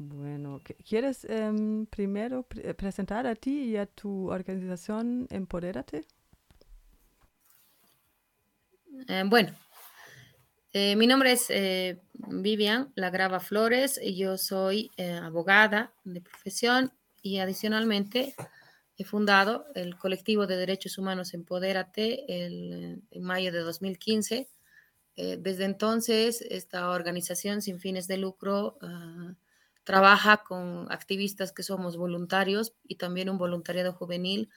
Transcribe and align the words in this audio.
Bueno, 0.00 0.62
¿quieres 0.88 1.24
em, 1.24 1.84
primero 1.86 2.44
presentar 2.44 3.26
a 3.26 3.34
ti 3.34 3.64
y 3.64 3.76
a 3.76 3.84
tu 3.84 4.30
organización 4.30 5.26
Empodérate? 5.28 6.04
Eh, 9.08 9.24
bueno, 9.26 9.52
eh, 10.72 10.94
mi 10.94 11.08
nombre 11.08 11.32
es 11.32 11.46
eh, 11.50 12.00
Vivian 12.14 12.92
Lagrava 12.94 13.40
Flores 13.40 13.98
y 14.00 14.16
yo 14.16 14.38
soy 14.38 14.92
abogada 15.20 15.92
de 16.04 16.20
profesión 16.20 16.92
y 17.20 17.40
adicionalmente 17.40 18.36
he 18.96 19.04
fundado 19.04 19.66
el 19.74 19.98
colectivo 19.98 20.46
de 20.46 20.58
derechos 20.58 20.96
humanos 20.98 21.34
Empodérate 21.34 22.24
en 22.28 23.02
mayo 23.20 23.50
de 23.50 23.58
2015. 23.58 24.48
desde 25.16 25.64
entonces, 25.64 26.40
esta 26.40 26.88
organización 26.90 27.62
sin 27.62 27.80
fines 27.80 28.06
de 28.06 28.18
lucro 28.18 28.78
ah, 28.80 29.34
trabaja 29.88 30.42
con 30.44 30.86
activistas 30.92 31.50
que 31.50 31.62
somos 31.62 31.96
voluntarios 31.96 32.74
y 32.86 32.96
también 32.96 33.30
un 33.30 33.38
voluntariado 33.38 33.94
juvenil 33.94 34.50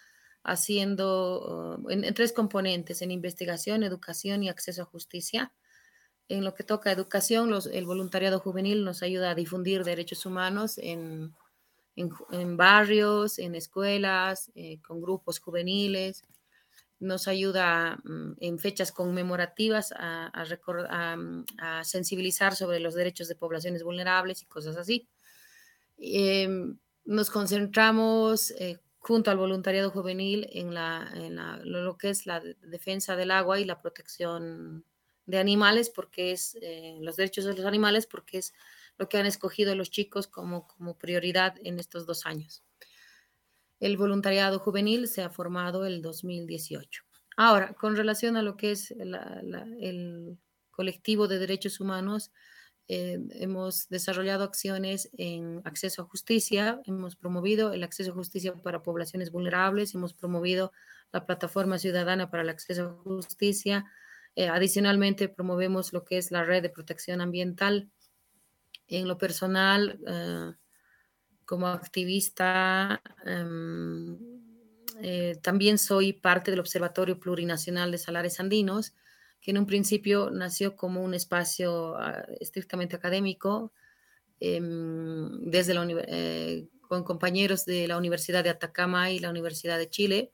haciendo 0.44 1.78
uh, 1.80 1.90
en, 1.90 2.14
tres 2.14 2.34
componentes, 2.34 3.02
en 3.02 3.12
investigación, 3.12 3.84
educación 3.84 4.44
y 4.44 4.50
acceso 4.50 4.82
a 4.82 4.92
justicia. 4.94 5.54
En 6.28 6.44
lo 6.44 6.54
que 6.54 6.66
toca 6.66 6.90
a 6.90 6.94
educación, 6.94 7.50
el 7.72 7.86
voluntariado 7.86 8.42
juvenil 8.42 8.84
nos 8.84 9.04
ayuda 9.04 9.32
a 9.32 9.36
difundir 9.36 9.86
derechos 9.86 10.26
humanos 10.26 10.78
en, 10.78 11.34
en, 11.96 12.58
barrios, 12.58 13.40
en 13.40 13.56
escuelas, 13.56 14.52
eh, 14.54 14.82
con 14.82 15.02
grupos 15.02 15.40
juveniles. 15.40 16.26
Nos 17.00 17.30
ayuda 17.30 18.02
mm, 18.04 18.34
en 18.42 18.60
fechas 18.60 18.92
conmemorativas 18.92 19.94
a, 19.96 20.30
a, 20.34 21.84
sensibilizar 21.86 22.54
sobre 22.54 22.82
los 22.82 22.96
derechos 22.96 23.30
de 23.30 23.36
poblaciones 23.36 23.82
vulnerables 23.82 24.42
y 24.42 24.46
cosas 24.48 24.76
así. 24.76 25.08
Em, 26.04 26.78
nos 27.06 27.30
concentramos 27.30 28.52
eh, 28.52 28.80
junto 28.98 29.30
al 29.30 29.38
voluntariado 29.38 29.92
juvenil 29.92 30.48
en, 30.52 30.74
la, 30.74 31.08
en 31.14 31.36
lo 31.64 31.98
que 31.98 32.10
es 32.10 32.26
la 32.26 32.40
defensa 32.40 33.16
del 33.16 33.30
agua 33.30 33.60
y 33.60 33.66
la 33.66 33.80
protección 33.80 34.84
de 35.28 35.38
animales, 35.38 35.92
porque 35.92 36.32
es 36.32 36.58
eh, 36.62 36.98
los 37.02 37.18
derechos 37.18 37.46
de 37.46 37.54
los 37.54 37.66
animales, 37.66 38.08
porque 38.08 38.40
es 38.40 38.54
lo 38.98 39.08
que 39.10 39.18
han 39.18 39.28
escogido 39.28 39.76
los 39.76 39.92
chicos 39.92 40.26
como, 40.26 40.68
como 40.68 40.98
prioridad 40.98 41.56
en 41.64 41.80
estos 41.80 42.08
dos 42.08 42.26
años. 42.26 42.64
El 43.80 43.98
voluntariado 43.98 44.58
juvenil 44.58 45.08
se 45.08 45.22
ha 45.22 45.30
formado 45.30 45.86
el 45.86 46.02
2018. 46.02 47.04
Ahora, 47.38 47.74
con 47.74 47.96
relación 47.96 48.38
a 48.38 48.42
lo 48.42 48.58
que 48.58 48.72
es 48.72 48.92
el 48.92 50.38
colectivo 50.72 51.28
de 51.28 51.40
derechos 51.40 51.80
humanos, 51.80 52.32
eh, 52.94 53.20
hemos 53.36 53.88
desarrollado 53.88 54.44
acciones 54.44 55.10
en 55.18 55.62
acceso 55.64 56.02
a 56.02 56.06
justicia, 56.06 56.82
hemos 56.84 57.16
promovido 57.16 57.72
el 57.72 57.86
acceso 57.86 58.12
a 58.12 58.16
justicia 58.16 58.54
para 58.54 58.84
poblaciones 58.84 59.32
vulnerables, 59.32 59.96
hemos 59.96 60.14
promovido 60.14 60.74
la 61.14 61.26
plataforma 61.26 61.80
ciudadana 61.80 62.30
para 62.30 62.44
el 62.44 62.50
acceso 62.50 62.84
a 62.84 63.04
justicia. 63.04 63.86
Eh, 64.36 64.50
adicionalmente, 64.50 65.30
promovemos 65.30 65.94
lo 65.94 66.04
que 66.04 66.18
es 66.18 66.32
la 66.32 66.44
red 66.44 66.64
de 66.64 66.70
protección 66.70 67.22
ambiental. 67.22 67.90
En 68.90 69.08
lo 69.08 69.18
personal, 69.18 69.98
eh, 70.06 70.52
como 71.46 71.68
activista, 71.68 73.02
em, 73.24 74.18
también 75.42 75.78
soy 75.78 76.12
parte 76.12 76.52
del 76.52 76.60
Observatorio 76.60 77.22
Plurinacional 77.22 77.90
de 77.90 77.98
Salares 77.98 78.42
Andinos 78.42 78.94
que 79.42 79.52
en 79.52 79.58
un 79.58 79.66
principio 79.66 80.30
nació 80.30 80.76
como 80.76 81.02
un 81.02 81.14
espacio 81.14 81.98
ah, 81.98 82.26
estrictamente 82.40 82.96
académico, 82.96 83.74
em, 84.40 85.42
desde 85.42 85.74
la, 85.74 85.86
eh, 85.90 86.68
con 86.88 87.04
compañeros 87.04 87.66
de 87.66 87.88
la 87.88 87.98
Universidad 87.98 88.44
de 88.44 88.52
Atacama 88.52 89.12
y 89.12 89.20
la 89.20 89.32
Universidad 89.32 89.80
de 89.80 89.90
Chile. 89.90 90.32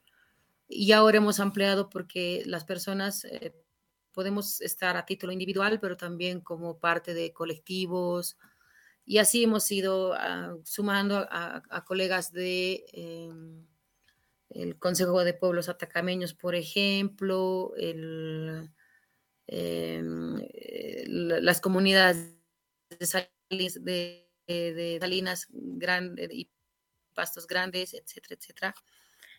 Y 0.67 0.91
ahora 0.91 1.17
hemos 1.17 1.39
ampliado 1.39 1.89
porque 1.89 2.43
las 2.45 2.65
personas 2.65 3.23
eh, 3.25 3.53
podemos 4.11 4.61
estar 4.61 4.97
a 4.97 5.05
título 5.05 5.31
individual, 5.31 5.79
pero 5.79 5.95
también 5.95 6.41
como 6.41 6.79
parte 6.79 7.13
de 7.13 7.31
colectivos. 7.31 8.37
Y 9.05 9.19
así 9.19 9.43
hemos 9.43 9.71
ido 9.71 10.13
ah, 10.15 10.57
sumando 10.63 11.25
a, 11.29 11.85
colegas 11.85 12.33
de 12.33 12.85
em, 12.91 13.65
el 14.49 14.77
Consejo 14.79 15.23
de 15.23 15.33
Pueblos 15.33 15.69
Atacameños, 15.69 16.33
por 16.33 16.55
ejemplo, 16.55 17.73
el 17.77 18.69
eh, 19.47 20.03
las 21.07 21.61
comunidades 21.61 22.35
de, 23.49 24.27
de, 24.47 24.97
salinas 24.99 25.47
grandes 25.49 26.29
y 26.31 26.49
pastos 27.13 27.47
grandes, 27.47 27.93
etcétera, 27.93 28.35
etcétera, 28.39 28.75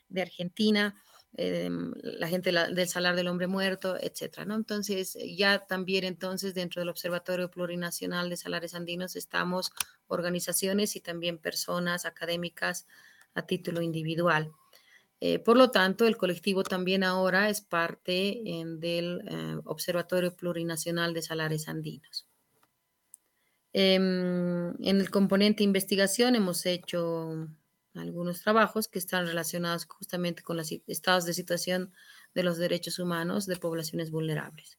de 0.08 0.22
Argentina, 0.22 1.00
em, 1.36 1.92
la 2.02 2.26
gente 2.26 2.50
del 2.50 2.88
Salar 2.88 3.14
del 3.14 3.28
Hombre 3.28 3.46
Muerto, 3.46 3.96
etcétera, 4.00 4.46
¿no? 4.46 4.56
Entonces, 4.56 5.16
ya 5.36 5.66
también 5.66 6.04
entonces 6.04 6.54
dentro 6.54 6.80
del 6.80 6.88
Observatorio 6.88 7.50
Plurinacional 7.50 8.30
de 8.30 8.36
Salares 8.36 8.74
Andinos 8.74 9.14
estamos 9.14 9.72
organizaciones 10.06 10.96
y 10.96 11.00
también 11.00 11.38
personas 11.38 12.06
académicas 12.06 12.86
a 13.34 13.42
título 13.46 13.82
individual. 13.82 14.50
Eh, 15.20 15.38
por 15.40 15.56
lo 15.56 15.70
tanto, 15.70 16.06
el 16.06 16.16
colectivo 16.16 16.62
también 16.62 17.02
ahora 17.02 17.48
es 17.50 17.60
parte 17.60 18.40
del 18.78 19.22
eh, 19.28 19.60
Observatorio 19.64 20.36
Plurinacional 20.36 21.12
de 21.12 21.22
Salares 21.22 21.68
Andinos. 21.68 22.26
Em, 23.72 24.70
en 24.82 25.00
el 25.00 25.10
componente 25.10 25.62
investigación 25.62 26.34
hemos 26.34 26.64
hecho 26.66 27.48
algunos 27.94 28.42
trabajos 28.42 28.88
que 28.88 28.98
están 28.98 29.26
relacionados 29.26 29.84
justamente 29.86 30.42
con 30.42 30.56
los 30.56 30.72
estados 30.86 31.26
de 31.26 31.34
situación 31.34 31.92
de 32.34 32.42
los 32.44 32.58
derechos 32.58 32.98
humanos 32.98 33.46
de 33.46 33.56
poblaciones 33.56 34.10
vulnerables. 34.10 34.77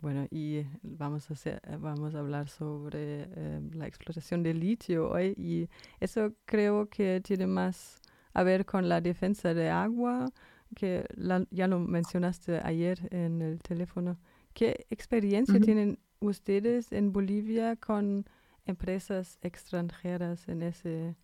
Bueno, 0.00 0.26
y 0.30 0.62
vamos 0.82 1.30
a, 1.30 1.34
hacer, 1.34 1.60
vamos 1.80 2.14
a 2.14 2.18
hablar 2.18 2.48
sobre 2.48 3.28
eh, 3.34 3.60
la 3.72 3.86
explotación 3.86 4.42
del 4.42 4.60
litio 4.60 5.10
hoy 5.10 5.34
y 5.38 5.68
eso 6.00 6.34
creo 6.44 6.88
que 6.88 7.20
tiene 7.22 7.46
más 7.46 8.00
a 8.34 8.42
ver 8.42 8.66
con 8.66 8.88
la 8.88 9.00
defensa 9.00 9.54
de 9.54 9.70
agua, 9.70 10.26
que 10.74 11.06
ya 11.50 11.66
lo 11.66 11.78
mencionaste 11.80 12.60
ayer 12.62 13.08
en 13.10 13.40
el 13.40 13.62
teléfono. 13.62 14.18
¿Qué 14.52 14.86
experiencia 14.90 15.58
tienen 15.58 15.98
ustedes 16.20 16.92
en 16.92 17.12
Bolivia 17.12 17.76
con 17.76 18.26
empresas 18.66 19.38
extranjeras 19.40 20.48
en 20.48 20.62
ese 20.62 21.16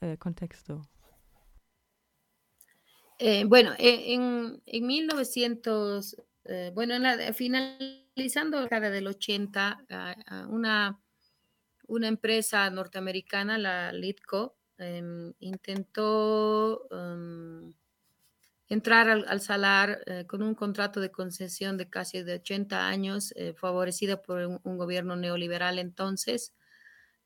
eh, 0.00 0.16
contexto? 0.18 0.80
Eh, 3.18 3.44
bueno, 3.44 3.72
en, 3.78 4.62
en 4.64 4.86
1900, 4.86 6.16
bueno, 6.74 6.94
en 6.94 7.02
la, 7.02 7.16
década 8.62 8.90
del 8.90 9.06
80, 9.06 9.86
una, 10.48 11.00
una 11.86 12.08
empresa 12.08 12.68
norteamericana, 12.70 13.58
la 13.58 13.92
Litco, 13.92 14.56
em, 14.78 15.32
intentó 15.40 16.86
em, 16.90 17.72
entrar 18.68 19.08
al, 19.08 19.40
salar 19.40 20.00
eh, 20.06 20.24
con 20.26 20.42
un 20.42 20.54
contrato 20.54 21.00
de 21.00 21.10
concesión 21.10 21.76
de 21.76 21.88
casi 21.88 22.22
de 22.22 22.34
80 22.34 22.88
años, 22.88 23.32
eh, 23.36 23.54
favorecida 23.54 24.22
por 24.22 24.60
un, 24.64 24.78
gobierno 24.78 25.16
neoliberal 25.16 25.78
entonces. 25.78 26.54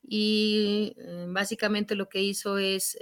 Y 0.03 0.95
em, 0.99 1.33
básicamente 1.33 1.95
lo 1.95 2.09
que 2.09 2.23
hizo 2.23 2.59
es, 2.59 2.97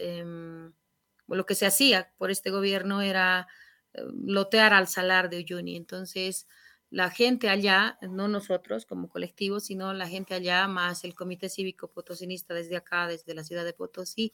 lo 1.29 1.47
que 1.47 1.55
se 1.55 1.67
hacía 1.67 2.13
por 2.19 2.31
este 2.31 2.51
gobierno 2.51 3.03
era 3.03 3.49
eh, 3.51 3.66
lotear 4.13 4.73
al 4.73 4.89
salar 4.89 5.31
de 5.31 5.39
Uyuni. 5.39 5.77
Entonces, 5.77 6.47
la 6.91 7.11
gente 7.11 7.49
allá, 7.49 7.99
no 8.03 8.29
nosotros 8.29 8.87
como 8.87 9.09
colectivo, 9.09 9.61
sino 9.61 9.93
la 9.93 10.09
gente 10.09 10.35
allá, 10.35 10.69
más 10.69 11.05
el 11.05 11.15
Comité 11.15 11.49
Cívico 11.49 11.91
Potosinista 11.91 12.55
desde 12.55 12.77
acá, 12.77 13.09
desde 13.09 13.35
la 13.35 13.45
ciudad 13.45 13.65
de 13.65 13.73
Potosí, 13.73 14.33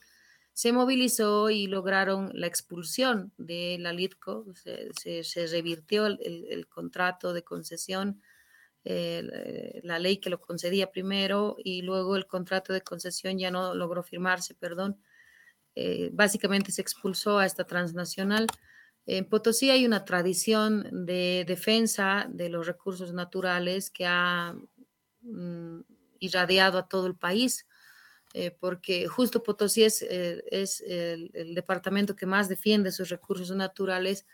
se 0.53 0.71
movilizó 0.71 1.49
y 1.49 1.65
lograron 1.65 2.29
la 2.33 2.45
expulsión 2.45 3.33
de 3.37 3.77
la 3.79 3.91
LITCO, 3.91 4.45
se, 4.53 5.47
revirtió 5.47 6.05
el, 6.05 6.67
contrato 6.69 7.33
de 7.33 7.43
concesión, 7.43 8.21
eh, 8.83 9.81
la 9.83 9.97
ley 9.97 10.17
que 10.17 10.29
lo 10.29 10.39
concedía 10.39 10.91
primero 10.91 11.55
y 11.57 11.81
luego 11.81 12.15
el 12.15 12.27
contrato 12.27 12.71
de 12.71 12.81
concesión 12.81 13.39
ya 13.39 13.49
no 13.49 13.73
logró 13.73 14.03
firmarse, 14.03 14.53
perdón. 14.53 15.01
Eh, 15.75 16.11
básicamente 16.13 16.71
se 16.71 16.81
expulsó 16.81 17.39
a 17.39 17.47
esta 17.47 17.63
transnacional 17.63 18.45
en 19.05 19.25
Potosí 19.25 19.69
hay 19.69 19.85
una 19.85 20.05
tradición 20.05 21.05
de 21.05 21.43
defensa 21.45 22.25
de 22.29 22.49
los 22.49 22.65
recursos 22.65 23.13
naturales 23.13 23.89
que 23.91 24.05
ha 24.05 24.55
mm, 25.21 25.81
irradiado 26.19 26.77
a 26.77 26.87
todo 26.87 27.07
el 27.07 27.15
país, 27.15 27.67
eh, 28.33 28.51
porque 28.51 29.07
justo 29.07 29.43
Potosí 29.43 29.83
es, 29.83 30.01
eh, 30.01 30.41
el, 31.33 31.53
departamento 31.53 32.15
que 32.15 32.25
más 32.25 32.47
defiende 32.47 32.91
sus 32.91 33.09
recursos 33.09 33.51
naturales, 33.55 34.25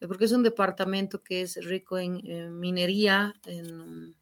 eh, 0.00 0.06
porque 0.06 0.26
es 0.26 0.32
un 0.32 0.44
departamento 0.44 1.22
que 1.22 1.42
es 1.42 1.56
rico 1.64 1.98
en, 1.98 2.58
minería, 2.60 3.34
en, 3.44 4.14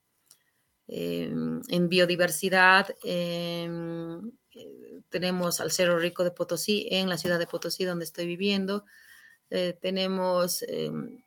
em, 0.88 1.60
en 1.68 1.88
biodiversidad. 1.88 2.88
Em, 3.04 4.32
tenemos 5.10 5.60
al 5.60 5.70
Cerro 5.70 5.98
Rico 5.98 6.24
de 6.24 6.30
Potosí, 6.30 6.88
en 6.90 7.08
la 7.08 7.18
ciudad 7.18 7.38
de 7.38 7.46
Potosí, 7.46 7.84
donde 7.84 8.04
estoy 8.04 8.26
viviendo. 8.26 8.84
Eh, 9.50 9.76
tenemos 9.80 10.62
em, 10.62 11.22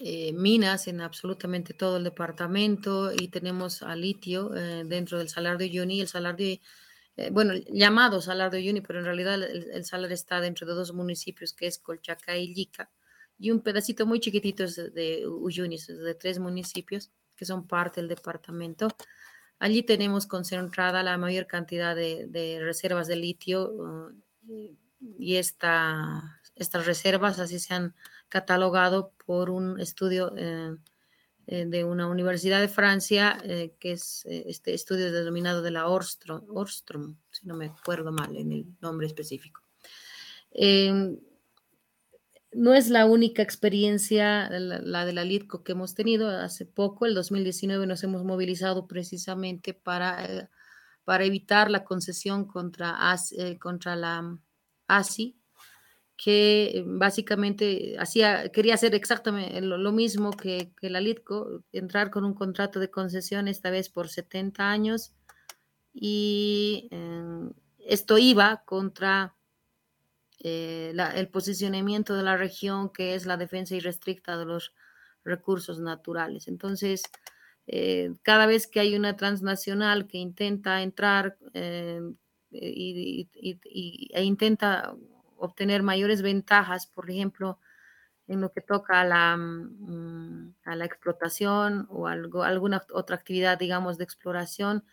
eh, 0.00 0.32
minas 0.32 0.88
en 0.88 1.00
absolutamente 1.00 1.74
todo 1.74 1.96
el 1.96 2.04
departamento 2.04 3.12
y 3.12 3.28
tenemos 3.28 3.82
a 3.82 3.94
litio 3.96 4.48
dentro 4.48 5.18
del 5.18 5.28
Salar 5.28 5.58
de 5.58 5.66
Uyuni. 5.66 6.00
El 6.00 6.08
Salar 6.08 6.36
de, 6.36 6.60
bueno, 7.30 7.54
llamado 7.70 8.20
Salar 8.20 8.50
de 8.50 8.58
Uyuni, 8.58 8.80
pero 8.80 9.00
en 9.00 9.04
realidad 9.04 9.42
el, 9.42 9.84
salar 9.84 10.12
está 10.12 10.40
dentro 10.40 10.66
de 10.66 10.74
dos 10.74 10.92
municipios, 10.92 11.52
que 11.52 11.66
es 11.66 11.78
Colchaca 11.78 12.36
y 12.36 12.54
Lica, 12.54 12.90
y 13.38 13.50
un 13.50 13.60
pedacito 13.60 14.06
muy 14.06 14.20
chiquitito 14.20 14.64
de 14.66 15.26
Uyuni, 15.26 15.78
de 15.78 16.14
tres 16.14 16.38
municipios 16.38 17.10
que 17.36 17.44
son 17.44 17.66
parte 17.66 18.00
del 18.00 18.08
departamento. 18.08 18.88
Allí 19.58 19.82
tenemos 19.82 20.26
concentrada 20.26 21.02
la 21.02 21.18
mayor 21.18 21.46
cantidad 21.46 21.94
de, 21.94 22.58
reservas 22.60 23.06
de 23.08 23.16
litio 23.16 23.70
uh, 23.70 24.12
y 25.18 25.36
esta, 25.36 26.40
estas 26.54 26.86
reservas 26.86 27.38
así 27.38 27.58
se 27.58 27.74
han 27.74 27.94
catalogado 28.28 29.12
por 29.26 29.50
un 29.50 29.80
estudio 29.80 30.32
eh, 30.36 30.76
eh, 31.46 31.66
de 31.66 31.84
una 31.84 32.06
universidad 32.06 32.60
de 32.60 32.68
Francia, 32.68 33.38
eh, 33.44 33.74
que 33.78 33.92
es 33.92 34.24
este 34.26 34.74
estudio 34.74 35.10
denominado 35.12 35.62
de 35.62 35.70
la 35.70 35.88
Orstrom, 35.88 37.16
si 37.30 37.46
no 37.46 37.54
me 37.56 37.66
acuerdo 37.66 38.12
mal 38.12 38.36
en 38.36 38.52
el 38.52 38.66
nombre 38.80 39.06
específico. 39.06 39.62
Em, 40.50 41.18
no 42.52 42.74
es 42.74 42.90
la 42.90 43.06
única 43.06 43.42
experiencia, 43.42 44.50
la, 44.50 45.06
de 45.06 45.12
la 45.14 45.24
LITCO 45.24 45.64
que 45.64 45.72
hemos 45.72 45.94
tenido. 45.94 46.28
Hace 46.28 46.66
poco, 46.66 47.06
el 47.06 47.14
2019, 47.14 47.86
nos 47.86 48.04
hemos 48.04 48.24
movilizado 48.24 48.86
precisamente 48.86 49.72
para, 49.72 50.50
para 51.04 51.24
evitar 51.24 51.70
la 51.70 51.82
concesión 51.82 52.44
contra, 52.44 52.98
contra 53.58 53.96
la 53.96 54.38
ASI, 54.86 55.41
que 56.22 56.84
básicamente 56.86 57.96
hacía, 57.98 58.48
quería 58.50 58.74
hacer 58.74 58.94
exactamente 58.94 59.60
lo, 59.60 59.90
mismo 59.90 60.30
que, 60.30 60.70
la 60.80 61.00
LITCO, 61.00 61.64
entrar 61.72 62.10
con 62.12 62.24
un 62.24 62.32
contrato 62.32 62.78
de 62.78 62.92
concesión, 62.92 63.48
esta 63.48 63.70
vez 63.70 63.88
por 63.88 64.08
70 64.08 64.70
años, 64.70 65.12
y 65.92 66.86
eh, 66.92 67.50
esto 67.80 68.18
iba 68.18 68.62
contra 68.64 69.34
eh, 70.38 70.94
el 71.16 71.28
posicionamiento 71.28 72.14
de 72.14 72.22
la 72.22 72.36
región, 72.36 72.90
que 72.90 73.16
es 73.16 73.26
la 73.26 73.36
defensa 73.36 73.74
irrestricta 73.74 74.38
de 74.38 74.44
los 74.44 74.72
recursos 75.24 75.80
naturales. 75.80 76.46
Entonces, 76.46 77.02
eh, 77.66 78.12
cada 78.22 78.46
vez 78.46 78.68
que 78.68 78.78
hay 78.78 78.94
una 78.94 79.16
transnacional 79.16 80.06
que 80.06 80.18
intenta 80.18 80.82
entrar 80.82 81.36
eh, 81.52 82.00
e 82.52 84.22
intenta 84.22 84.94
obtener 85.44 85.82
mayores 85.82 86.22
ventajas, 86.22 86.86
por 86.86 87.10
ejemplo, 87.10 87.58
en 88.28 88.40
lo 88.40 88.52
que 88.52 88.60
toca 88.60 89.00
a 89.00 89.04
la, 89.04 89.36
mm, 89.36 90.54
a 90.64 90.76
la 90.76 90.84
explotación 90.84 91.86
o 91.90 92.06
algo, 92.06 92.44
alguna 92.44 92.82
otra 92.92 93.16
actividad, 93.16 93.58
digamos, 93.58 93.98
de 93.98 94.04
exploración, 94.04 94.84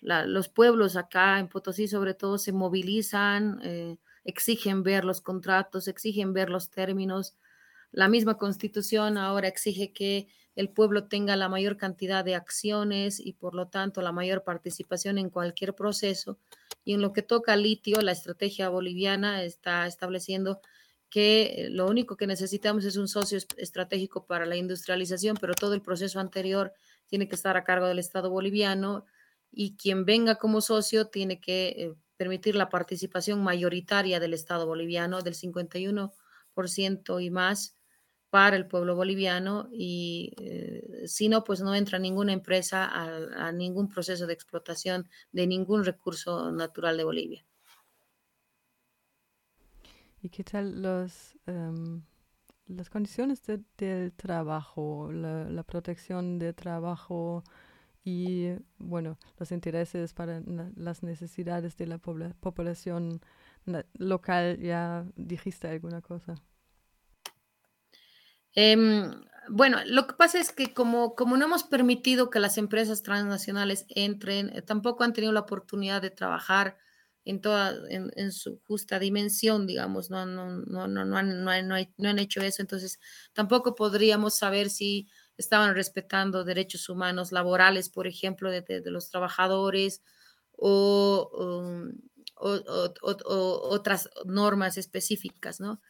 los 0.00 0.48
pueblos 0.48 0.96
acá 0.96 1.40
en 1.40 1.48
Potosí 1.48 1.88
sobre 1.88 2.14
todo 2.14 2.38
se 2.38 2.52
movilizan, 2.52 3.60
exigen 4.24 4.82
ver 4.82 5.04
los 5.04 5.20
contratos, 5.20 5.88
exigen 5.88 6.32
ver 6.32 6.50
los 6.50 6.70
términos. 6.70 7.36
La 7.90 8.08
misma 8.08 8.36
constitución 8.38 9.18
ahora 9.18 9.48
exige 9.48 9.92
que 9.92 10.28
el 10.54 10.68
pueblo 10.70 11.08
tenga 11.08 11.36
la 11.36 11.48
mayor 11.48 11.76
cantidad 11.76 12.24
de 12.24 12.34
acciones 12.34 13.20
y 13.20 13.32
por 13.32 13.54
lo 13.54 13.68
tanto 13.68 14.02
la 14.02 14.12
mayor 14.12 14.44
participación 14.44 15.18
en 15.18 15.30
cualquier 15.30 15.74
proceso. 15.74 16.38
Y 16.88 16.94
en 16.94 17.02
lo 17.02 17.12
que 17.12 17.20
toca 17.20 17.54
litio, 17.54 18.00
la 18.00 18.12
estrategia 18.12 18.70
boliviana 18.70 19.42
está 19.42 19.86
estableciendo 19.86 20.62
que 21.10 21.68
lo 21.70 21.86
único 21.86 22.16
que 22.16 22.26
necesitamos 22.26 22.86
es 22.86 22.96
un 22.96 23.08
socio 23.08 23.38
estratégico 23.58 24.24
para 24.24 24.46
la 24.46 24.56
industrialización, 24.56 25.36
pero 25.38 25.52
todo 25.52 25.74
el 25.74 25.82
proceso 25.82 26.18
anterior 26.18 26.72
tiene 27.06 27.28
que 27.28 27.34
estar 27.34 27.58
a 27.58 27.64
cargo 27.64 27.88
del 27.88 27.98
Estado 27.98 28.30
boliviano 28.30 29.04
y 29.52 29.76
quien 29.76 30.06
venga 30.06 30.36
como 30.36 30.62
socio 30.62 31.08
tiene 31.08 31.42
que 31.42 31.66
eh, 31.68 31.94
permitir 32.16 32.54
la 32.54 32.70
participación 32.70 33.42
mayoritaria 33.44 34.18
del 34.18 34.32
Estado 34.32 34.64
boliviano 34.64 35.20
del 35.20 35.34
51% 35.34 37.22
y 37.22 37.28
más 37.28 37.76
para 38.30 38.56
el 38.56 38.66
pueblo 38.66 38.94
boliviano 38.94 39.68
y 39.72 40.34
eh, 40.38 41.06
si 41.06 41.28
no, 41.28 41.44
pues 41.44 41.60
no 41.60 41.74
entra 41.74 41.98
ninguna 41.98 42.32
empresa 42.32 42.88
a, 42.90 43.52
ningún 43.52 43.88
proceso 43.88 44.26
de 44.26 44.34
explotación 44.34 45.08
de 45.32 45.46
ningún 45.46 45.84
recurso 45.84 46.52
natural 46.52 46.96
de 46.96 47.04
Bolivia. 47.04 47.44
¿Y 50.20 50.28
qué 50.28 50.44
tal 50.44 50.82
los, 50.82 51.36
em, 51.46 52.02
las 52.66 52.90
condiciones 52.90 53.42
del 53.78 54.12
trabajo, 54.12 55.10
la, 55.12 55.62
protección 55.62 56.38
de 56.38 56.52
trabajo? 56.52 57.44
y, 58.04 58.52
bueno, 58.78 59.18
los 59.38 59.52
intereses 59.52 60.14
para 60.14 60.40
las 60.76 61.02
necesidades 61.02 61.76
de 61.76 61.86
la 61.86 61.98
población 61.98 63.20
local. 63.98 64.58
¿Ya 64.60 65.04
dijiste 65.14 65.68
alguna 65.68 66.00
cosa? 66.00 66.34
Em, 68.60 69.12
bueno, 69.48 69.78
lo 69.86 70.08
que 70.08 70.14
pasa 70.14 70.40
es 70.40 70.50
que 70.50 70.74
como, 70.74 71.14
como 71.14 71.36
no 71.36 71.44
hemos 71.44 71.62
permitido 71.62 72.28
que 72.28 72.40
las 72.40 72.58
empresas 72.58 73.04
transnacionales 73.04 73.86
entren, 73.88 74.50
eh, 74.52 74.62
tampoco 74.62 75.04
han 75.04 75.12
tenido 75.12 75.32
la 75.32 75.40
oportunidad 75.40 76.02
de 76.02 76.10
trabajar 76.10 76.76
en 77.24 77.40
toda 77.40 77.72
en, 77.88 78.32
su 78.32 78.58
justa 78.66 78.98
dimensión, 78.98 79.68
digamos, 79.68 80.10
no, 80.10 80.26
no, 80.26 80.50
no, 80.50 80.88
no, 80.88 81.04
no, 81.04 81.16
han, 81.16 81.44
no 81.44 82.08
han 82.08 82.18
hecho 82.18 82.40
eso, 82.40 82.60
entonces 82.60 82.98
tampoco 83.32 83.76
podríamos 83.76 84.36
saber 84.36 84.70
si 84.70 85.06
estaban 85.36 85.76
respetando 85.76 86.42
derechos 86.42 86.88
humanos 86.88 87.30
laborales, 87.30 87.90
por 87.90 88.08
ejemplo, 88.08 88.50
de, 88.50 88.82
los 88.86 89.08
trabajadores 89.08 90.02
um, 90.56 91.92
o, 92.34 93.68
otras 93.70 94.10
normas 94.24 94.78
específicas, 94.78 95.60
¿no? 95.60 95.80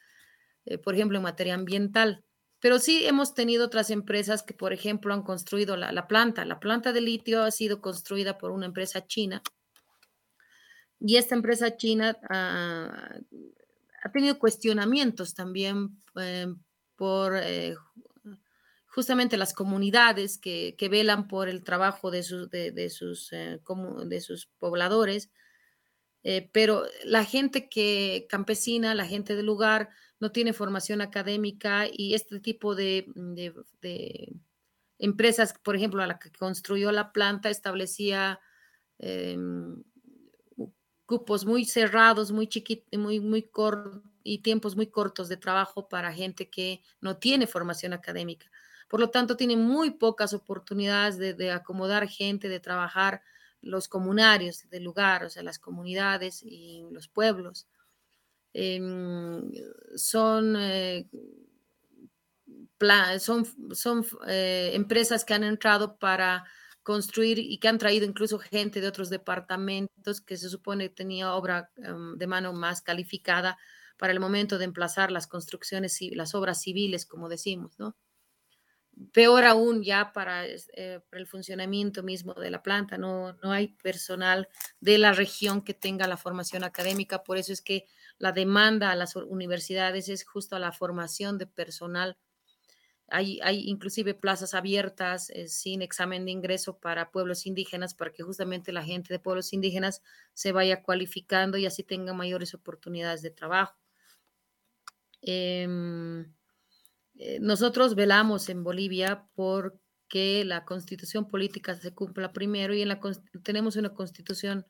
Eh, 0.67 0.77
por 0.77 0.95
ejemplo, 0.95 1.17
en 1.17 1.23
materia 1.23 1.55
ambiental. 1.55 2.27
Pero 2.61 2.79
sí 2.79 3.07
hemos 3.07 3.35
tenido 3.35 3.67
otras 3.67 3.91
empresas 3.91 4.43
que, 4.43 4.55
por 4.55 4.73
ejemplo, 4.73 5.15
han 5.15 5.23
construido 5.23 5.77
la, 5.77 6.09
planta. 6.09 6.45
La 6.45 6.59
planta 6.59 6.93
de 6.93 7.01
litio 7.01 7.43
ha 7.43 7.51
sido 7.51 7.81
construida 7.81 8.37
por 8.37 8.51
una 8.51 8.67
empresa 8.67 9.07
china. 9.07 9.43
Y 11.01 11.17
esta 11.17 11.37
empresa 11.37 11.77
china 11.77 12.19
ah, 12.29 13.21
ha 14.03 14.11
tenido 14.11 14.39
cuestionamientos 14.39 15.35
también 15.35 16.03
eh, 16.21 16.47
por 16.97 17.37
eh, 17.37 17.77
justamente 18.87 19.37
las 19.37 19.55
comunidades 19.55 20.39
que, 20.39 20.75
velan 20.91 21.29
por 21.29 21.49
el 21.49 21.63
trabajo 21.63 22.11
de, 22.11 22.25
sus, 22.25 22.51
de, 22.51 22.91
sus, 22.91 23.33
eh, 23.33 23.61
de 24.07 24.21
sus 24.21 24.47
pobladores, 24.59 25.31
pero 26.53 26.85
la 27.05 27.25
gente 27.25 27.71
que 27.71 28.27
campesina, 28.29 28.95
la 28.95 29.07
gente 29.07 29.35
del 29.35 29.47
lugar, 29.47 29.89
no 30.21 30.33
tiene 30.33 30.53
formación 30.53 31.01
académica 31.01 31.87
y 31.91 32.15
este 32.15 32.41
tipo 32.41 32.75
de, 32.75 33.07
empresas, 34.99 35.55
por 35.63 35.77
ejemplo, 35.77 36.03
a 36.03 36.07
la 36.07 36.19
que 36.19 36.31
construyó 36.33 36.91
la 36.93 37.13
planta, 37.13 37.51
establecía 37.51 38.41
em, 38.99 39.83
cupos 41.07 41.47
muy 41.47 41.65
cerrados, 41.65 42.33
muy 42.33 42.49
chiquitos, 42.49 42.99
muy, 42.99 43.21
muy 43.21 43.43
cortos 43.43 44.03
y 44.29 44.39
tiempos 44.39 44.77
muy 44.77 44.89
cortos 44.89 45.29
de 45.29 45.39
trabajo 45.39 45.89
para 45.89 46.13
gente 46.13 46.51
que 46.51 46.83
no 47.01 47.17
tiene 47.17 47.47
formación 47.47 47.95
académica. 47.95 48.51
Por 48.89 49.01
lo 49.01 49.11
tanto, 49.11 49.37
tienen 49.37 49.61
muy 49.61 49.91
pocas 49.93 50.35
oportunidades 50.35 51.17
de, 51.19 51.51
acomodar 51.51 52.09
gente, 52.09 52.49
de 52.49 52.61
trabajar 52.61 53.23
los 53.61 53.89
comunarios 53.89 54.69
del 54.71 54.85
lugar, 54.85 55.25
o 55.25 55.31
sea, 55.31 55.43
las 55.43 55.59
comunidades 55.59 56.43
y 56.43 56.85
los 56.91 57.09
pueblos. 57.09 57.67
Em, 58.53 59.53
son, 59.97 60.57
eh, 60.57 61.09
son, 63.19 63.45
son 63.75 64.07
eh, 64.27 64.71
empresas 64.75 65.25
que 65.25 65.35
han 65.35 65.45
entrado 65.45 65.99
para 65.99 66.45
construir 66.83 67.39
y 67.39 67.59
que 67.59 67.69
han 67.69 67.79
traído 67.79 68.07
incluso 68.07 68.39
gente 68.39 68.81
de 68.81 68.89
otros 68.89 69.11
departamentos 69.11 70.21
que 70.23 70.37
se 70.37 70.49
supone 70.49 70.89
tenía 70.89 71.35
obra 71.35 71.71
em, 71.77 72.17
de 72.17 72.27
mano 72.27 72.53
más 72.53 72.81
calificada 72.81 73.59
para 73.99 74.13
el 74.13 74.21
momento 74.21 74.59
de 74.59 74.65
emplazar 74.65 75.11
las 75.11 75.27
construcciones 75.27 76.01
y 76.01 76.11
las 76.11 76.35
obras 76.35 76.63
civiles, 76.63 77.05
como 77.05 77.29
decimos, 77.29 77.79
¿no? 77.79 77.97
peor 79.13 79.45
aún 79.45 79.83
ya 79.83 80.03
eh, 80.03 80.11
para, 80.13 80.45
el 80.47 81.27
funcionamiento 81.27 82.03
mismo 82.03 82.35
de 82.35 82.51
la 82.51 82.63
planta, 82.63 82.99
no, 82.99 83.35
no 83.35 83.53
hay 83.53 83.69
personal 83.69 84.49
de 84.81 84.99
la 84.99 85.13
región 85.13 85.63
que 85.63 85.75
tenga 85.75 86.07
la 86.07 86.17
formación 86.17 86.65
académica, 86.65 87.23
por 87.23 87.39
eso 87.39 87.53
es 87.53 87.61
que 87.61 87.87
la 88.19 88.33
demanda 88.33 88.91
a 88.91 88.97
las 88.97 89.17
universidades 89.17 90.09
es 90.09 90.25
justo 90.25 90.57
a 90.57 90.59
la 90.59 90.73
formación 90.73 91.39
de 91.39 91.47
personal 91.47 92.19
hay, 93.11 93.41
hay 93.43 93.69
inclusive 93.69 94.15
plazas 94.15 94.55
abiertas 94.55 95.31
eh, 95.31 95.49
sin 95.49 95.81
examen 95.83 96.27
de 96.27 96.31
ingreso 96.31 96.79
para 96.79 97.11
pueblos 97.11 97.47
indígenas, 97.47 97.95
para 97.95 98.13
que 98.13 98.23
justamente 98.23 98.71
la 98.71 98.85
gente 98.85 99.13
de 99.13 99.19
pueblos 99.19 99.53
indígenas 99.53 100.03
se 100.35 100.53
vaya 100.53 100.83
cualificando 100.83 101.57
y 101.57 101.67
así 101.67 101.83
tenga 101.83 102.13
mayores 102.13 102.55
oportunidades 102.55 103.23
de 103.23 103.31
trabajo. 103.31 103.77
Em, 105.23 106.33
eh, 107.17 107.39
nosotros 107.41 107.95
velamos 107.95 108.49
en 108.51 108.63
Bolivia 108.63 109.27
por 109.35 109.81
que 110.09 110.45
la 110.45 110.65
constitución 110.65 111.29
política 111.29 111.75
se 111.77 111.95
cumpla 111.95 112.33
primero 112.33 112.75
y 112.75 112.83
en 112.83 112.89
la, 112.89 113.01
tenemos 113.43 113.77
una 113.77 113.95
constitución 113.95 114.67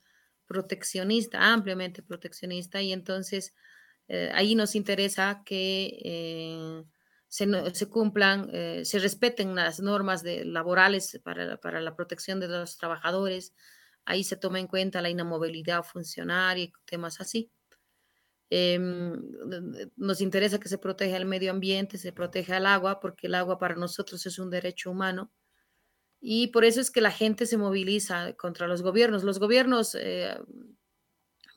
proteccionista, 0.49 1.53
ampliamente 1.53 2.03
proteccionista, 2.03 2.83
y 2.83 2.93
entonces 2.93 3.55
eh, 4.09 4.31
ahí 4.35 4.55
nos 4.57 4.75
interesa 4.75 5.43
que 5.45 6.01
eh, 6.03 6.85
se, 7.29 7.89
cumplan, 7.89 8.49
eh, 8.53 8.85
se 8.85 8.99
respeten 8.99 9.55
las 9.55 9.81
normas 9.81 10.25
laborales 10.25 11.21
para, 11.23 11.59
para, 11.59 11.81
la 11.81 11.95
protección 11.95 12.41
de 12.41 12.49
los 12.49 12.79
trabajadores, 12.79 13.55
ahí 14.05 14.25
se 14.25 14.37
toma 14.37 14.59
en 14.59 14.67
cuenta 14.67 15.03
la 15.03 15.11
inamovilidad 15.11 15.85
funcionaria 15.85 16.65
y 16.65 16.73
temas 16.87 17.21
así. 17.21 17.53
Em, 18.51 19.13
nos 19.97 20.21
interesa 20.23 20.59
que 20.59 20.71
se 20.71 20.79
proteja 20.79 21.19
el 21.19 21.27
medio 21.27 21.51
ambiente, 21.51 21.99
se 21.99 22.13
proteja 22.13 22.57
el 22.57 22.67
agua, 22.67 22.99
porque 22.99 23.27
el 23.27 23.35
agua 23.35 23.59
para 23.59 23.75
nosotros 23.75 24.25
es 24.25 24.39
un 24.39 24.49
derecho 24.51 24.91
humano. 24.91 25.31
Y 26.21 26.49
por 26.49 26.65
eso 26.65 26.81
es 26.81 26.91
que 26.91 27.01
la 27.01 27.13
gente 27.13 27.47
se 27.47 27.57
moviliza 27.57 28.33
contra 28.35 28.67
los 28.67 28.83
gobiernos. 28.83 29.25
Los 29.25 29.39
gobiernos, 29.39 29.95
eh, 29.95 30.37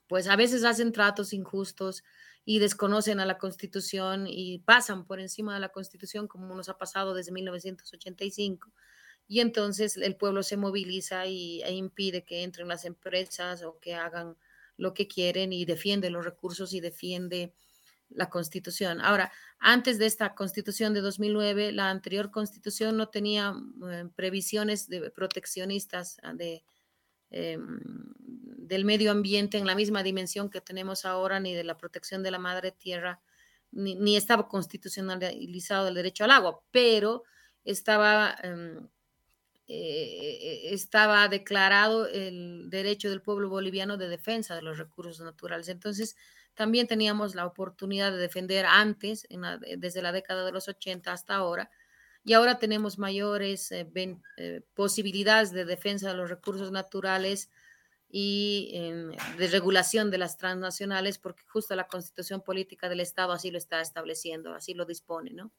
pues 0.08 0.27
a 0.27 0.36
veces 0.36 0.63
hacen 0.63 0.91
tratos 0.91 1.34
injustos 1.34 2.03
y 2.46 2.60
desconocen 2.60 3.20
a 3.20 3.25
la 3.25 3.38
constitución 3.38 4.25
y 4.27 4.60
pasan 4.60 5.06
por 5.06 5.20
encima 5.20 5.53
de 5.53 5.60
la 5.60 5.70
constitución, 5.70 6.27
como 6.27 6.56
nos 6.56 6.70
ha 6.70 6.77
pasado 6.77 7.13
desde 7.13 7.32
1985. 7.32 8.72
Y 9.27 9.39
entonces 9.39 9.98
el 9.98 10.15
pueblo 10.15 10.44
se 10.44 10.58
moviliza 10.58 11.25
y, 11.25 11.62
e 11.63 11.74
impide 11.74 12.24
que 12.25 12.44
entren 12.44 12.68
las 12.68 12.86
empresas 12.86 13.63
o 13.63 13.80
que 13.80 13.96
hagan 13.96 14.36
lo 14.77 14.94
que 14.94 15.08
quieren 15.08 15.53
y 15.53 15.65
defiende 15.65 16.10
los 16.10 16.25
recursos 16.25 16.74
y 16.74 16.82
defiende 16.82 17.53
la 18.13 18.30
constitución. 18.30 19.01
Ahora, 19.01 19.32
antes 19.60 19.98
de 19.98 20.06
esta 20.06 20.34
constitución 20.36 20.94
de 20.94 21.01
2009, 21.01 21.72
la 21.72 21.89
anterior 21.89 22.32
constitución 22.32 22.98
no 22.98 23.10
tenía 23.10 23.53
eh, 23.89 24.10
previsiones 24.15 24.88
de 24.89 25.10
proteccionistas 25.12 26.18
ah, 26.24 26.34
de, 26.34 26.63
em, 27.30 27.80
del 28.58 28.86
medio 28.86 29.12
ambiente 29.12 29.58
en 29.58 29.68
la 29.68 29.75
misma 29.75 30.03
dimensión 30.03 30.50
que 30.50 30.62
tenemos 30.62 31.06
ahora, 31.06 31.39
ni 31.39 31.53
de 31.53 31.63
la 31.63 31.77
protección 31.77 32.24
de 32.24 32.32
la 32.32 32.39
madre 32.39 32.72
tierra, 32.72 33.22
ni, 33.72 33.96
ni 33.96 34.18
estaba 34.18 34.48
constitucionalizado 34.48 35.88
el 35.88 35.96
derecho 35.96 36.24
al 36.24 36.32
agua, 36.32 36.62
pero 36.72 37.24
estaba... 37.63 38.36
Em, 38.44 38.88
eh, 39.74 40.74
estaba 40.74 41.30
declarado 41.30 42.06
el 42.06 42.70
derecho 42.70 43.10
del 43.10 43.22
pueblo 43.22 43.48
boliviano 43.48 43.96
de 43.96 44.10
defensa 44.10 44.53
de 44.53 44.62
los 44.62 44.77
recursos 44.77 45.22
naturales. 45.22 45.70
Entonces, 45.70 46.18
también 46.53 46.88
teníamos 46.88 47.36
la 47.36 47.46
oportunidad 47.46 48.12
de 48.12 48.17
defender 48.17 48.65
antes, 48.65 49.27
desde 49.77 50.01
la 50.01 50.12
década 50.12 50.46
de 50.46 50.51
los 50.51 50.67
80 50.67 51.12
hasta 51.12 51.36
ahora, 51.36 51.70
y 52.24 52.34
ahora 52.34 52.60
tenemos 52.60 53.00
mayores 53.00 53.72
eh, 53.72 53.89
eh, 54.38 54.62
posibilidades 54.75 55.51
de 55.51 55.65
defensa 55.65 56.10
de 56.10 56.15
los 56.15 56.29
recursos 56.29 56.72
naturales 56.72 57.50
y 58.13 58.74
de 59.38 59.48
regulación 59.48 60.12
de 60.12 60.17
las 60.17 60.38
transnacionales, 60.38 61.17
porque 61.17 61.43
justo 61.48 61.74
la 61.75 61.88
constitución 61.88 62.41
política 62.41 62.89
del 62.89 63.00
Estado 63.00 63.31
así 63.31 63.51
lo 63.51 63.58
está 63.58 63.79
estableciendo, 63.79 64.53
así 64.53 64.74
lo 64.74 64.86
dispone, 64.86 65.31
¿no? 65.31 65.51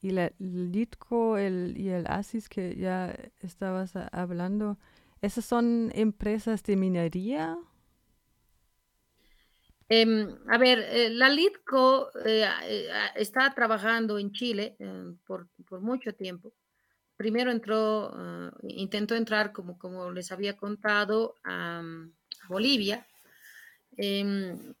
Y 0.00 0.10
la 0.10 0.32
LITCO 0.38 1.38
el, 1.38 1.74
y 1.76 1.90
el 1.90 2.06
ASIS 2.08 2.48
que 2.48 2.76
ya 2.76 3.16
estabas 3.40 3.94
hablando, 4.12 4.78
¿esas 5.22 5.44
son 5.44 5.90
empresas 5.94 6.62
de 6.64 6.76
minería? 6.76 7.56
Em, 9.88 10.36
a 10.48 10.58
ver, 10.58 10.80
eh, 10.80 11.10
la 11.10 11.28
LITCO 11.28 12.10
eh, 12.24 12.44
eh, 12.64 12.88
está 13.14 13.54
trabajando 13.54 14.18
en 14.18 14.32
Chile 14.32 14.76
por, 15.24 15.48
mucho 15.80 16.12
tiempo. 16.14 16.52
Primero 17.16 17.50
entró, 17.50 18.10
ah, 18.12 18.52
intentó 18.64 19.14
entrar, 19.14 19.52
como, 19.52 20.10
les 20.12 20.32
había 20.32 20.56
contado, 20.56 21.36
a, 21.44 21.82
Bolivia. 22.48 23.06
Em, 23.96 24.74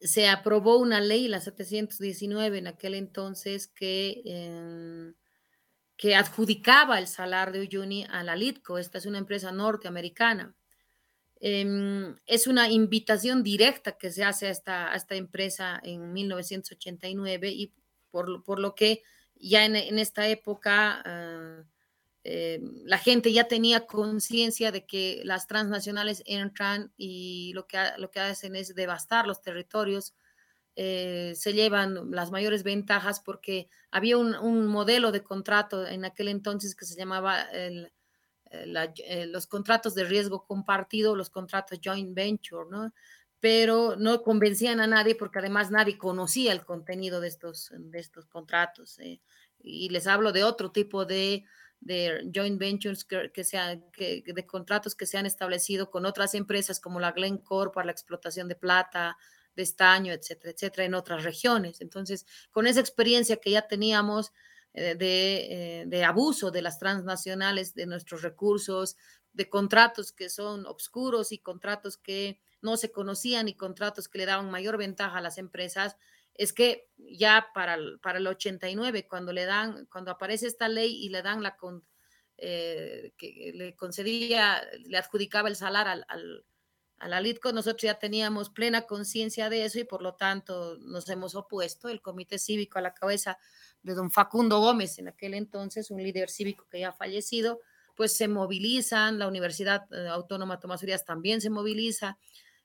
se 0.00 0.28
aprobó 0.28 0.78
una 0.78 1.00
ley, 1.00 1.28
la 1.28 1.40
719 1.40 2.58
en 2.58 2.66
aquel 2.66 2.94
entonces, 2.94 3.68
que, 3.68 4.22
em, 4.24 5.14
adjudicaba 6.16 6.98
el 6.98 7.06
salar 7.06 7.52
de 7.52 7.60
Uyuni 7.60 8.04
a 8.10 8.24
la 8.24 8.34
Litco. 8.36 8.78
Esta 8.78 8.98
es 8.98 9.06
una 9.06 9.18
empresa 9.18 9.52
norteamericana. 9.52 10.54
Em, 11.44 12.14
es 12.26 12.46
una 12.46 12.70
invitación 12.70 13.42
directa 13.42 13.98
que 13.98 14.12
se 14.12 14.22
hace 14.22 14.46
a 14.46 14.50
esta, 14.50 14.94
esta 14.94 15.16
empresa 15.16 15.80
en 15.82 16.12
1989 16.12 17.48
y 17.50 17.72
por, 18.12 18.44
por 18.44 18.60
lo 18.60 18.76
que 18.76 19.02
ya 19.34 19.64
en, 19.64 19.74
esta 19.98 20.28
época 20.28 21.02
ah, 21.04 21.64
eh, 22.22 22.60
la 22.84 22.96
gente 22.98 23.32
ya 23.32 23.48
tenía 23.48 23.86
conciencia 23.86 24.70
de 24.70 24.86
que 24.86 25.20
las 25.24 25.48
transnacionales 25.48 26.22
entran 26.26 26.92
y 26.96 27.50
lo 27.54 27.66
que, 27.66 27.76
lo 27.98 28.12
que 28.12 28.20
hacen 28.20 28.54
es 28.54 28.76
devastar 28.76 29.26
los 29.26 29.42
territorios, 29.42 30.14
eh, 30.76 31.32
se 31.34 31.54
llevan 31.54 32.12
las 32.12 32.30
mayores 32.30 32.62
ventajas 32.62 33.18
porque 33.18 33.68
había 33.90 34.16
un, 34.16 34.66
modelo 34.68 35.10
de 35.10 35.24
contrato 35.24 35.88
en 35.88 36.04
aquel 36.04 36.28
entonces 36.28 36.76
que 36.76 36.84
se 36.84 36.94
llamaba 36.94 37.48
eh, 38.52 39.26
los 39.26 39.46
contratos 39.46 39.94
de 39.94 40.04
riesgo 40.04 40.44
compartido, 40.44 41.16
los 41.16 41.30
contratos 41.30 41.80
joint 41.82 42.14
venture, 42.14 42.68
¿no? 42.70 42.92
Pero 43.40 43.96
no 43.96 44.22
convencían 44.22 44.80
a 44.80 44.86
nadie 44.86 45.14
porque 45.14 45.40
además 45.40 45.70
nadie 45.70 45.98
conocía 45.98 46.52
el 46.52 46.64
contenido 46.64 47.20
de 47.20 47.28
estos, 47.28 47.72
de 47.76 47.98
estos 47.98 48.26
contratos. 48.26 48.98
y 49.64 49.88
les 49.90 50.06
hablo 50.06 50.32
de 50.32 50.44
otro 50.44 50.70
tipo 50.70 51.04
de 51.04 51.44
de 51.82 52.30
joint 52.32 52.58
ventures 52.58 53.04
que, 53.04 53.44
sean, 53.44 53.84
que, 53.92 54.22
de 54.24 54.46
contratos 54.46 54.94
que 54.94 55.06
se 55.06 55.18
han 55.18 55.26
establecido 55.26 55.90
con 55.90 56.06
otras 56.06 56.34
empresas 56.34 56.78
como 56.80 57.00
la 57.00 57.12
Glencore 57.12 57.72
para 57.72 57.86
la 57.86 57.92
explotación 57.92 58.48
de 58.48 58.54
plata, 58.54 59.16
de 59.56 59.62
estaño, 59.64 60.12
etcétera, 60.12 60.52
etcétera, 60.52 60.84
en 60.84 60.94
otras 60.94 61.24
regiones. 61.24 61.80
Entonces, 61.80 62.24
con 62.52 62.66
esa 62.66 62.80
experiencia 62.80 63.36
que 63.36 63.50
ya 63.50 63.66
teníamos 63.66 64.28
eh, 64.28 64.32
de, 64.72 65.80
eh, 65.80 65.84
de, 65.86 66.04
abuso 66.04 66.50
de 66.50 66.62
las 66.62 66.78
transnacionales, 66.78 67.74
de 67.74 67.86
nuestros 67.86 68.22
recursos, 68.22 68.96
de 69.32 69.48
contratos 69.48 70.12
que 70.12 70.28
son 70.28 70.66
oscuros 70.66 71.32
y 71.32 71.38
contratos 71.38 71.96
que 71.96 72.40
no 72.60 72.76
se 72.76 72.92
conocían 72.92 73.48
y 73.48 73.54
contratos 73.54 74.08
que 74.08 74.18
le 74.18 74.26
daban 74.26 74.50
mayor 74.50 74.76
ventaja 74.76 75.18
a 75.18 75.22
las 75.22 75.38
empresas, 75.38 75.96
es 76.34 76.52
que 76.52 76.88
ya 76.96 77.48
para 77.54 77.74
el, 77.74 77.98
para 78.00 78.18
el 78.18 78.26
89, 78.26 79.06
cuando 79.08 79.32
le 79.32 79.44
dan, 79.44 79.86
cuando 79.86 80.10
aparece 80.10 80.46
esta 80.46 80.68
ley 80.68 81.04
y 81.04 81.10
le 81.10 81.22
dan 81.22 81.42
la 81.42 81.56
con, 81.56 81.84
eh, 82.38 83.12
que 83.18 83.52
le 83.54 83.76
concedía, 83.76 84.62
le 84.84 84.96
adjudicaba 84.96 85.48
el 85.48 85.56
salario 85.56 85.92
al, 85.92 86.04
al, 86.08 86.44
a 86.98 87.08
la 87.08 87.20
LITCO, 87.20 87.52
nosotros 87.52 87.82
ya 87.82 87.98
teníamos 87.98 88.48
plena 88.48 88.82
conciencia 88.82 89.50
de 89.50 89.64
eso 89.64 89.80
y 89.80 89.84
por 89.84 90.02
lo 90.02 90.14
tanto 90.14 90.78
nos 90.78 91.08
hemos 91.08 91.34
opuesto, 91.34 91.88
el 91.88 92.00
comité 92.00 92.38
cívico 92.38 92.78
a 92.78 92.82
la 92.82 92.94
cabeza 92.94 93.38
de 93.82 93.94
don 93.94 94.10
Facundo 94.10 94.60
Gómez, 94.60 94.98
en 94.98 95.08
aquel 95.08 95.34
entonces 95.34 95.90
un 95.90 96.02
líder 96.02 96.30
cívico 96.30 96.66
que 96.70 96.80
ya 96.80 96.90
ha 96.90 96.92
fallecido, 96.92 97.60
pues 97.96 98.16
se 98.16 98.28
movilizan, 98.28 99.18
la 99.18 99.28
Universidad 99.28 99.84
eh, 99.92 100.08
Autónoma 100.08 100.60
Tomás 100.60 100.82
Urias 100.82 101.04
también 101.04 101.40
se 101.40 101.50
moviliza, 101.50 102.18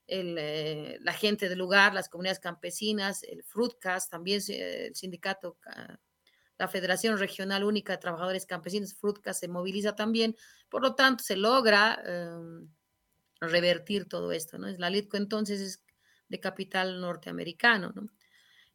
eh, 0.06 0.98
la 1.02 1.12
gente 1.12 1.50
del 1.50 1.58
lugar, 1.58 1.92
las 1.92 2.08
comunidades 2.08 2.40
campesinas, 2.40 3.22
el 3.24 3.42
FRUTCAS, 3.44 4.08
también 4.08 4.40
el 4.48 4.94
sindicato, 4.94 5.58
la 6.56 6.66
Federación 6.66 7.18
Regional 7.18 7.62
Única 7.62 7.92
de 7.92 7.98
Trabajadores 7.98 8.46
Campesinos, 8.46 8.94
FRUTCAS, 8.94 9.38
se 9.38 9.48
moviliza 9.48 9.94
también. 9.94 10.34
Por 10.70 10.82
lo 10.82 10.94
tanto, 10.94 11.22
se 11.22 11.36
logra 11.36 12.02
em, 12.06 12.68
revertir 13.40 14.08
todo 14.08 14.32
esto. 14.32 14.58
¿no? 14.58 14.66
La 14.78 14.88
LITCO 14.88 15.18
entonces 15.18 15.60
es 15.60 15.82
de 16.28 16.40
capital 16.40 17.00
norteamericano. 17.00 17.92
¿no? 17.94 18.08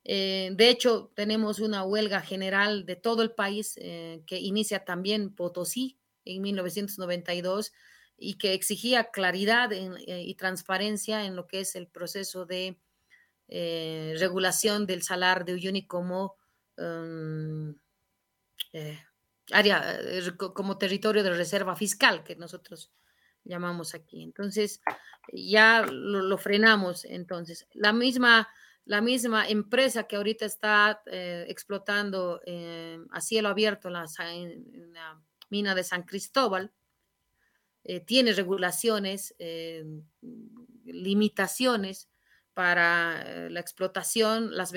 Eh, 0.06 0.52
de 0.54 0.70
hecho, 0.70 1.12
tenemos 1.16 1.60
una 1.60 1.84
huelga 1.84 2.22
general 2.22 2.86
de 2.86 2.96
todo 2.96 3.22
el 3.22 3.32
país 3.32 3.76
eh, 3.78 4.24
que 4.28 4.40
inicia 4.40 4.84
también 4.84 5.34
Potosí 5.34 5.98
en 6.26 6.42
1992 6.42 7.72
y 8.18 8.38
que 8.38 8.54
exigía 8.54 9.12
claridad 9.12 9.72
eh, 9.72 10.22
y 10.22 10.36
transparencia 10.36 11.26
en 11.26 11.36
lo 11.36 11.48
que 11.48 11.62
es 11.62 11.76
el 11.76 11.88
proceso 11.88 12.46
de 12.46 12.78
regulación 14.18 14.88
del 14.88 15.04
salar 15.04 15.46
de 15.46 15.54
Uyuni 15.54 15.86
como 15.86 16.38
eh, 18.74 19.00
área, 19.52 20.00
como 20.54 20.78
territorio 20.78 21.24
de 21.24 21.30
reserva 21.30 21.76
fiscal 21.76 22.24
que 22.24 22.36
nosotros 22.36 22.92
llamamos 23.44 23.94
aquí. 23.94 24.24
Entonces, 24.24 24.82
ya 25.32 25.86
lo, 25.86 26.38
frenamos. 26.38 27.06
Entonces, 27.06 27.68
la 27.74 27.94
misma 27.94 28.48
la 28.86 29.02
misma 29.02 29.48
empresa 29.48 30.04
que 30.04 30.18
ahorita 30.18 30.46
está 30.46 31.02
eh, 31.06 31.46
explotando 31.48 32.42
eh, 32.46 33.00
a 33.12 33.22
cielo 33.22 33.50
abierto 33.50 33.88
en 33.88 34.94
la, 34.94 35.22
mina 35.50 35.76
de 35.76 35.84
San 35.84 36.04
Cristóbal, 36.04 36.72
eh, 37.84 38.00
tiene 38.00 38.34
regulaciones, 38.34 39.36
limitaciones 40.84 42.10
para 42.56 43.50
la 43.50 43.60
explotación, 43.60 44.56
las, 44.56 44.74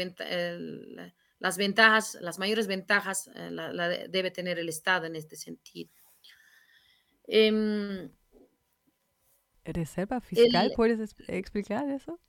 las, 1.38 1.56
ventajas, 1.56 2.18
las 2.20 2.38
mayores 2.38 2.66
ventajas 2.66 3.30
la, 3.34 3.88
debe 3.88 4.30
tener 4.30 4.58
el 4.58 4.68
Estado 4.68 5.06
en 5.06 5.16
este 5.16 5.36
sentido. 5.36 5.90
Em, 7.26 8.10
¿Reserva 9.64 10.20
fiscal? 10.20 10.72
¿Puedes 10.76 11.16
explicar 11.28 11.88
eso? 11.88 12.20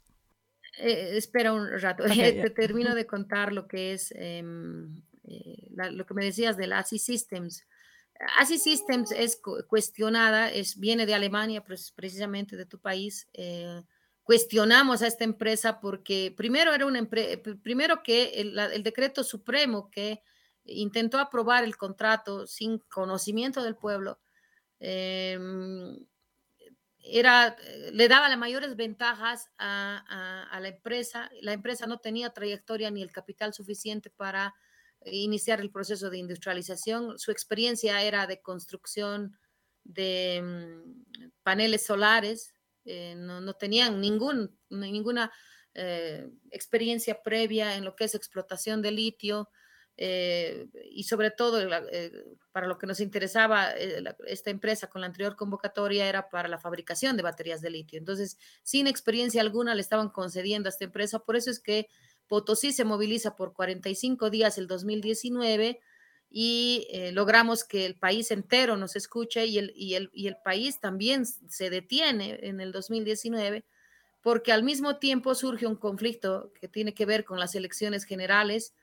Eh, 0.78 1.18
espera 1.18 1.54
un 1.54 1.80
rato, 1.80 2.04
te 2.06 2.50
termino 2.52 2.94
de 2.96 3.06
contar 3.06 3.52
lo 3.52 3.68
que 3.68 3.94
es 3.94 4.14
em, 4.16 5.02
eh, 5.24 5.70
lo 5.72 6.06
que 6.06 6.14
me 6.14 6.26
decías 6.26 6.58
del 6.58 6.74
ASI 6.74 7.00
Systems. 7.00 7.66
ASI 8.40 8.58
Systems 8.58 9.12
es 9.12 9.40
cuestionada, 9.68 10.52
es, 10.52 10.80
viene 10.80 11.06
de 11.06 11.14
Alemania, 11.14 11.64
pues, 11.64 11.92
precisamente 11.92 12.56
de 12.56 12.66
tu 12.66 12.80
país. 12.80 13.28
Eh, 13.34 13.84
cuestionamos 14.24 15.02
a 15.02 15.08
esta 15.08 15.24
empresa 15.24 15.80
porque 15.80 16.34
primero 16.36 16.74
era 16.74 16.86
una 16.86 17.00
empresa, 17.00 17.40
primero 17.62 18.02
que 18.04 18.42
el, 18.42 18.58
el, 18.58 18.84
decreto 18.84 19.24
supremo 19.24 19.90
que 19.92 20.22
intentó 20.66 21.20
aprobar 21.20 21.64
el 21.64 21.78
contrato 21.78 22.48
sin 22.48 22.80
conocimiento 22.90 23.64
del 23.64 23.76
pueblo, 23.76 24.20
em, 24.80 25.98
era, 27.12 27.56
eh, 27.64 27.92
le 27.94 28.08
daba 28.08 28.30
las 28.30 28.38
mayores 28.38 28.76
ventajas 28.76 29.50
a, 29.58 30.58
la 30.60 30.68
empresa. 30.68 31.30
La 31.42 31.54
empresa 31.54 31.88
no 31.88 32.00
tenía 32.00 32.32
trayectoria 32.32 32.92
ni 32.92 33.02
el 33.02 33.12
capital 33.12 33.54
suficiente 33.54 34.10
para 34.10 34.56
iniciar 35.06 35.62
el 35.62 35.72
proceso 35.72 36.10
de 36.10 36.18
industrialización. 36.18 37.18
Su 37.20 37.32
experiencia 37.32 38.02
era 38.02 38.28
de 38.28 38.42
construcción 38.42 39.38
de 39.84 40.42
mm, 40.44 41.32
paneles 41.44 41.86
solares. 41.86 42.54
Eh, 42.86 43.16
no, 43.16 43.54
tenían 43.54 44.00
ningún, 44.00 44.58
ninguna 44.70 45.32
eh, 45.74 46.30
experiencia 46.52 47.22
previa 47.22 47.76
en 47.76 47.86
lo 47.86 47.96
que 47.96 48.06
es 48.06 48.16
explotación 48.16 48.82
de 48.82 48.92
litio. 48.92 49.50
Eh, 50.00 50.68
y 50.92 51.06
sobre 51.06 51.32
todo 51.32 51.60
eh, 51.60 52.12
para 52.52 52.68
lo 52.68 52.78
que 52.78 52.86
nos 52.86 53.00
interesaba 53.00 53.72
eh, 53.72 54.04
esta 54.28 54.52
empresa 54.52 54.88
con 54.88 55.02
la 55.02 55.08
anterior 55.08 55.36
convocatoria 55.36 56.08
era 56.08 56.30
para 56.30 56.48
la 56.48 56.60
fabricación 56.60 57.18
de 57.18 57.24
baterías 57.24 57.62
de 57.62 57.72
litio. 57.72 57.98
Entonces, 57.98 58.38
sin 58.62 58.86
experiencia 58.86 59.42
alguna 59.42 59.74
le 59.74 59.82
estaban 59.82 60.10
concediendo 60.10 60.70
a 60.70 60.72
esta 60.72 60.86
empresa. 60.86 61.20
Por 61.20 61.36
eso 61.36 61.50
es 61.50 61.60
que 61.60 61.88
Potosí 62.28 62.74
se 62.74 62.86
moviliza 62.86 63.36
por 63.36 63.54
45 63.54 64.30
días 64.30 64.60
el 64.60 64.68
2019 64.68 65.80
y 66.30 66.88
logramos 67.14 67.64
que 67.64 67.86
el 67.86 67.96
país 67.96 68.32
entero 68.32 68.76
nos 68.76 68.98
escuche 68.98 69.46
y 69.46 69.58
el, 69.60 69.72
y, 69.76 69.96
el, 69.96 70.12
y 70.14 70.28
el 70.28 70.36
país 70.36 70.82
también 70.82 71.26
se 71.26 71.70
detiene 71.70 72.38
en 72.44 72.60
el 72.60 72.74
2019 72.74 73.64
porque 74.22 74.52
al 74.52 74.62
mismo 74.62 74.98
tiempo 74.98 75.34
surge 75.36 75.66
un 75.68 75.78
conflicto 75.78 76.52
que 76.60 76.68
tiene 76.68 76.94
que 76.94 77.06
ver 77.06 77.24
con 77.24 77.40
las 77.40 77.56
elecciones 77.56 78.04
generales 78.04 78.74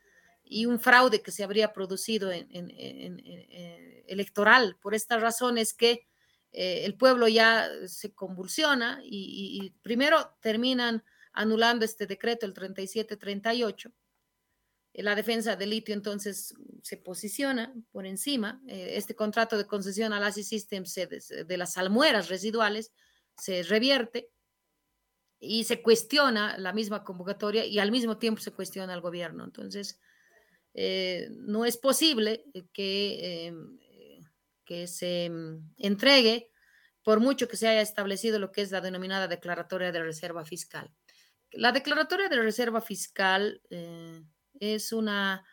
y 0.45 0.67
un 0.67 0.79
fraude 0.79 1.23
que 1.23 1.33
se 1.33 1.43
habría 1.43 1.73
producido 1.73 2.31
en, 2.31 2.47
eh, 2.51 4.05
electoral. 4.07 4.77
Por 4.81 4.95
esta 4.95 5.19
razón 5.19 5.59
es 5.59 5.73
que 5.73 6.07
eh, 6.53 6.85
el 6.85 6.97
pueblo 6.97 7.27
ya 7.29 7.69
se 7.87 8.13
convulsiona 8.13 9.01
y, 9.03 9.75
primero 9.83 10.37
terminan 10.41 11.03
anulando 11.33 11.85
este 11.85 12.07
decreto, 12.07 12.47
el 12.47 12.53
3738. 12.53 13.93
La 14.97 15.17
defensa 15.17 15.57
del 15.57 15.71
litio 15.71 15.95
entonces 15.95 16.55
se 16.83 16.97
posiciona 16.99 17.75
por 17.91 18.07
encima. 18.07 18.63
Eh, 18.69 18.93
este 18.97 19.17
contrato 19.17 19.59
de 19.59 19.67
concesión 19.67 20.13
al 20.13 20.23
ASI 20.23 20.45
Systems 20.45 20.95
de, 20.95 21.45
de 21.45 21.57
las 21.57 21.73
salmueras 21.73 22.29
residuales 22.29 22.93
se 23.37 23.65
revierte 23.65 24.31
y 25.41 25.65
se 25.65 25.83
cuestiona 25.83 26.57
la 26.59 26.73
misma 26.73 27.03
convocatoria 27.03 27.65
y 27.65 27.81
al 27.81 27.91
mismo 27.91 28.19
tiempo 28.19 28.41
se 28.41 28.53
cuestiona 28.53 28.95
al 28.95 29.01
gobierno. 29.01 29.45
Entonces, 29.45 29.99
eh, 30.75 31.29
no 31.31 31.65
es 31.65 31.77
posible 31.77 32.45
que, 32.73 33.47
em, 33.47 33.79
que 34.65 34.87
se 34.87 35.27
em, 35.27 35.63
entregue 35.79 36.51
por 37.05 37.21
mucho 37.21 37.49
que 37.49 37.57
se 37.57 37.69
haya 37.69 37.83
establecido 37.83 38.39
lo 38.39 38.51
que 38.51 38.63
es 38.63 38.73
la 38.73 38.81
denominada 38.81 39.29
declaratoria 39.29 39.93
de 39.93 40.03
reserva 40.03 40.45
fiscal. 40.45 40.91
La 41.53 41.71
declaratoria 41.71 42.29
de 42.29 42.37
reserva 42.37 42.81
fiscal 42.81 43.63
eh, 43.71 44.23
es 44.59 44.93
una 44.93 45.45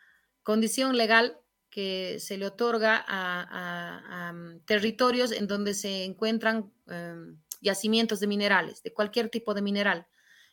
condición 0.42 0.96
legal 0.96 1.38
que 1.70 2.18
se 2.20 2.36
le 2.36 2.46
otorga 2.46 3.04
a, 3.06 4.32
mm, 4.32 4.64
territorios 4.64 5.30
en 5.30 5.46
donde 5.46 5.74
se 5.74 6.04
encuentran 6.04 6.72
em, 6.88 7.38
yacimientos 7.60 8.20
de 8.20 8.26
minerales, 8.26 8.82
de 8.82 8.92
cualquier 8.92 9.28
tipo 9.28 9.54
de 9.54 9.62
mineral. 9.62 10.06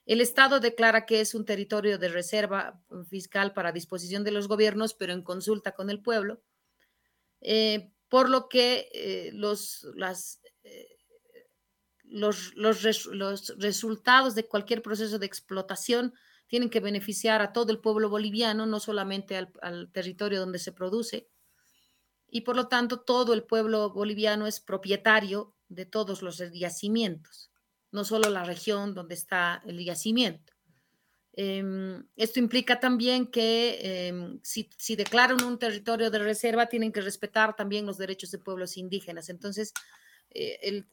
El 0.10 0.22
Estado 0.22 0.60
declara 0.60 1.06
que 1.06 1.22
es 1.22 1.36
un 1.36 1.46
territorio 1.46 2.00
de 2.00 2.10
reserva 2.10 2.82
fiscal 3.08 3.54
para 3.54 3.72
disposición 3.72 4.24
de 4.24 4.32
los 4.32 4.48
gobiernos, 4.48 4.96
pero 4.96 5.14
en 5.14 5.22
consulta 5.22 5.76
con 5.76 5.92
el 5.92 6.02
pueblo, 6.02 6.42
eh, 7.42 7.92
por 8.08 8.28
lo 8.28 8.50
que 8.50 8.90
eh, 8.92 9.30
los, 9.36 9.86
eh, 10.64 10.98
los, 12.06 12.56
los, 12.56 12.82
resultados 13.60 14.34
de 14.34 14.48
cualquier 14.48 14.82
proceso 14.82 15.20
de 15.20 15.28
explotación 15.28 16.16
tienen 16.48 16.72
que 16.72 16.80
beneficiar 16.80 17.44
a 17.44 17.54
todo 17.54 17.72
el 17.72 17.78
pueblo 17.78 18.10
boliviano, 18.10 18.66
no 18.66 18.80
solamente 18.80 19.38
al, 19.38 19.52
al 19.62 19.92
territorio 19.92 20.40
donde 20.40 20.58
se 20.58 20.72
produce. 20.72 21.30
Y 22.28 22.42
por 22.42 22.56
lo 22.56 22.68
tanto, 22.68 23.02
todo 23.02 23.36
el 23.36 23.44
pueblo 23.44 23.92
boliviano 23.92 24.48
es 24.48 24.60
propietario 24.60 25.56
de 25.68 25.86
todos 25.86 26.24
los 26.24 26.42
yacimientos 26.52 27.50
no 27.92 28.04
solo 28.04 28.30
la 28.30 28.44
región 28.44 28.94
donde 28.94 29.16
está 29.16 29.62
el 29.66 29.84
yacimiento. 29.84 30.54
Em, 31.42 32.04
esto 32.18 32.40
implica 32.40 32.80
también 32.82 33.28
que 33.28 34.08
em, 34.08 34.40
si, 34.44 34.96
declaran 34.98 35.42
un 35.44 35.58
territorio 35.58 36.12
de 36.12 36.20
reserva, 36.20 36.66
tienen 36.68 36.92
que 36.92 37.00
respetar 37.00 37.56
también 37.56 37.86
los 37.86 37.98
derechos 37.98 38.32
de 38.32 38.40
pueblos 38.40 38.76
indígenas. 38.78 39.30
Entonces, 39.30 39.74
eh, 40.32 40.84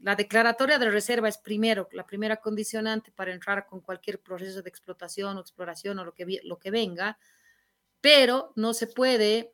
la 0.00 0.14
declaratoria 0.14 0.78
de 0.78 0.90
reserva 0.90 1.28
es 1.28 1.38
primero, 1.38 1.88
la 1.92 2.06
primera 2.06 2.36
condicionante 2.36 3.10
para 3.10 3.32
entrar 3.32 3.66
con 3.66 3.80
cualquier 3.80 4.20
proceso 4.20 4.62
de 4.62 4.68
explotación 4.70 5.36
o 5.36 5.40
exploración 5.40 5.98
o 5.98 6.04
lo 6.04 6.14
que, 6.14 6.40
lo 6.44 6.58
que 6.58 6.70
venga, 6.70 7.18
pero 8.00 8.52
no 8.56 8.74
se 8.74 8.86
puede... 8.86 9.52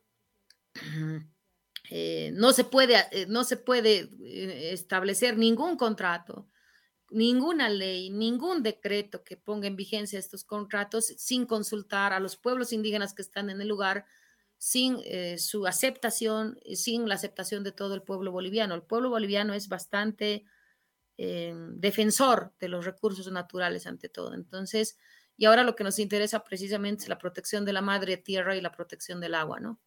Eh, 1.90 2.30
no 2.32 2.52
se 2.52 2.64
puede, 2.64 2.96
eh, 3.12 3.26
no 3.28 3.44
se 3.44 3.58
puede 3.58 4.72
establecer 4.72 5.36
ningún 5.36 5.76
contrato 5.76 6.48
ninguna 7.14 7.68
ley, 7.68 8.10
ningún 8.10 8.62
decreto 8.62 9.22
que 9.22 9.36
ponga 9.36 9.68
en 9.68 9.76
vigencia 9.76 10.18
estos 10.18 10.44
contratos 10.44 11.06
sin 11.16 11.46
consultar 11.46 12.12
a 12.12 12.20
los 12.20 12.36
pueblos 12.36 12.72
indígenas 12.72 13.14
que 13.14 13.22
están 13.22 13.50
en 13.50 13.60
el 13.60 13.68
lugar, 13.68 14.04
sin 14.58 14.98
eh, 15.04 15.38
su 15.38 15.66
aceptación, 15.66 16.58
sin 16.74 17.08
la 17.08 17.14
aceptación 17.14 17.62
de 17.62 17.72
todo 17.72 17.94
el 17.94 18.02
pueblo 18.02 18.32
boliviano. 18.32 18.74
El 18.74 18.82
pueblo 18.82 19.10
boliviano 19.10 19.54
es 19.54 19.68
bastante 19.68 20.44
eh, 21.16 21.54
defensor 21.76 22.52
de 22.58 22.68
los 22.68 22.84
recursos 22.84 23.30
naturales 23.30 23.86
ante 23.86 24.08
todo. 24.08 24.34
Entonces, 24.34 24.98
y 25.36 25.44
ahora 25.44 25.62
lo 25.62 25.76
que 25.76 25.84
nos 25.84 25.98
interesa 26.00 26.42
precisamente 26.42 27.04
es 27.04 27.08
la 27.08 27.18
protección 27.18 27.64
de 27.64 27.72
la 27.72 27.82
madre 27.82 28.16
tierra 28.16 28.56
y 28.56 28.60
la 28.60 28.72
protección 28.72 29.20
del 29.20 29.34
agua, 29.34 29.60
¿no? 29.60 29.80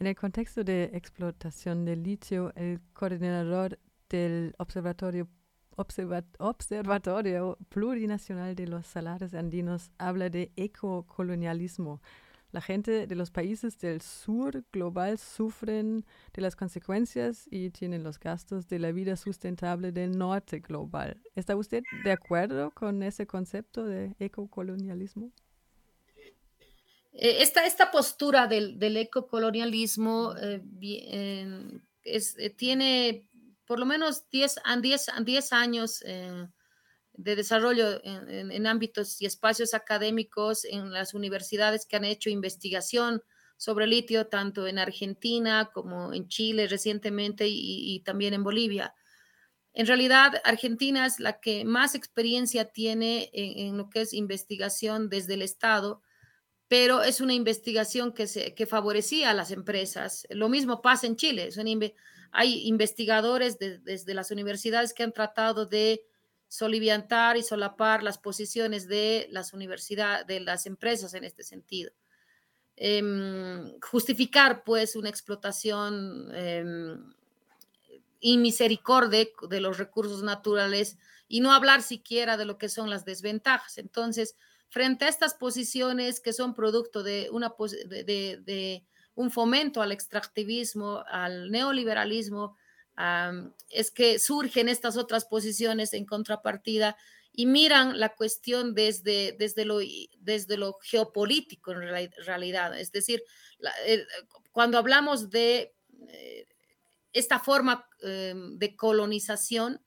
En 0.00 0.06
el 0.06 0.16
contexto 0.16 0.64
de 0.64 0.84
explotación 0.94 1.84
del 1.84 2.02
litio, 2.02 2.52
el 2.56 2.80
coordinador 2.94 3.78
del 4.10 4.54
Observatorio, 4.58 5.28
Observatorio 5.76 7.56
Plurinacional 7.70 8.54
de 8.54 8.66
los 8.66 8.86
Salares 8.86 9.32
Andinos 9.32 9.90
habla 9.98 10.28
de 10.28 10.52
ecocolonialismo. 10.56 12.02
La 12.52 12.60
gente 12.60 13.06
de 13.06 13.14
los 13.14 13.30
países 13.30 13.78
del 13.78 14.00
sur 14.00 14.64
global 14.72 15.18
sufren 15.18 16.04
de 16.32 16.42
las 16.42 16.56
consecuencias 16.56 17.46
y 17.48 17.70
tienen 17.70 18.02
los 18.02 18.18
gastos 18.18 18.66
de 18.66 18.80
la 18.80 18.90
vida 18.90 19.16
sustentable 19.16 19.92
del 19.92 20.18
norte 20.18 20.58
global. 20.58 21.22
¿Está 21.36 21.54
usted 21.54 21.84
de 22.02 22.10
acuerdo 22.10 22.72
con 22.72 23.04
ese 23.04 23.26
concepto 23.26 23.84
de 23.84 24.16
ecocolonialismo? 24.18 25.30
Eh, 27.12 27.42
esta, 27.42 27.64
esta 27.66 27.92
postura 27.92 28.48
del, 28.48 28.80
del 28.80 28.96
ecocolonialismo 28.96 30.34
eh, 30.36 30.60
eh, 32.02 32.50
tiene 32.56 33.29
por 33.70 33.78
lo 33.78 33.86
menos 33.86 34.28
10, 34.30 34.56
10, 34.82 35.52
años 35.52 36.02
eh, 36.04 36.48
de 37.12 37.36
desarrollo 37.36 38.00
en, 38.02 38.66
ámbitos 38.66 39.22
y 39.22 39.26
espacios 39.26 39.74
académicos 39.74 40.64
en 40.64 40.92
las 40.92 41.14
universidades 41.14 41.86
que 41.86 41.94
han 41.94 42.04
hecho 42.04 42.30
investigación 42.30 43.22
sobre 43.56 43.86
litio, 43.86 44.26
tanto 44.26 44.66
en 44.66 44.80
Argentina 44.80 45.70
como 45.72 46.12
en 46.12 46.26
Chile 46.26 46.66
recientemente 46.66 47.44
y, 47.46 48.00
también 48.00 48.34
en 48.34 48.42
Bolivia. 48.42 48.92
En 49.72 49.86
realidad, 49.86 50.42
Argentina 50.42 51.06
es 51.06 51.20
la 51.20 51.38
que 51.38 51.64
más 51.64 51.94
experiencia 51.94 52.72
tiene 52.72 53.30
en, 53.32 53.78
lo 53.78 53.88
que 53.88 54.00
es 54.00 54.12
investigación 54.12 55.08
desde 55.08 55.34
el 55.34 55.42
Estado, 55.42 56.02
pero 56.66 57.04
es 57.04 57.20
una 57.20 57.34
investigación 57.34 58.14
que, 58.14 58.26
se, 58.26 58.52
que 58.52 58.66
favorecía 58.66 59.30
a 59.30 59.34
las 59.34 59.52
empresas. 59.52 60.26
Lo 60.28 60.48
mismo 60.48 60.82
pasa 60.82 61.06
en 61.06 61.14
Chile. 61.14 61.52
Hay 62.32 62.66
investigadores 62.66 63.58
desde 63.58 64.14
las 64.14 64.30
universidades 64.30 64.94
que 64.94 65.02
han 65.02 65.12
tratado 65.12 65.66
de 65.66 66.02
soliviantar 66.48 67.36
y 67.36 67.42
solapar 67.42 68.02
las 68.02 68.18
posiciones 68.18 68.88
de 68.88 69.28
las 69.30 69.52
universidades, 69.52 70.26
de 70.26 70.40
las 70.40 70.66
empresas 70.66 71.14
en 71.14 71.24
este 71.24 71.44
sentido. 71.44 71.92
Em, 72.76 73.78
justificar, 73.80 74.64
pues, 74.64 74.96
una 74.96 75.10
explotación 75.10 76.30
eh, 76.32 76.64
de 78.22 79.60
los 79.60 79.78
recursos 79.78 80.22
naturales 80.22 80.98
y 81.28 81.40
no 81.40 81.52
hablar 81.52 81.82
siquiera 81.82 82.36
de 82.36 82.44
lo 82.44 82.58
que 82.58 82.68
son 82.68 82.90
las 82.90 83.04
desventajas. 83.04 83.78
Entonces, 83.78 84.34
frente 84.68 85.04
a 85.04 85.08
estas 85.08 85.34
posiciones 85.34 86.20
que 86.20 86.32
son 86.32 86.54
producto 86.54 87.02
de, 87.02 87.28
una, 87.30 87.52
de, 87.86 88.84
un 89.14 89.30
fomento 89.30 89.82
al 89.82 89.92
extractivismo, 89.92 91.04
al 91.08 91.50
neoliberalismo, 91.50 92.56
es 93.70 93.90
que 93.90 94.18
surgen 94.18 94.68
estas 94.68 94.96
otras 94.96 95.24
posiciones 95.24 95.94
en 95.94 96.04
contrapartida 96.04 96.96
y 97.32 97.46
miran 97.46 97.98
la 97.98 98.14
cuestión 98.14 98.74
desde, 98.74 99.36
desde, 99.38 99.64
lo, 99.64 99.78
desde 100.18 100.56
lo 100.56 100.78
geopolítico 100.82 101.72
en 101.72 102.10
realidad. 102.24 102.78
Es 102.78 102.92
decir, 102.92 103.22
cuando 104.52 104.78
hablamos 104.78 105.30
de 105.30 105.74
eh, 106.08 106.46
esta 107.12 107.38
forma 107.38 107.88
em, 108.02 108.58
de 108.58 108.76
colonización 108.76 109.80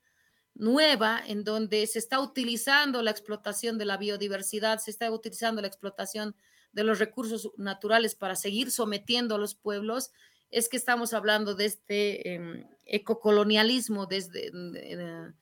nueva 0.56 1.22
en 1.26 1.44
donde 1.44 1.86
se 1.88 2.00
está 2.00 2.20
utilizando 2.20 3.02
la 3.02 3.12
explotación 3.12 3.78
de 3.78 3.86
la 3.86 3.98
biodiversidad, 3.98 4.80
se 4.80 4.92
está 4.92 5.12
utilizando 5.12 5.62
la 5.62 5.68
explotación 5.68 6.36
de 6.74 6.84
los 6.84 7.00
recursos 7.00 7.52
naturales 7.58 8.16
para 8.16 8.36
seguir 8.36 8.72
sometiendo 8.72 9.36
a 9.36 9.38
los 9.38 9.56
pueblos, 9.56 10.12
es 10.50 10.70
que 10.70 10.78
estamos 10.78 11.14
hablando 11.14 11.56
de 11.56 11.66
este 11.66 12.34
em, 12.34 12.68
ecocolonialismo 12.86 14.06
desde 14.06 14.48
eh, 14.48 15.34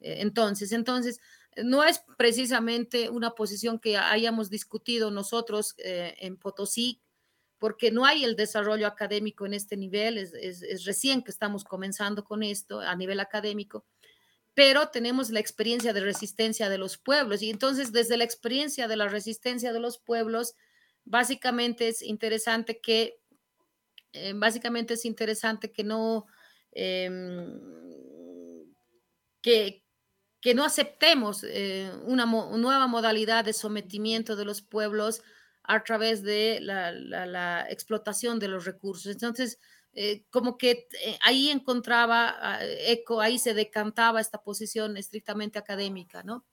entonces. 0.00 0.72
Entonces, 0.72 1.20
no 1.56 1.84
es 1.84 2.02
precisamente 2.16 3.10
una 3.10 3.32
posición 3.32 3.78
que 3.78 3.96
hayamos 3.96 4.50
discutido 4.50 5.10
nosotros 5.10 5.74
eh, 5.78 6.14
en 6.18 6.36
Potosí 6.36 7.00
porque 7.60 7.90
no 7.90 8.06
hay 8.06 8.24
el 8.24 8.36
desarrollo 8.36 8.86
académico 8.86 9.44
en 9.44 9.52
este 9.52 9.76
nivel, 9.76 10.16
es, 10.16 10.32
recién 10.86 11.22
que 11.22 11.30
estamos 11.30 11.62
comenzando 11.62 12.24
con 12.24 12.42
esto 12.42 12.80
a 12.80 12.96
nivel 12.96 13.20
académico, 13.20 13.84
pero 14.54 14.88
tenemos 14.88 15.28
la 15.28 15.40
experiencia 15.40 15.92
de 15.92 16.00
resistencia 16.00 16.70
de 16.70 16.78
los 16.78 16.96
pueblos 16.96 17.42
y 17.42 17.50
entonces 17.50 17.92
desde 17.92 18.16
la 18.16 18.24
experiencia 18.24 18.88
de 18.88 18.96
la 18.96 19.08
resistencia 19.08 19.74
de 19.74 19.80
los 19.80 19.98
pueblos, 19.98 20.54
básicamente 21.04 21.88
es 21.88 22.02
interesante 22.02 22.80
que, 22.80 23.20
eh, 24.12 24.32
básicamente 24.34 24.94
es 24.94 25.04
interesante 25.04 25.72
que 25.72 25.84
no, 25.84 26.26
em, 26.72 27.60
que, 29.42 29.84
que 30.40 30.54
no 30.54 30.64
aceptemos 30.64 31.44
eh, 31.44 31.90
una 32.04 32.26
nueva 32.26 32.86
modalidad 32.86 33.44
de 33.44 33.52
sometimiento 33.52 34.36
de 34.36 34.44
los 34.44 34.62
pueblos 34.62 35.22
a 35.62 35.84
través 35.84 36.22
de 36.22 36.58
la, 36.60 37.66
explotación 37.68 38.38
de 38.38 38.48
los 38.48 38.64
recursos. 38.64 39.12
Entonces, 39.12 39.58
eh, 39.92 40.24
como 40.30 40.56
que 40.56 40.88
eh, 41.04 41.18
ahí 41.24 41.50
encontraba 41.50 42.36
ah, 42.40 42.64
eco, 42.64 43.20
ahí 43.20 43.38
se 43.38 43.54
decantaba 43.54 44.20
esta 44.20 44.42
posición 44.42 44.96
estrictamente 44.96 45.58
académica, 45.58 46.22
¿no? 46.22 46.44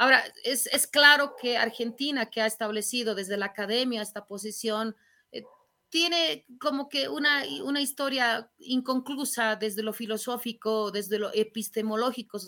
Ahora, 0.00 0.24
es, 0.44 0.86
claro 0.86 1.36
que 1.36 1.58
Argentina, 1.58 2.30
que 2.30 2.40
ha 2.40 2.46
establecido 2.46 3.14
desde 3.14 3.36
la 3.36 3.44
academia 3.44 4.00
esta 4.00 4.24
posición, 4.24 4.96
eh, 5.30 5.44
tiene 5.90 6.46
como 6.58 6.88
que 6.88 7.10
una, 7.10 7.42
una 7.64 7.82
historia 7.82 8.50
inconclusa 8.60 9.56
desde 9.56 9.82
lo 9.82 9.92
filosófico, 9.92 10.90
desde 10.90 11.18
lo 11.18 11.30
epistemológico, 11.34 12.38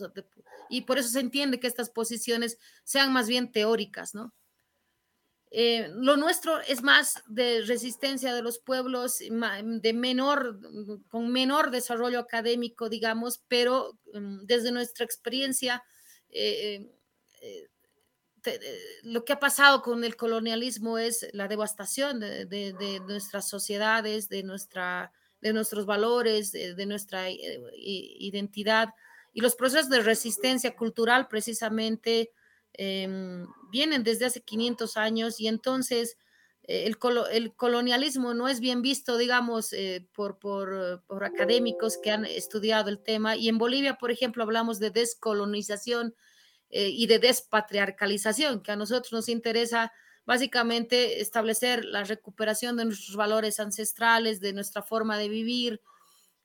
y 0.71 0.81
por 0.81 0.97
eso 0.97 1.11
se 1.11 1.21
entiende 1.21 1.61
que 1.61 1.67
estas 1.67 1.91
posiciones 1.91 2.57
sean 2.85 3.13
más 3.13 3.29
bien 3.29 3.53
teóricas, 3.53 4.15
¿no? 4.15 4.33
Eh, 5.51 5.91
lo 5.93 6.17
nuestro 6.17 6.59
es 6.61 6.83
más 6.83 7.23
de 7.27 7.61
resistencia 7.67 8.33
de 8.33 8.41
los 8.41 8.61
pueblos, 8.61 9.19
de 9.19 9.93
menor, 9.93 10.59
con 11.11 11.31
menor 11.31 11.71
desarrollo 11.71 12.19
académico, 12.19 12.89
digamos, 12.89 13.43
pero 13.47 13.99
mm, 14.15 14.47
desde 14.47 14.73
nuestra 14.73 15.05
experiencia, 15.05 15.85
eh, 16.31 16.91
eh, 17.43 17.69
lo 19.03 19.25
que 19.25 19.35
ha 19.35 19.39
pasado 19.39 19.83
con 19.83 20.03
el 20.03 20.17
colonialismo 20.17 20.99
es 20.99 21.29
la 21.33 21.47
devastación 21.47 22.19
de, 22.19 23.03
nuestras 23.07 23.49
sociedades, 23.49 24.29
de, 24.29 24.43
nuestra, 24.43 25.13
de 25.41 25.53
nuestros 25.53 25.87
valores, 25.87 26.51
de 26.51 26.87
nuestra 26.87 27.31
identidad 27.31 28.89
y 29.33 29.43
los 29.43 29.55
procesos 29.55 29.91
de 29.91 30.01
resistencia 30.01 30.75
cultural 30.75 31.29
precisamente 31.29 32.33
Em, 32.75 33.47
vienen 33.71 34.03
desde 34.03 34.25
hace 34.25 34.41
500 34.43 34.97
años 34.97 35.41
y 35.41 35.47
entonces 35.47 36.17
eh, 36.63 36.85
el, 36.87 36.97
colonialismo 37.57 38.33
no 38.35 38.49
es 38.49 38.61
bien 38.61 38.81
visto, 38.83 39.19
digamos, 39.19 39.73
eh, 39.73 40.07
por, 40.15 40.39
académicos 41.23 41.99
que 41.99 42.11
han 42.11 42.25
estudiado 42.25 42.89
el 42.89 42.99
tema. 43.03 43.37
Y 43.37 43.49
en 43.49 43.59
Bolivia, 43.59 43.97
por 43.99 44.11
ejemplo, 44.11 44.43
hablamos 44.43 44.79
de 44.79 44.91
descolonización 44.91 46.15
eh, 46.73 46.89
y 46.89 47.07
de 47.07 47.19
despatriarcalización, 47.19 48.63
que 48.63 48.73
a 48.73 48.77
nosotros 48.77 49.13
nos 49.13 49.29
interesa 49.29 49.93
básicamente 50.25 51.21
establecer 51.21 51.85
la 51.85 52.03
recuperación 52.03 52.77
de 52.77 52.87
nuestros 52.87 53.15
valores 53.15 53.61
ancestrales, 53.61 54.41
de 54.41 54.55
nuestra 54.55 54.83
forma 54.83 55.19
de 55.19 55.29
vivir, 55.29 55.83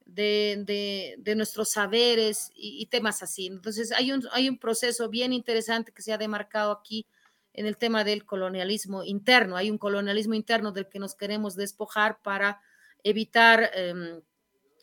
de, 0.06 1.34
nuestros 1.36 1.70
saberes 1.70 2.52
y, 2.54 2.86
temas 2.88 3.24
así. 3.24 3.48
Entonces, 3.48 3.92
hay 3.94 4.12
un, 4.12 4.28
hay 4.34 4.50
un 4.50 4.58
proceso 4.58 5.10
bien 5.10 5.32
interesante 5.34 5.92
que 5.92 6.02
se 6.02 6.12
ha 6.14 6.18
demarcado 6.18 6.72
aquí 6.72 7.08
en 7.54 7.66
el 7.66 7.78
tema 7.78 8.04
del 8.04 8.26
colonialismo 8.26 9.06
interno. 9.06 9.58
Hay 9.58 9.72
un 9.72 9.78
colonialismo 9.78 10.34
interno 10.34 10.74
del 10.74 10.90
que 10.90 11.00
nos 11.00 11.16
queremos 11.16 11.56
despojar 11.56 12.22
para 12.22 12.62
evitar 13.04 13.72
em, 13.74 14.22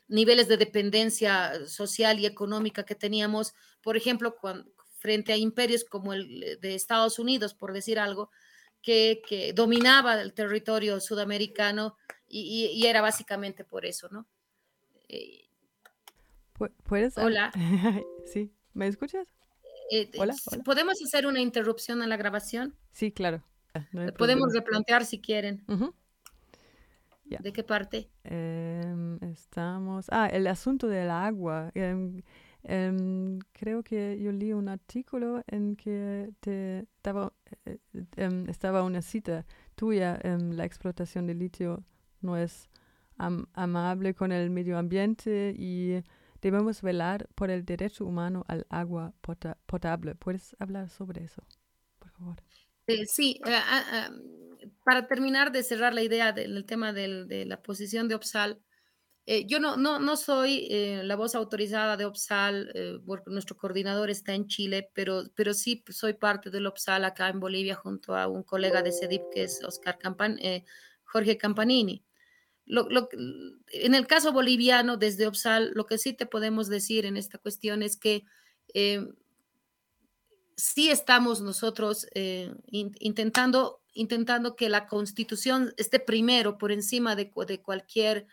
niveles 0.08 0.48
de 0.48 0.56
dependencia 0.56 1.66
social 1.66 2.18
y 2.18 2.26
económica 2.26 2.84
que 2.84 2.94
teníamos, 2.94 3.54
por 3.82 3.96
ejemplo, 3.96 4.36
frente 5.04 5.34
a 5.34 5.36
imperios 5.36 5.84
como 5.84 6.14
el 6.14 6.58
de 6.62 6.74
Estados 6.74 7.18
Unidos, 7.18 7.52
por 7.52 7.74
decir 7.74 7.98
algo, 7.98 8.30
que, 8.80 9.52
dominaba 9.54 10.18
el 10.18 10.32
territorio 10.32 10.98
sudamericano 10.98 11.98
y 12.26 12.86
era 12.86 13.02
básicamente 13.02 13.64
por 13.64 13.84
eso, 13.84 14.08
¿no? 14.10 14.26
Eh, 15.08 15.44
¿Puedes? 16.84 17.18
Hola. 17.18 17.52
sí, 18.26 18.50
¿me 18.72 18.86
escuchas? 18.86 19.28
Eh, 19.90 20.10
hola, 20.18 20.34
¿Podemos 20.64 20.94
hacer 21.04 21.26
una 21.26 21.40
interrupción 21.40 22.02
en 22.02 22.08
la 22.08 22.16
grabación? 22.16 22.74
Sí, 22.92 23.12
claro. 23.12 23.44
Ah, 23.74 23.86
Podemos 24.16 24.52
replantear 24.54 25.04
si 25.04 25.20
quieren. 25.20 25.64
¿De 27.24 27.52
qué 27.52 27.64
parte? 27.64 28.08
Em, 28.22 29.18
estamos. 29.24 30.06
Ah, 30.10 30.28
el 30.28 30.46
asunto 30.46 30.86
del 30.86 31.10
agua. 31.10 31.70
Em, 31.74 32.22
em, 32.64 33.38
creo 33.52 33.82
que 33.82 34.18
yo 34.20 34.32
leí 34.32 34.52
un 34.52 34.68
artículo 34.68 35.42
en 35.46 35.76
que 35.76 36.30
te 36.40 36.80
estaba, 36.80 37.32
eh, 37.66 37.78
estaba 38.48 38.82
una 38.82 39.02
cita 39.02 39.46
tuya. 39.74 40.18
la 40.22 40.64
explotación 40.64 41.26
de 41.26 41.34
litio 41.34 41.84
no 42.20 42.36
es 42.36 42.68
amable 43.16 44.14
con 44.14 44.32
el 44.32 44.50
medio 44.50 44.78
ambiente 44.78 45.54
y 45.56 46.02
debemos 46.40 46.82
velar 46.82 47.28
por 47.34 47.50
el 47.50 47.64
derecho 47.64 48.04
humano 48.04 48.44
al 48.48 48.66
agua 48.70 49.14
potable. 49.66 50.14
¿Puedes 50.14 50.56
hablar 50.58 50.90
sobre 50.90 51.24
eso, 51.24 51.42
por 51.98 52.10
favor? 52.10 52.42
Eh, 52.86 53.06
sí, 53.06 53.40
ah, 53.46 53.82
ah, 53.92 54.10
para 54.84 55.06
terminar 55.06 55.52
de 55.52 55.62
cerrar 55.62 55.94
la 55.94 56.02
idea 56.02 56.32
del 56.32 56.64
tema 56.66 56.92
de 56.92 57.44
la 57.46 57.62
posición 57.62 58.08
de 58.08 58.14
OPSAL, 58.14 58.60
eh, 59.26 59.46
yo 59.46 59.60
no, 59.60 59.76
no, 59.76 59.98
no 59.98 60.16
soy 60.16 60.68
la 61.02 61.16
voz 61.16 61.34
autorizada 61.34 61.96
de 61.96 62.04
OPSAL, 62.04 63.02
porque 63.06 63.30
nuestro 63.30 63.56
coordinador 63.56 64.10
está 64.10 64.34
en 64.34 64.46
Chile, 64.46 64.90
pero, 64.94 65.24
pero 65.34 65.54
sí 65.54 65.82
soy 65.90 66.14
parte 66.14 66.50
del 66.50 66.66
OPSAL 66.66 67.04
acá 67.04 67.28
en 67.28 67.40
Bolivia 67.40 67.74
junto 67.74 68.16
a 68.16 68.28
un 68.28 68.42
colega 68.42 68.82
de 68.82 68.92
CEDIP 68.92 69.22
que 69.32 69.44
es 69.44 69.62
Oscar 69.64 69.98
Campan, 69.98 70.38
Jorge 71.04 71.38
Campanini. 71.38 72.04
En 72.66 73.94
el 73.94 74.06
caso 74.06 74.32
boliviano, 74.32 74.96
desde 74.96 75.26
OPSAL, 75.26 75.72
lo 75.74 75.86
que 75.86 75.98
sí 75.98 76.14
te 76.14 76.26
podemos 76.26 76.68
decir 76.68 77.04
en 77.04 77.16
esta 77.16 77.38
cuestión 77.38 77.82
es 77.82 77.96
que 77.96 78.24
eh, 78.72 79.06
sí 80.56 80.90
estamos 80.90 81.42
nosotros 81.42 82.06
eh, 82.14 82.54
intentando, 82.70 83.82
intentando 83.92 84.56
que 84.56 84.70
la 84.70 84.86
constitución 84.86 85.74
esté 85.76 86.00
primero 86.00 86.56
por 86.56 86.72
encima 86.72 87.16
de, 87.16 87.30
cualquier 87.30 88.26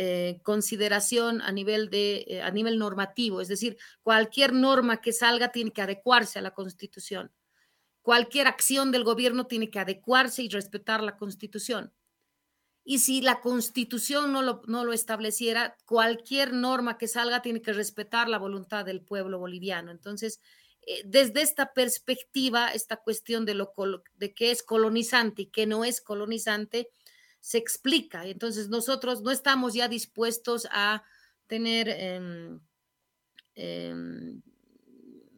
eh, 0.00 0.38
consideración 0.44 1.42
a 1.42 1.50
nivel, 1.50 1.90
de, 1.90 2.24
eh, 2.28 2.40
a 2.40 2.52
nivel 2.52 2.78
normativo, 2.78 3.40
es 3.40 3.48
decir, 3.48 3.76
cualquier 4.04 4.52
norma 4.52 5.00
que 5.00 5.12
salga 5.12 5.50
tiene 5.50 5.72
que 5.72 5.82
adecuarse 5.82 6.38
a 6.38 6.42
la 6.42 6.52
Constitución. 6.52 7.32
Cualquier 8.00 8.46
acción 8.46 8.92
del 8.92 9.02
gobierno 9.02 9.48
tiene 9.48 9.70
que 9.70 9.80
adecuarse 9.80 10.44
y 10.44 10.50
respetar 10.50 11.02
la 11.02 11.16
Constitución. 11.16 11.92
Y 12.84 13.00
si 13.00 13.22
la 13.22 13.40
Constitución 13.40 14.32
no 14.32 14.42
lo, 14.42 14.62
no 14.68 14.84
lo 14.84 14.92
estableciera, 14.92 15.76
cualquier 15.84 16.52
norma 16.52 16.96
que 16.96 17.08
salga 17.08 17.42
tiene 17.42 17.60
que 17.60 17.72
respetar 17.72 18.28
la 18.28 18.38
voluntad 18.38 18.84
del 18.84 19.00
pueblo 19.00 19.40
boliviano. 19.40 19.90
Entonces, 19.90 20.40
eh, 20.86 21.02
desde 21.04 21.42
esta 21.42 21.72
perspectiva, 21.72 22.68
esta 22.68 22.98
cuestión 22.98 23.44
de, 23.44 23.54
lo, 23.54 23.74
de 24.14 24.32
qué 24.32 24.52
es 24.52 24.62
colonizante 24.62 25.42
y 25.42 25.46
qué 25.46 25.66
no 25.66 25.84
es 25.84 26.00
colonizante, 26.00 26.88
se 27.48 27.56
explica. 27.56 28.26
Entonces 28.26 28.68
nosotros 28.68 29.22
no 29.22 29.30
estamos 29.30 29.72
ya 29.72 29.88
dispuestos 29.88 30.68
a 30.70 31.02
tener 31.46 31.88
em, 31.88 32.60
em, 33.54 34.42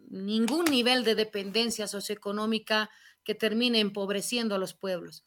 ningún 0.09 0.65
nivel 0.65 1.05
de 1.05 1.15
dependencia 1.15 1.87
socioeconómica 1.87 2.91
que 3.23 3.37
termine 3.37 3.79
empobreciendo 3.79 4.57
a 4.57 4.59
los 4.59 4.75
pueblos. 4.75 5.25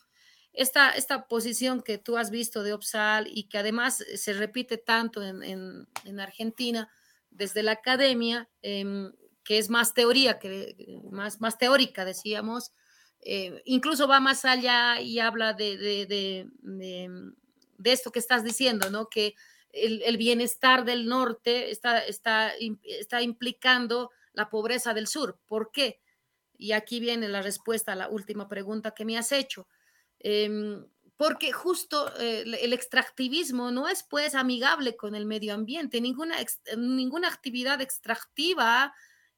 Esta, 0.52 0.90
esta 0.90 1.30
posición 1.30 1.84
que 1.84 2.00
tú 2.00 2.18
has 2.18 2.32
visto 2.32 2.64
de 2.64 2.74
OPSAL 2.74 3.28
y 3.34 3.48
que 3.48 3.60
además 3.60 4.04
se 4.16 4.34
repite 4.34 4.78
tanto 4.78 5.24
en, 5.24 5.88
Argentina 6.20 6.92
desde 7.30 7.64
la 7.64 7.72
academia, 7.72 8.50
em, 8.62 9.14
que 9.46 9.58
es 9.58 9.70
más 9.70 9.94
teoría, 9.94 10.38
que, 10.38 10.76
más, 11.10 11.40
más 11.40 11.58
teórica, 11.58 12.04
decíamos, 12.04 12.74
eh, 13.26 13.62
incluso 13.66 14.08
va 14.08 14.20
más 14.20 14.44
allá 14.46 15.00
y 15.00 15.20
habla 15.20 15.54
de, 15.54 15.78
de, 15.78 16.06
de, 16.62 17.92
esto 17.92 18.12
que 18.12 18.20
estás 18.20 18.44
diciendo, 18.44 18.90
¿no? 18.90 19.08
Que 19.08 19.36
el, 19.72 20.18
bienestar 20.18 20.86
del 20.86 21.08
norte 21.08 21.72
está, 21.72 22.00
está, 22.00 22.52
está 22.84 23.22
implicando 23.22 24.12
la 24.34 24.50
pobreza 24.50 24.94
del 24.94 25.08
sur. 25.08 25.40
¿Por 25.48 25.72
qué? 25.72 26.00
Y 26.58 26.74
aquí 26.74 27.00
viene 27.00 27.28
la 27.30 27.42
respuesta 27.42 27.94
a 27.94 27.96
la 27.96 28.10
última 28.10 28.48
pregunta 28.48 28.92
que 28.92 29.06
me 29.06 29.18
has 29.18 29.32
hecho. 29.32 29.68
Em, 30.20 30.86
porque 31.18 31.52
justo 31.52 32.12
eh, 32.20 32.44
el 32.62 32.74
extractivismo 32.74 33.72
no 33.72 33.88
es 33.88 34.04
pues 34.04 34.36
amigable 34.36 34.96
con 34.96 35.16
el 35.16 35.26
medio 35.26 35.54
ambiente, 35.54 36.02
ninguna, 36.02 36.36
ninguna 36.78 37.28
actividad 37.28 37.82
extractiva 37.82 38.94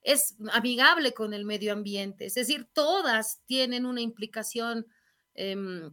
es 0.06 0.36
amigable 0.54 1.14
con 1.14 1.34
el 1.34 1.46
medio 1.46 1.74
ambiente. 1.74 2.28
Es 2.28 2.36
decir, 2.36 2.70
todas 2.74 3.42
tienen 3.48 3.88
una 3.88 4.02
implicación 4.02 4.86
em, 5.34 5.92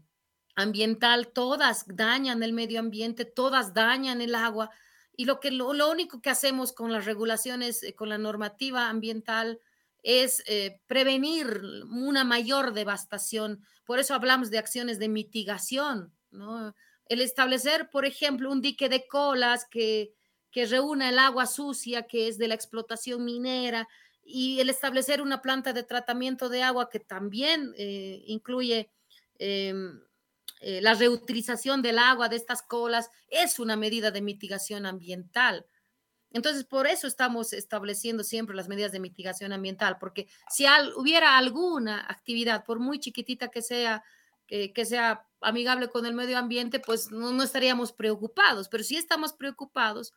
ambiental, 0.55 1.29
todas 1.33 1.85
dañan 1.89 2.43
el 2.43 2.53
medio 2.53 2.79
ambiente, 2.79 3.25
todas 3.25 3.73
dañan 3.73 4.21
el 4.21 4.35
agua. 4.35 4.71
Y 5.17 5.25
lo, 5.25 5.41
que, 5.41 5.51
lo, 5.51 5.91
único 5.91 6.21
que 6.21 6.29
hacemos 6.29 6.73
con 6.73 6.93
las 6.93 7.07
regulaciones, 7.07 7.83
eh, 7.83 7.95
con 7.95 8.11
la 8.11 8.19
normativa 8.19 8.91
ambiental, 8.91 9.61
es 10.03 10.43
eh, 10.47 10.79
prevenir 10.87 11.63
una 11.91 12.23
mayor 12.23 12.75
devastación. 12.75 13.65
Por 13.87 13.99
eso 13.99 14.15
hablamos 14.15 14.51
de 14.51 14.59
acciones 14.59 14.99
de 14.99 15.09
mitigación, 15.09 16.13
¿no? 16.31 16.75
El 17.07 17.23
establecer, 17.23 17.89
por 17.89 18.05
ejemplo, 18.05 18.51
un 18.53 18.61
dique 18.61 18.91
de 18.91 19.07
colas 19.07 19.67
que, 19.71 20.13
que 20.51 20.67
reúna 20.67 21.09
el 21.09 21.19
agua 21.19 21.47
sucia 21.47 22.07
que 22.07 22.29
es 22.29 22.37
de 22.37 22.49
la 22.49 22.55
explotación 22.55 23.25
minera 23.25 23.89
y 24.25 24.61
el 24.61 24.71
establecer 24.71 25.21
una 25.21 25.43
planta 25.43 25.73
de 25.73 25.83
tratamiento 25.83 26.49
de 26.49 26.63
agua 26.63 26.89
que 26.89 27.01
también 27.01 27.75
eh, 27.77 28.23
incluye 28.27 28.91
em, 29.39 30.01
eh, 30.61 30.81
la 30.81 30.95
reutilización 30.95 31.83
del 31.83 31.99
agua 31.99 32.29
de 32.29 32.37
estas 32.37 32.63
colas 32.63 33.11
es 33.29 33.59
una 33.59 33.77
medida 33.77 34.11
de 34.11 34.23
mitigación 34.23 34.87
ambiental. 34.87 35.67
Entonces, 36.31 36.65
por 36.65 36.87
eso 36.87 37.07
estamos 37.07 37.53
estableciendo 37.53 38.25
siempre 38.25 38.57
las 38.57 38.69
medidas 38.69 38.93
de 38.93 39.01
mitigación 39.01 39.53
ambiental, 39.53 39.99
porque 39.99 40.29
si 40.49 40.65
hubiera 40.97 41.37
alguna 41.37 42.07
actividad, 42.09 42.65
por 42.65 42.79
muy 42.79 43.01
chiquitita 43.01 43.49
que 43.49 43.61
sea, 43.61 44.03
que 44.47 44.85
sea 44.87 45.27
amigable 45.43 45.89
con 45.89 46.07
el 46.07 46.15
medio 46.15 46.39
ambiente, 46.39 46.81
pues 46.81 47.11
no, 47.11 47.33
no 47.33 47.43
estaríamos 47.43 47.93
preocupados, 47.93 48.69
pero 48.71 48.83
si 48.83 48.97
estamos 48.97 49.35
preocupados 49.35 50.15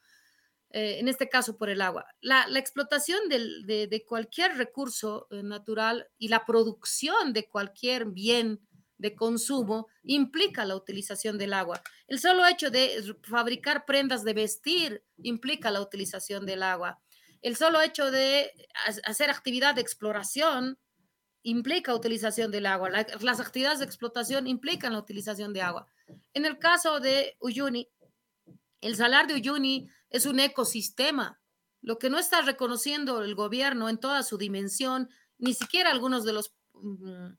eh, 0.77 0.99
en 0.99 1.07
este 1.07 1.29
caso 1.29 1.55
por 1.55 1.69
el 1.69 1.79
agua. 1.79 2.05
La, 2.19 2.45
explotación 2.59 3.29
de, 3.29 4.03
cualquier 4.05 4.57
recurso 4.57 5.25
eh, 5.31 5.41
natural 5.41 6.09
y 6.17 6.27
la 6.27 6.45
producción 6.45 7.31
de 7.31 7.47
cualquier 7.47 8.07
bien 8.07 8.59
de 8.97 9.15
consumo 9.15 9.87
implica 10.03 10.65
la 10.65 10.75
utilización 10.75 11.37
del 11.37 11.53
agua. 11.53 11.81
El 12.09 12.19
solo 12.19 12.45
hecho 12.45 12.71
de 12.71 13.15
fabricar 13.23 13.85
prendas 13.85 14.25
de 14.25 14.33
vestir 14.33 15.01
implica 15.23 15.71
la 15.71 15.79
utilización 15.79 16.45
del 16.45 16.61
agua. 16.61 16.99
El 17.41 17.55
solo 17.55 17.79
hecho 17.79 18.11
de 18.11 18.51
hacer 19.05 19.29
actividad 19.29 19.75
de 19.75 19.81
exploración 19.81 20.77
implica 21.43 21.95
utilización 21.95 22.51
del 22.51 22.65
agua. 22.65 22.89
las 23.21 23.39
actividades 23.39 23.79
de 23.79 23.85
explotación 23.85 24.45
implican 24.45 24.91
la 24.91 24.99
utilización 24.99 25.53
de 25.53 25.61
agua. 25.61 25.87
En 26.33 26.45
el 26.45 26.59
caso 26.59 26.99
de 26.99 27.37
Uyuni, 27.39 27.87
el 28.85 28.95
salar 28.95 29.27
de 29.27 29.33
Uyuni 29.33 29.89
es 30.09 30.25
un 30.25 30.39
ecosistema. 30.39 31.41
Lo 31.81 31.97
que 31.97 32.09
no 32.09 32.19
está 32.19 32.41
reconociendo 32.41 33.23
el 33.23 33.35
gobierno 33.35 33.89
en 33.89 33.99
toda 33.99 34.21
su 34.23 34.37
dimensión, 34.37 35.09
ni 35.37 35.53
siquiera 35.53 35.91
algunos 35.91 36.23
de 36.23 36.33
los 36.33 36.53
mm, 36.73 37.29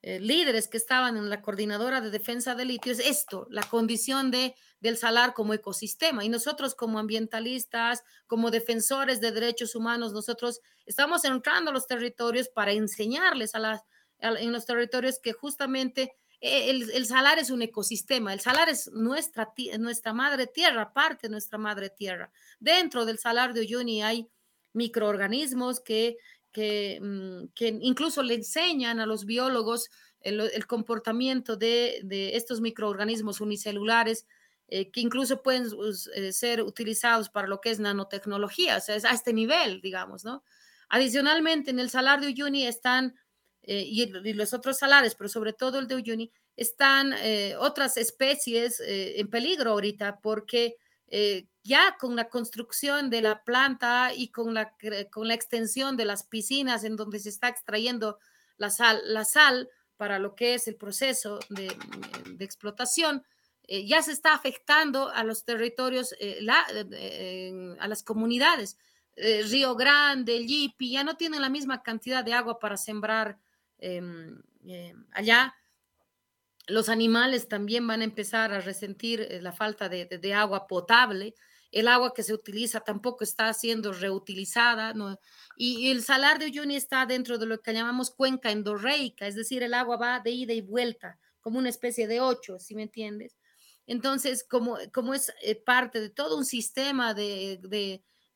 eh, 0.00 0.20
líderes 0.20 0.68
que 0.68 0.78
estaban 0.78 1.16
en 1.16 1.28
la 1.28 1.42
coordinadora 1.42 2.00
de 2.00 2.10
defensa 2.10 2.54
del 2.54 2.68
litio, 2.68 2.92
es 2.92 3.00
esto, 3.00 3.46
la 3.50 3.62
condición 3.64 4.30
de, 4.30 4.54
del 4.80 4.96
salar 4.96 5.34
como 5.34 5.52
ecosistema. 5.52 6.24
Y 6.24 6.30
nosotros 6.30 6.74
como 6.74 6.98
ambientalistas, 6.98 8.02
como 8.26 8.50
defensores 8.50 9.20
de 9.20 9.32
derechos 9.32 9.74
humanos, 9.74 10.12
nosotros 10.12 10.60
estamos 10.86 11.24
entrando 11.24 11.70
a 11.70 11.74
los 11.74 11.86
territorios 11.86 12.48
para 12.48 12.72
enseñarles 12.72 13.54
a 13.54 13.58
las, 13.58 13.82
en 14.20 14.52
los 14.52 14.64
territorios 14.64 15.18
que 15.18 15.32
justamente 15.32 16.12
e, 16.40 16.70
el, 16.70 17.06
salar 17.06 17.38
es 17.38 17.50
un 17.50 17.62
ecosistema, 17.62 18.32
el 18.32 18.40
salar 18.40 18.68
es 18.68 18.90
nuestra, 18.92 19.52
nuestra 19.78 20.12
madre 20.12 20.46
tierra, 20.46 20.92
parte 20.92 21.26
de 21.26 21.32
nuestra 21.32 21.58
madre 21.58 21.90
tierra. 21.90 22.30
Dentro 22.60 23.04
del 23.04 23.18
salar 23.18 23.52
de 23.54 23.60
Uyuni 23.60 24.02
hay 24.02 24.28
microorganismos 24.72 25.80
que, 25.80 26.16
que, 26.52 27.00
mm, 27.00 27.82
incluso 27.82 28.22
le 28.22 28.34
enseñan 28.34 29.00
a 29.00 29.06
los 29.06 29.24
biólogos 29.24 29.90
el, 30.20 30.66
comportamiento 30.66 31.56
de, 31.56 32.02
estos 32.34 32.60
microorganismos 32.60 33.40
unicelulares 33.40 34.26
eh, 34.68 34.90
que 34.90 35.00
incluso 35.00 35.42
pueden 35.42 35.66
eh, 36.14 36.32
ser 36.32 36.62
utilizados 36.62 37.30
para 37.30 37.48
lo 37.48 37.60
que 37.60 37.70
es 37.70 37.80
nanotecnología, 37.80 38.76
o 38.76 38.80
sea, 38.80 38.96
es 38.96 39.04
a 39.04 39.12
este 39.12 39.32
nivel, 39.32 39.80
digamos, 39.80 40.24
¿no? 40.24 40.44
Adicionalmente, 40.90 41.70
en 41.70 41.78
el 41.78 41.90
salar 41.90 42.20
de 42.20 42.28
Uyuni 42.28 42.66
están 42.66 43.14
eh, 43.70 43.84
y, 43.86 44.06
los 44.32 44.54
otros 44.54 44.78
salares, 44.78 45.14
pero 45.14 45.28
sobre 45.28 45.52
todo 45.52 45.78
el 45.78 45.88
de 45.88 45.96
Uyuni, 45.96 46.32
están 46.56 47.12
eh, 47.18 47.54
otras 47.58 47.98
especies 47.98 48.80
eh, 48.80 49.20
en 49.20 49.28
peligro 49.28 49.72
ahorita 49.72 50.20
porque 50.22 50.76
ya 51.62 51.96
con 51.98 52.14
la 52.16 52.28
construcción 52.28 53.08
de 53.08 53.22
la 53.22 53.42
planta 53.42 54.12
y 54.14 54.28
con 54.28 54.52
la, 54.52 54.74
con 55.10 55.26
la 55.26 55.32
extensión 55.32 55.96
de 55.96 56.04
las 56.04 56.22
piscinas 56.22 56.84
en 56.84 56.96
donde 56.96 57.18
se 57.18 57.30
está 57.30 57.48
extrayendo 57.48 58.18
la 58.58 58.68
sal, 58.68 59.00
la 59.04 59.24
sal 59.24 59.70
para 59.96 60.18
lo 60.18 60.34
que 60.34 60.52
es 60.52 60.68
el 60.68 60.76
proceso 60.76 61.40
de, 61.48 61.74
de 62.26 62.44
explotación, 62.44 63.24
ya 63.66 64.02
se 64.02 64.12
está 64.12 64.34
afectando 64.34 65.08
a 65.08 65.24
los 65.24 65.44
territorios, 65.44 66.14
la, 66.40 66.66
a 67.80 67.88
las 67.88 68.02
comunidades. 68.02 68.76
Río 69.16 69.76
Grande, 69.76 70.40
Lipi, 70.40 70.92
ya 70.92 71.04
no 71.04 71.16
tienen 71.16 71.40
la 71.40 71.48
misma 71.48 71.82
cantidad 71.82 72.22
de 72.22 72.34
agua 72.34 72.58
para 72.58 72.76
sembrar 72.76 73.38
Em, 73.78 74.42
eh, 74.66 74.94
allá 75.12 75.54
los 76.68 76.88
animales 76.88 77.48
también 77.48 77.86
van 77.86 78.02
a 78.02 78.04
empezar 78.04 78.52
a 78.52 78.60
resentir 78.60 79.22
eh, 79.22 79.40
la 79.40 79.52
falta 79.52 79.88
de, 79.88 80.34
agua 80.34 80.66
potable. 80.66 81.34
El 81.72 81.88
agua 81.88 82.12
que 82.14 82.22
se 82.22 82.34
utiliza 82.34 82.80
tampoco 82.80 83.24
está 83.24 83.52
siendo 83.54 83.92
reutilizada. 83.92 84.94
Y, 85.56 85.90
el 85.90 86.02
salar 86.02 86.38
de 86.38 86.46
Uyuni 86.46 86.76
está 86.76 87.06
dentro 87.06 87.38
de 87.38 87.46
lo 87.46 87.60
que 87.60 87.72
llamamos 87.72 88.10
cuenca 88.10 88.50
endorreica, 88.50 89.26
es 89.26 89.34
decir, 89.34 89.62
el 89.62 89.74
agua 89.74 89.96
va 89.96 90.20
de 90.20 90.30
ida 90.30 90.52
y 90.52 90.60
vuelta, 90.60 91.18
como 91.40 91.58
una 91.58 91.68
especie 91.68 92.06
de 92.06 92.20
ocho, 92.20 92.58
si 92.58 92.74
me 92.74 92.82
entiendes. 92.82 93.36
Entonces, 93.86 94.44
como, 94.44 94.76
como 94.92 95.14
es 95.14 95.32
eh, 95.42 95.54
parte 95.54 96.00
de 96.00 96.10
todo 96.10 96.36
un 96.36 96.44
sistema 96.44 97.14
de, 97.14 97.58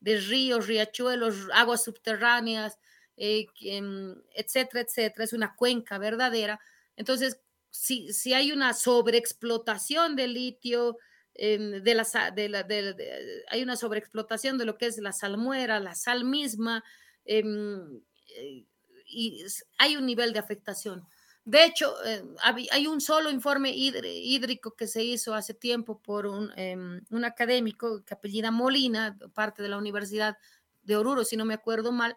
de 0.01 0.17
ríos, 0.21 0.67
riachuelos, 0.67 1.49
aguas 1.53 1.85
subterráneas, 1.85 2.79
eh, 3.17 3.47
em, 3.63 4.15
etcétera, 4.35 4.83
etcétera, 4.83 5.25
es 5.25 5.33
una 5.33 5.55
cuenca 5.55 5.99
verdadera. 5.99 6.61
Entonces, 6.97 7.39
si, 7.71 8.13
si 8.13 8.35
hay 8.35 8.53
una 8.53 8.75
sobreexplotación 8.75 10.17
de 10.17 10.29
litio, 10.29 10.99
em, 11.35 11.83
de 11.83 11.95
la, 11.95 12.05
de, 12.31 13.45
hay 13.49 13.63
una 13.63 13.77
sobreexplotación 13.77 14.59
de 14.59 14.67
lo 14.67 14.77
que 14.77 14.87
es 14.87 14.99
la 14.99 15.13
salmuera, 15.13 15.81
la 15.81 15.95
sal 15.95 16.25
misma, 16.25 16.85
em, 17.25 18.01
eh, 18.37 18.67
y 19.07 19.45
hay 19.79 19.97
un 19.97 20.07
nivel 20.07 20.33
de 20.33 20.39
afectación. 20.39 21.07
De 21.45 21.65
hecho, 21.65 21.93
eh, 22.05 22.23
hay 22.71 22.87
un 22.87 23.01
solo 23.01 23.29
informe 23.29 23.73
hídrico 23.75 24.77
que 24.77 24.87
se 24.87 25.03
hizo 25.03 25.35
hace 25.35 25.55
tiempo 25.55 26.01
por 26.01 26.27
un, 26.27 26.53
em, 26.57 27.01
un, 27.11 27.25
académico 27.25 28.05
que 28.05 28.15
apellida 28.15 28.53
Molina, 28.53 29.19
parte 29.35 29.61
de 29.63 29.69
la 29.69 29.77
Universidad 29.77 30.37
de 30.83 30.97
Oruro, 30.97 31.25
si 31.25 31.37
no 31.37 31.45
me 31.45 31.55
acuerdo 31.55 31.91
mal. 31.91 32.17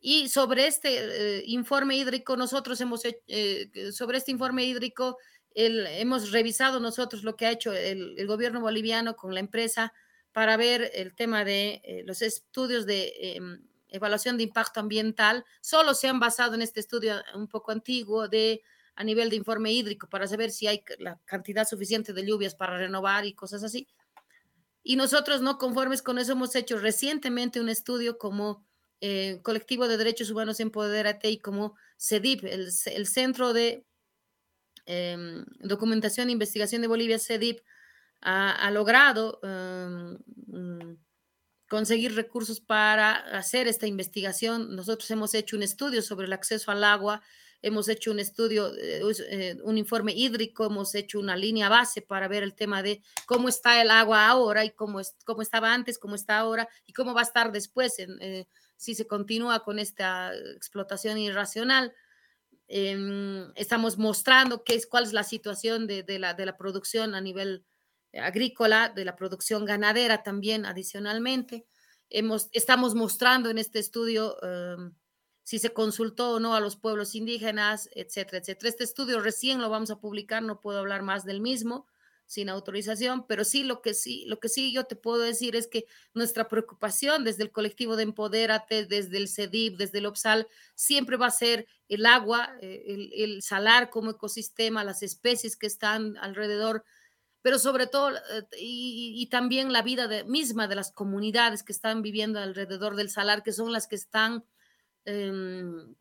Y 0.00 0.28
sobre 0.28 0.66
este 0.66 1.38
eh, 1.38 1.42
informe 1.46 1.96
hídrico, 1.96 2.36
nosotros 2.36 2.80
hemos 2.80 3.04
hecho, 3.04 3.18
eh, 3.26 3.90
sobre 3.92 4.18
este 4.18 4.30
informe 4.30 4.64
hídrico, 4.64 5.18
hemos 5.54 6.30
revisado 6.30 6.78
nosotros 6.78 7.24
lo 7.24 7.34
que 7.34 7.46
ha 7.46 7.50
hecho 7.50 7.72
el, 7.72 8.24
gobierno 8.28 8.60
boliviano 8.60 9.16
con 9.16 9.34
la 9.34 9.40
empresa 9.40 9.92
para 10.30 10.56
ver 10.56 10.88
el 10.94 11.16
tema 11.16 11.44
de 11.44 12.04
los 12.06 12.22
estudios 12.22 12.86
de 12.86 13.12
em, 13.18 13.68
evaluación 13.88 14.36
de 14.36 14.44
impacto 14.44 14.78
ambiental, 14.80 15.44
solo 15.60 15.94
se 15.94 16.08
han 16.08 16.20
basado 16.20 16.54
en 16.54 16.62
este 16.62 16.78
estudio 16.78 17.16
un 17.34 17.48
poco 17.48 17.72
antiguo 17.72 18.28
de 18.28 18.62
a 18.94 19.04
nivel 19.04 19.30
de 19.30 19.36
informe 19.36 19.72
hídrico 19.72 20.08
para 20.08 20.26
saber 20.26 20.50
si 20.50 20.66
hay 20.66 20.82
la 20.98 21.20
cantidad 21.24 21.66
suficiente 21.66 22.12
de 22.12 22.26
lluvias 22.26 22.54
para 22.54 22.78
renovar 22.78 23.26
y 23.26 23.32
cosas 23.32 23.62
así. 23.62 23.86
Y 24.82 24.96
nosotros 24.96 25.40
no 25.40 25.56
conformes 25.56 26.02
con 26.02 26.18
eso 26.18 26.32
hemos 26.32 26.54
hecho 26.56 26.78
recientemente 26.78 27.60
un 27.60 27.68
estudio 27.68 28.18
como 28.18 28.66
eh, 29.00 29.40
colectivo 29.42 29.88
de 29.88 29.96
derechos 29.96 30.30
humanos 30.30 30.60
en 30.60 30.70
Poderate 30.70 31.30
y 31.30 31.38
como 31.38 31.76
CEDIP, 31.96 32.44
el, 32.44 33.06
Centro 33.06 33.52
de 33.52 33.84
em, 34.86 35.44
Documentación 35.60 36.28
e 36.28 36.32
Investigación 36.32 36.82
de 36.82 36.88
Bolivia, 36.88 37.18
CEDIP, 37.18 37.60
ha, 38.20 38.70
logrado 38.70 39.40
em, 39.42 40.18
conseguir 41.68 42.14
recursos 42.14 42.60
para 42.60 43.14
hacer 43.38 43.68
esta 43.68 43.86
investigación. 43.86 44.74
Nosotros 44.74 45.10
hemos 45.10 45.34
hecho 45.34 45.56
un 45.56 45.62
estudio 45.62 46.02
sobre 46.02 46.26
el 46.26 46.32
acceso 46.32 46.70
al 46.70 46.82
agua, 46.82 47.22
hemos 47.62 47.88
hecho 47.88 48.10
un 48.10 48.20
estudio, 48.20 48.74
eh, 48.76 49.02
eh, 49.30 49.56
un 49.62 49.78
informe 49.78 50.12
hídrico, 50.12 50.66
hemos 50.66 50.94
hecho 50.94 51.18
una 51.18 51.36
línea 51.36 51.68
base 51.68 52.02
para 52.02 52.28
ver 52.28 52.42
el 52.42 52.54
tema 52.54 52.82
de 52.82 53.02
cómo 53.26 53.48
está 53.48 53.80
el 53.80 53.90
agua 53.90 54.28
ahora 54.28 54.64
y 54.64 54.70
cómo, 54.70 55.00
es, 55.00 55.14
cómo 55.24 55.42
estaba 55.42 55.74
antes, 55.74 55.98
cómo 55.98 56.14
está 56.14 56.38
ahora 56.38 56.68
y 56.86 56.92
cómo 56.92 57.14
va 57.14 57.20
a 57.20 57.24
estar 57.24 57.52
después 57.52 57.98
eh, 57.98 58.46
si 58.78 58.94
se 58.94 59.06
continúa 59.06 59.64
con 59.64 59.78
esta 59.78 60.34
explotación 60.54 61.18
irracional. 61.18 61.92
Em, 62.68 63.52
estamos 63.56 63.98
mostrando 63.98 64.62
qué 64.62 64.76
es, 64.76 64.86
cuál 64.86 65.04
es 65.04 65.12
la 65.12 65.24
situación 65.24 65.86
de, 65.86 66.04
la, 66.18 66.32
de 66.34 66.46
la 66.46 66.56
producción 66.56 67.14
a 67.14 67.20
nivel 67.20 67.66
agrícola, 68.14 68.88
de 68.88 69.04
la 69.04 69.16
producción 69.16 69.64
ganadera 69.64 70.22
también 70.22 70.64
adicionalmente. 70.64 71.66
Hemos, 72.08 72.48
estamos 72.52 72.94
mostrando 72.94 73.50
en 73.50 73.58
este 73.58 73.80
estudio 73.80 74.36
em, 74.42 74.94
si 75.42 75.58
se 75.58 75.72
consultó 75.72 76.34
o 76.34 76.40
no 76.40 76.54
a 76.54 76.60
los 76.60 76.76
pueblos 76.76 77.14
indígenas, 77.16 77.90
etcétera, 77.94 78.38
etcétera. 78.38 78.68
Este 78.68 78.84
estudio 78.84 79.20
recién 79.20 79.60
lo 79.60 79.68
vamos 79.70 79.90
a 79.90 79.98
publicar, 79.98 80.42
no 80.42 80.60
puedo 80.60 80.78
hablar 80.78 81.02
más 81.02 81.24
del 81.24 81.40
mismo 81.40 81.86
sin 82.28 82.48
autorización, 82.48 83.26
pero 83.26 83.42
sí 83.42 83.64
lo 83.64 83.82
que 83.82 83.94
sí, 83.94 84.24
lo 84.26 84.38
que 84.38 84.48
sí 84.48 84.72
yo 84.72 84.84
te 84.84 84.94
puedo 84.94 85.18
decir 85.18 85.56
es 85.56 85.66
que 85.66 85.86
nuestra 86.14 86.46
preocupación 86.46 87.24
desde 87.24 87.42
el 87.42 87.50
colectivo 87.50 87.96
de 87.96 88.04
Empodérate, 88.04 88.86
desde 88.86 89.16
el 89.16 89.28
CEDIP, 89.28 89.76
desde 89.78 89.98
el 89.98 90.06
OPSAL, 90.06 90.46
siempre 90.76 91.16
va 91.16 91.26
a 91.26 91.30
ser 91.30 91.66
el 91.88 92.06
agua, 92.06 92.56
eh, 92.60 92.84
el, 92.86 93.10
el 93.14 93.42
salar 93.42 93.90
como 93.90 94.12
ecosistema, 94.12 94.84
las 94.84 95.02
especies 95.02 95.56
que 95.56 95.66
están 95.66 96.16
alrededor 96.18 96.84
pero 97.40 97.58
sobre 97.58 97.86
todo, 97.86 98.14
eh, 98.16 98.46
y, 98.58 99.26
también 99.30 99.72
la 99.72 99.82
vida 99.82 100.08
misma 100.24 100.68
de 100.68 100.74
las 100.74 100.92
comunidades 100.92 101.62
que 101.62 101.72
están 101.72 102.02
viviendo 102.02 102.38
alrededor 102.40 102.96
del 102.96 103.10
salar, 103.10 103.42
que 103.42 103.52
son 103.52 103.72
las 103.72 103.86
que 103.86 103.96
están, 103.96 104.44
em, 105.04 105.94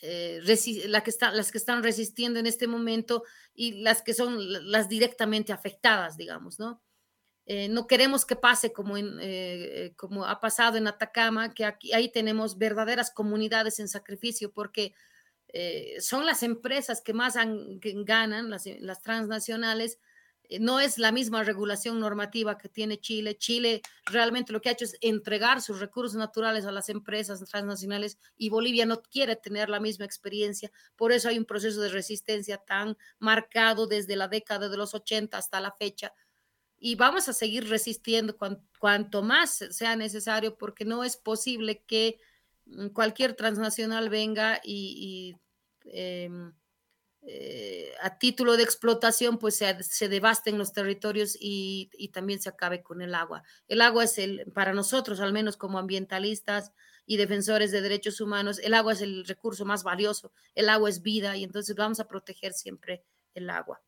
eh, 0.00 0.40
las 0.86 1.50
que 1.52 1.58
están 1.58 1.82
resistiendo 1.82 2.38
en 2.38 2.46
este 2.46 2.66
momento 2.66 3.24
y 3.54 3.82
las 3.82 4.02
que 4.02 4.14
son 4.14 4.38
las 4.70 4.88
directamente 4.88 5.52
afectadas, 5.52 6.16
digamos, 6.16 6.58
¿no? 6.58 6.82
Eh, 7.46 7.68
no 7.68 7.86
queremos 7.86 8.26
que 8.26 8.36
pase 8.36 8.72
como, 8.72 8.96
en, 8.98 9.94
como 9.96 10.26
ha 10.26 10.38
pasado 10.40 10.76
en 10.76 10.86
Atacama, 10.86 11.54
que 11.54 11.64
aquí, 11.64 11.92
ahí 11.94 12.12
tenemos 12.12 12.58
verdaderas 12.58 13.10
comunidades 13.10 13.80
en 13.80 13.88
sacrificio, 13.88 14.52
porque 14.52 14.94
son 15.98 16.26
las 16.26 16.42
empresas 16.42 17.00
que 17.00 17.14
más 17.14 17.36
ganan, 18.04 18.50
las, 18.50 19.02
transnacionales, 19.02 19.94
eh, 19.94 19.98
no 20.60 20.80
es 20.80 20.96
la 20.98 21.12
misma 21.12 21.42
regulación 21.42 22.00
normativa 22.00 22.56
que 22.56 22.68
tiene 22.70 22.98
Chile. 22.98 23.36
Chile 23.36 23.82
realmente 24.06 24.52
lo 24.52 24.60
que 24.60 24.70
ha 24.70 24.72
hecho 24.72 24.86
es 24.86 24.96
entregar 25.02 25.60
sus 25.60 25.80
recursos 25.80 26.16
naturales 26.16 26.64
a 26.64 26.72
las 26.72 26.88
empresas 26.88 27.44
transnacionales 27.44 28.18
y 28.36 28.48
Bolivia 28.48 28.86
no 28.86 29.02
quiere 29.02 29.36
tener 29.36 29.68
la 29.68 29.80
misma 29.80 30.06
experiencia. 30.06 30.70
Por 30.96 31.12
eso 31.12 31.28
hay 31.28 31.38
un 31.38 31.44
proceso 31.44 31.82
de 31.82 31.90
resistencia 31.90 32.56
tan 32.56 32.96
marcado 33.18 33.86
desde 33.86 34.16
la 34.16 34.28
década 34.28 34.70
de 34.70 34.76
los 34.78 34.94
80 34.94 35.36
hasta 35.36 35.60
la 35.60 35.72
fecha. 35.72 36.14
Y 36.78 36.94
vamos 36.94 37.28
a 37.28 37.32
seguir 37.32 37.68
resistiendo 37.68 38.38
cuanto 38.78 39.22
más 39.22 39.64
sea 39.70 39.96
necesario 39.96 40.56
porque 40.56 40.84
no 40.84 41.04
es 41.04 41.16
posible 41.16 41.82
que 41.86 42.20
mm, 42.66 42.88
cualquier 42.88 43.34
transnacional 43.34 44.08
venga 44.08 44.60
y, 44.64 45.36
em, 45.84 46.52
a 48.02 48.18
título 48.18 48.56
de 48.56 48.62
explotación, 48.62 49.38
pues 49.38 49.56
se, 49.56 49.82
se 49.82 50.08
devasten 50.08 50.58
los 50.58 50.72
territorios 50.72 51.36
y, 51.38 51.90
también 52.12 52.40
se 52.40 52.48
acabe 52.48 52.82
con 52.82 53.02
el 53.02 53.14
agua. 53.14 53.42
El 53.66 53.80
agua 53.80 54.04
es 54.04 54.18
el, 54.18 54.50
para 54.54 54.72
nosotros, 54.72 55.20
al 55.20 55.32
menos 55.32 55.56
como 55.56 55.78
ambientalistas 55.78 56.72
y 57.06 57.16
defensores 57.16 57.70
de 57.70 57.80
derechos 57.80 58.20
humanos, 58.20 58.58
el 58.62 58.74
agua 58.74 58.92
es 58.92 59.00
el 59.00 59.24
recurso 59.24 59.64
más 59.64 59.82
valioso, 59.82 60.32
el 60.54 60.68
agua 60.68 60.88
es 60.88 61.02
vida 61.02 61.36
y 61.36 61.44
entonces 61.44 61.74
vamos 61.74 62.00
a 62.00 62.08
proteger 62.08 62.52
siempre 62.52 63.02
el 63.34 63.50
agua. 63.50 63.80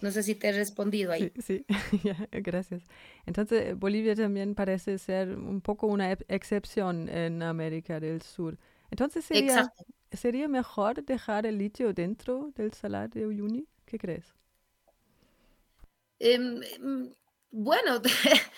No 0.00 0.12
sé 0.12 0.22
si 0.22 0.36
te 0.36 0.48
he 0.48 0.52
respondido 0.52 1.10
ahí. 1.10 1.32
Sí, 1.44 1.64
gracias. 2.30 2.84
Entonces, 3.26 3.76
Bolivia 3.76 4.14
también 4.14 4.54
parece 4.54 4.98
ser 4.98 5.30
un 5.36 5.60
poco 5.60 5.88
una 5.88 6.12
excepción 6.12 7.08
en 7.08 7.42
América 7.42 7.98
del 7.98 8.22
Sur. 8.22 8.58
Entonces 8.90 9.24
sería, 9.24 9.72
¿sería 10.12 10.48
mejor 10.48 11.04
dejar 11.04 11.46
el 11.46 11.58
litio 11.58 11.92
dentro 11.92 12.52
del 12.54 12.72
salar 12.72 13.10
de 13.10 13.26
Uyuni? 13.26 13.66
¿Qué 13.84 13.98
crees? 13.98 14.34
Em, 16.18 16.62
em, 16.62 17.14
bueno, 17.50 18.02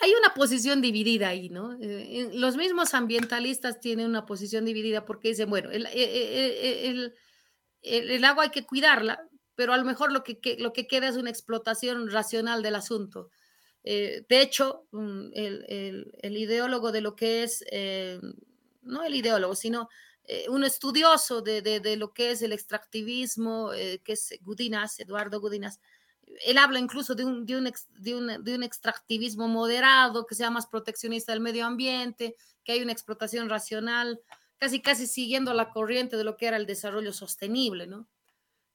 hay 0.00 0.12
una 0.18 0.34
posición 0.34 0.80
dividida 0.80 1.28
ahí, 1.28 1.48
¿no? 1.48 1.74
Eh, 1.80 2.30
los 2.34 2.56
mismos 2.56 2.94
ambientalistas 2.94 3.80
tienen 3.80 4.06
una 4.06 4.26
posición 4.26 4.64
dividida 4.64 5.04
porque 5.04 5.28
dicen, 5.28 5.50
bueno, 5.50 5.70
el, 5.70 5.86
e, 5.86 7.12
e, 7.82 8.26
agua 8.26 8.44
hay 8.44 8.50
que 8.50 8.66
cuidarla, 8.66 9.28
pero 9.54 9.72
a 9.72 9.76
lo 9.76 9.84
mejor 9.84 10.12
lo 10.12 10.24
que, 10.24 10.38
lo 10.58 10.72
que 10.72 10.86
queda 10.86 11.08
es 11.08 11.16
una 11.16 11.30
explotación 11.30 12.10
racional 12.10 12.62
del 12.62 12.74
asunto. 12.74 13.30
Eh, 13.90 14.26
de 14.28 14.42
hecho, 14.42 14.86
mm, 14.92 15.30
el, 15.32 16.36
ideólogo 16.36 16.92
de 16.92 17.00
lo 17.00 17.16
que 17.16 17.42
es, 17.42 17.64
eh, 17.70 18.20
no 18.82 19.02
el 19.02 19.14
ideólogo, 19.14 19.54
sino 19.54 19.88
eh, 20.24 20.44
un 20.50 20.62
estudioso 20.62 21.40
de, 21.40 21.96
lo 21.96 22.12
que 22.12 22.32
es 22.32 22.42
el 22.42 22.52
extractivismo, 22.52 23.70
que 24.04 24.12
es 24.12 24.38
Gudinas, 24.42 25.00
Eduardo 25.00 25.40
Gudinas, 25.40 25.80
él 26.44 26.58
habla 26.58 26.80
incluso 26.80 27.14
de 27.14 27.24
un, 27.24 27.46
de, 27.46 27.56
un, 27.56 28.44
de, 28.44 28.54
un, 28.54 28.62
extractivismo 28.62 29.48
moderado, 29.48 30.26
que 30.26 30.34
sea 30.34 30.50
más 30.50 30.66
proteccionista 30.66 31.32
del 31.32 31.40
medio 31.40 31.64
ambiente, 31.64 32.36
que 32.64 32.72
hay 32.72 32.82
una 32.82 32.92
explotación 32.92 33.48
racional, 33.48 34.20
casi 34.58 34.82
casi 34.82 35.06
siguiendo 35.06 35.54
la 35.54 35.70
corriente 35.70 36.18
de 36.18 36.24
lo 36.24 36.36
que 36.36 36.44
era 36.44 36.58
el 36.58 36.66
desarrollo 36.66 37.14
sostenible, 37.14 37.86
¿no? 37.86 38.06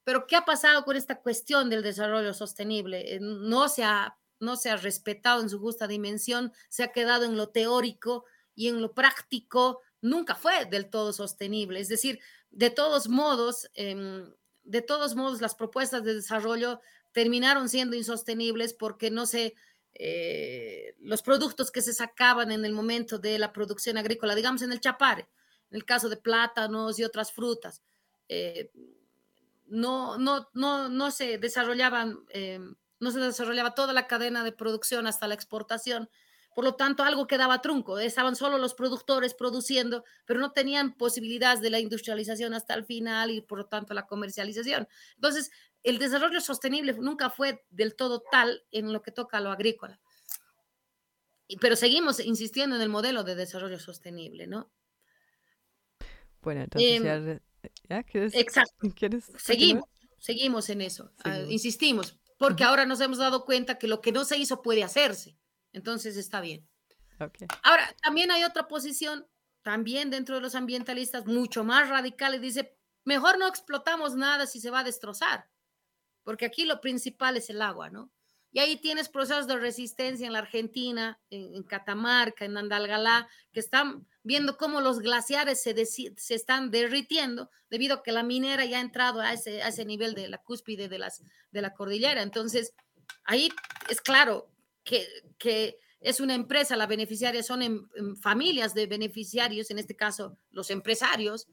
Pero 0.04 0.26
¿qué 0.26 0.38
ha 0.38 0.44
pasado 0.44 0.84
con 0.84 0.96
esta 0.96 1.22
cuestión 1.22 1.70
del 1.70 1.84
desarrollo 1.84 2.34
sostenible? 2.34 3.20
No 3.22 3.70
se 3.70 3.84
ha 3.84 4.18
no 4.44 4.56
se 4.56 4.70
ha 4.70 4.78
respetado 4.78 5.42
en 5.42 5.50
su 5.50 5.60
justa 5.60 5.88
dimensión, 5.88 6.54
se 6.70 6.84
ha 6.84 6.92
quedado 6.92 7.26
en 7.26 7.38
lo 7.38 7.50
teórico 7.50 8.26
y 8.56 8.68
en 8.68 8.82
lo 8.82 8.94
práctico 8.94 9.82
nunca 10.02 10.36
fue 10.36 10.66
del 10.66 10.90
todo 10.90 11.14
sostenible. 11.14 11.80
Es 11.80 11.88
decir, 11.88 12.20
de 12.52 12.70
todos 12.70 13.10
modos, 13.10 13.70
em, 13.74 14.32
de 14.64 14.82
todos 14.82 15.16
modos, 15.16 15.42
las 15.42 15.56
propuestas 15.56 16.04
de 16.04 16.16
desarrollo 16.16 16.82
terminaron 17.12 17.70
siendo 17.70 17.96
insostenibles 17.96 18.74
porque 18.74 19.10
no 19.12 19.26
se, 19.26 19.56
eh, 19.94 20.96
los 21.00 21.22
productos 21.22 21.72
que 21.72 21.82
se 21.82 21.94
sacaban 21.94 22.52
en 22.52 22.66
el 22.66 22.74
momento 22.74 23.20
de 23.20 23.40
la 23.40 23.54
producción 23.54 23.98
agrícola, 23.98 24.36
digamos 24.36 24.62
en 24.62 24.72
el 24.72 24.80
chapare, 24.80 25.28
en 25.72 25.78
el 25.78 25.86
caso 25.86 26.10
de 26.10 26.18
plátanos 26.18 27.00
y 27.00 27.04
otras 27.04 27.32
frutas, 27.32 27.82
eh, 28.30 28.72
no, 29.68 30.18
no, 30.18 30.50
no, 30.54 30.90
no 30.90 31.12
se 31.12 31.38
desarrollaban 31.38 32.20
em, 32.30 32.76
no 33.04 33.12
se 33.12 33.20
desarrollaba 33.20 33.76
toda 33.76 33.94
la 33.94 34.08
cadena 34.08 34.44
de 34.44 34.52
producción 34.52 35.08
hasta 35.08 35.28
la 35.28 35.36
exportación. 35.36 36.10
Por 36.56 36.64
lo 36.64 36.76
tanto, 36.76 37.04
algo 37.04 37.28
quedaba 37.28 37.62
trunco. 37.62 38.00
Estaban 38.00 38.36
solo 38.36 38.58
los 38.58 38.74
productores 38.76 39.34
produciendo, 39.34 40.04
pero 40.26 40.40
no 40.40 40.52
tenían 40.52 40.96
posibilidades 40.96 41.62
de 41.62 41.70
la 41.70 41.80
industrialización 41.80 42.54
hasta 42.54 42.74
el 42.76 42.86
final 42.86 43.32
y 43.32 43.42
por 43.42 43.58
lo 43.58 43.66
tanto 43.66 43.94
la 43.94 44.06
comercialización. 44.06 44.88
Entonces, 45.16 45.52
el 45.84 45.98
desarrollo 45.98 46.40
sostenible 46.40 46.94
nunca 46.94 47.30
fue 47.30 47.64
del 47.70 47.96
todo 47.96 48.24
tal 48.32 48.64
en 48.72 48.94
lo 48.94 49.02
que 49.02 49.12
toca 49.12 49.38
a 49.38 49.42
lo 49.42 49.52
agrícola. 49.52 50.00
Pero 51.60 51.76
seguimos 51.76 52.20
insistiendo 52.20 52.76
en 52.76 52.82
el 52.82 52.90
modelo 52.90 53.24
de 53.24 53.36
desarrollo 53.36 53.80
sostenible, 53.80 54.48
¿no? 54.48 54.72
Bueno, 56.42 56.62
entonces 56.62 56.92
em, 56.92 57.40
Exacto. 58.34 58.76
seguimos, 59.38 59.86
seguimos 60.20 60.70
en 60.70 60.82
eso, 60.82 61.12
ah, 61.24 61.40
insistimos, 61.50 62.20
porque 62.44 62.66
ahora 62.66 62.86
nos 62.86 63.00
hemos 63.00 63.20
dado 63.20 63.46
cuenta 63.46 63.80
que 63.80 63.88
lo 63.88 64.02
que 64.02 64.12
no 64.12 64.26
se 64.26 64.38
hizo 64.38 64.62
puede 64.62 64.84
hacerse. 64.84 65.38
Entonces 65.72 66.18
está 66.18 66.42
bien. 66.42 66.68
Ahora, 67.64 67.96
también 68.02 68.32
hay 68.32 68.44
otra 68.44 68.68
posición, 68.68 69.26
también 69.62 70.10
dentro 70.10 70.36
de 70.36 70.42
los 70.42 70.54
ambientalistas, 70.54 71.26
mucho 71.26 71.64
más 71.64 71.88
radical, 71.88 72.36
y 72.36 72.40
dice, 72.40 72.78
mejor 73.06 73.40
no 73.40 73.48
explotamos 73.48 74.16
nada 74.16 74.46
si 74.46 74.60
se 74.60 74.72
va 74.72 74.80
a 74.80 74.84
destrozar, 74.84 75.50
porque 76.24 76.46
aquí 76.46 76.66
lo 76.66 76.82
principal 76.82 77.38
es 77.38 77.50
el 77.50 77.62
agua, 77.62 77.90
¿no? 77.90 78.12
Y 78.54 78.60
ahí 78.60 78.78
tienes 78.78 79.10
procesos 79.10 79.48
de 79.48 79.58
resistencia 79.58 80.28
en 80.28 80.34
la 80.34 80.40
Argentina, 80.40 81.20
en, 81.32 81.64
Catamarca, 81.64 82.46
en 82.46 82.56
Andalgalá, 82.56 83.28
que 83.52 83.60
están 83.60 84.08
viendo 84.22 84.58
cómo 84.58 84.80
los 84.80 85.00
glaciares 85.00 85.62
se, 85.62 85.86
se, 85.86 86.36
están 86.36 86.70
derritiendo 86.70 87.50
debido 87.70 87.96
a 87.96 88.04
que 88.04 88.12
la 88.12 88.22
minera 88.22 88.64
ya 88.66 88.78
ha 88.78 88.82
entrado 88.82 89.22
a 89.22 89.34
ese, 89.34 89.64
a 89.64 89.70
ese 89.70 89.86
nivel 89.86 90.14
de 90.14 90.28
la 90.28 90.38
cúspide 90.38 90.88
de, 90.88 91.00
las, 91.00 91.24
de 91.52 91.62
la 91.64 91.74
cordillera. 91.74 92.22
Entonces, 92.22 92.76
ahí 93.24 93.50
es 93.90 94.00
claro 94.02 94.52
que, 94.84 95.08
que 95.40 95.80
es 96.00 96.20
una 96.20 96.36
empresa, 96.36 96.76
la 96.76 96.86
beneficiaria 96.86 97.42
son 97.42 97.90
familias 98.22 98.76
de 98.76 98.86
beneficiarios, 98.86 99.72
en 99.72 99.80
este 99.80 99.96
caso 99.96 100.38
los 100.52 100.70
empresarios, 100.70 101.48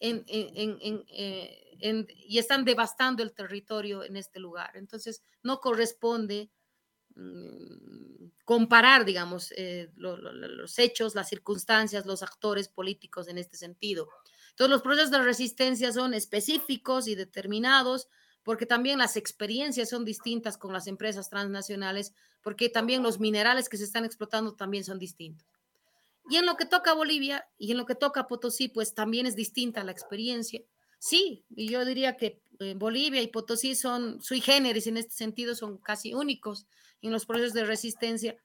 en, 0.00 0.24
en, 0.28 1.04
eh, 1.08 1.65
y 1.80 2.38
están 2.38 2.64
devastando 2.64 3.22
el 3.22 3.32
territorio 3.32 4.04
en 4.04 4.16
este 4.16 4.40
lugar. 4.40 4.76
Entonces, 4.76 5.22
no 5.42 5.60
corresponde 5.60 6.50
mm, 7.14 8.26
comparar, 8.44 9.04
digamos, 9.04 9.52
eh, 9.56 9.90
los 9.96 10.78
hechos, 10.78 11.14
las 11.14 11.28
circunstancias, 11.28 12.06
los 12.06 12.22
actores 12.22 12.68
políticos 12.68 13.28
en 13.28 13.38
este 13.38 13.56
sentido. 13.56 14.08
Entonces, 14.50 14.70
los 14.70 14.82
procesos 14.82 15.10
de 15.10 15.22
resistencia 15.22 15.92
son 15.92 16.14
específicos 16.14 17.08
y 17.08 17.14
determinados 17.14 18.08
porque 18.46 18.64
también 18.64 18.98
las 18.98 19.16
experiencias 19.16 19.88
son 19.90 20.04
distintas 20.04 20.56
con 20.56 20.72
las 20.72 20.86
empresas 20.86 21.28
transnacionales, 21.28 22.14
porque 22.42 22.68
también 22.68 23.02
los 23.02 23.18
minerales 23.18 23.68
que 23.68 23.76
se 23.76 23.82
están 23.82 24.04
explotando 24.04 24.54
también 24.54 24.84
son 24.84 25.00
distintos. 25.00 25.48
Y 26.30 26.36
en 26.36 26.46
lo 26.46 26.56
que 26.56 26.64
toca 26.64 26.92
a 26.92 26.94
Bolivia 26.94 27.48
y 27.58 27.72
en 27.72 27.76
lo 27.76 27.86
que 27.86 27.96
toca 27.96 28.20
a 28.20 28.26
Potosí, 28.28 28.68
pues 28.68 28.94
también 28.94 29.26
es 29.26 29.34
distinta 29.34 29.82
la 29.82 29.90
experiencia. 29.90 30.62
Sí, 30.98 31.44
y 31.54 31.68
yo 31.68 31.84
diría 31.84 32.16
que 32.16 32.42
eh, 32.60 32.74
Bolivia 32.76 33.20
y 33.20 33.28
Potosí 33.28 33.74
son 33.74 34.20
sui 34.22 34.40
generis 34.40 34.86
en 34.86 34.96
este 34.96 35.14
sentido, 35.14 35.54
son 35.54 35.78
casi 35.78 36.14
únicos 36.14 36.66
en 37.02 37.12
los 37.12 37.26
procesos 37.26 37.52
de 37.52 37.64
resistencia. 37.64 38.36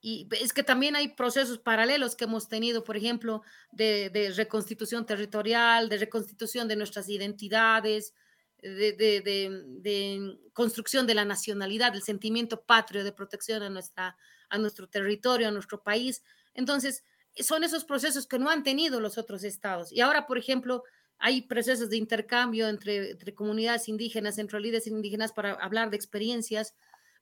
Y 0.00 0.28
es 0.40 0.52
que 0.52 0.62
también 0.62 0.94
hay 0.94 1.08
procesos 1.08 1.58
paralelos 1.58 2.14
que 2.14 2.24
hemos 2.24 2.48
tenido, 2.48 2.84
por 2.84 2.96
ejemplo, 2.96 3.42
de, 3.72 4.32
reconstitución 4.36 5.04
territorial, 5.06 5.88
de 5.88 5.98
reconstitución 5.98 6.68
de 6.68 6.76
nuestras 6.76 7.08
identidades, 7.08 8.14
de, 8.62 8.92
de, 8.92 10.38
construcción 10.52 11.06
de 11.06 11.14
la 11.14 11.24
nacionalidad, 11.24 11.92
del 11.92 12.02
sentimiento 12.02 12.62
patrio, 12.62 13.04
de 13.04 13.12
protección 13.12 13.62
a, 13.62 13.70
nuestra, 13.70 14.16
a 14.48 14.58
nuestro 14.58 14.88
territorio, 14.88 15.48
a 15.48 15.50
nuestro 15.50 15.82
país. 15.82 16.22
Entonces, 16.54 17.02
son 17.38 17.64
esos 17.64 17.84
procesos 17.84 18.26
que 18.26 18.38
no 18.38 18.48
han 18.48 18.62
tenido 18.62 19.00
los 19.00 19.18
otros 19.18 19.44
estados. 19.44 19.92
Y 19.92 20.00
ahora, 20.00 20.26
por 20.26 20.38
ejemplo, 20.38 20.84
hay 21.18 21.42
procesos 21.42 21.90
de 21.90 21.96
intercambio 21.96 22.68
entre, 22.68 23.16
comunidades 23.34 23.88
indígenas, 23.88 24.38
entre 24.38 24.60
líderes 24.60 24.86
indígenas 24.86 25.32
para 25.32 25.52
hablar 25.52 25.90
de 25.90 25.96
experiencias. 25.96 26.74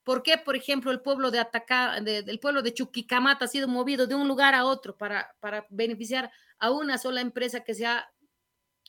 ¿Por 0.03 0.23
qué, 0.23 0.37
por 0.37 0.57
ejemplo, 0.57 0.91
el 0.91 1.01
pueblo 1.01 1.31
de 1.31 1.39
Atacá, 1.39 2.01
del 2.01 2.39
pueblo 2.41 2.63
de 2.63 2.75
Chuquicamata 2.75 3.47
ha 3.47 3.49
sido 3.49 3.69
movido 3.69 4.07
de 4.07 4.15
un 4.15 4.29
lugar 4.29 4.55
a 4.55 4.65
otro 4.65 4.97
para, 4.97 5.35
beneficiar 5.71 6.31
a 6.59 6.71
una 6.71 6.99
sola 6.99 7.21
empresa 7.21 7.61
que 7.61 7.75
se 7.75 7.87
ha 7.87 8.13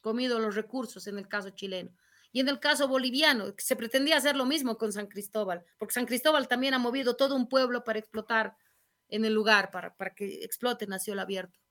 comido 0.01 0.39
los 0.39 0.55
recursos 0.55 1.07
en 1.07 1.17
el 1.17 1.27
caso 1.27 1.51
chileno? 1.51 1.91
Y 2.31 2.41
en 2.41 2.49
el 2.49 2.59
caso 2.59 2.89
boliviano, 2.89 3.53
se 3.57 3.77
pretendía 3.77 4.17
hacer 4.17 4.35
lo 4.35 4.45
mismo 4.45 4.77
con 4.77 4.91
San 4.91 5.07
Cristóbal, 5.07 5.63
porque 5.77 5.93
San 5.93 6.05
Cristóbal 6.05 6.49
también 6.49 6.73
ha 6.73 6.79
movido 6.79 7.15
todo 7.15 7.35
un 7.35 7.47
pueblo 7.47 7.85
para 7.85 7.99
explotar 7.99 8.57
en 9.07 9.23
el 9.23 9.33
lugar, 9.33 9.71
para, 9.71 9.95
para 9.95 10.13
que 10.13 10.43
explote 10.43 10.85
nació 10.85 11.13
el 11.13 11.19
abierto 11.19 11.64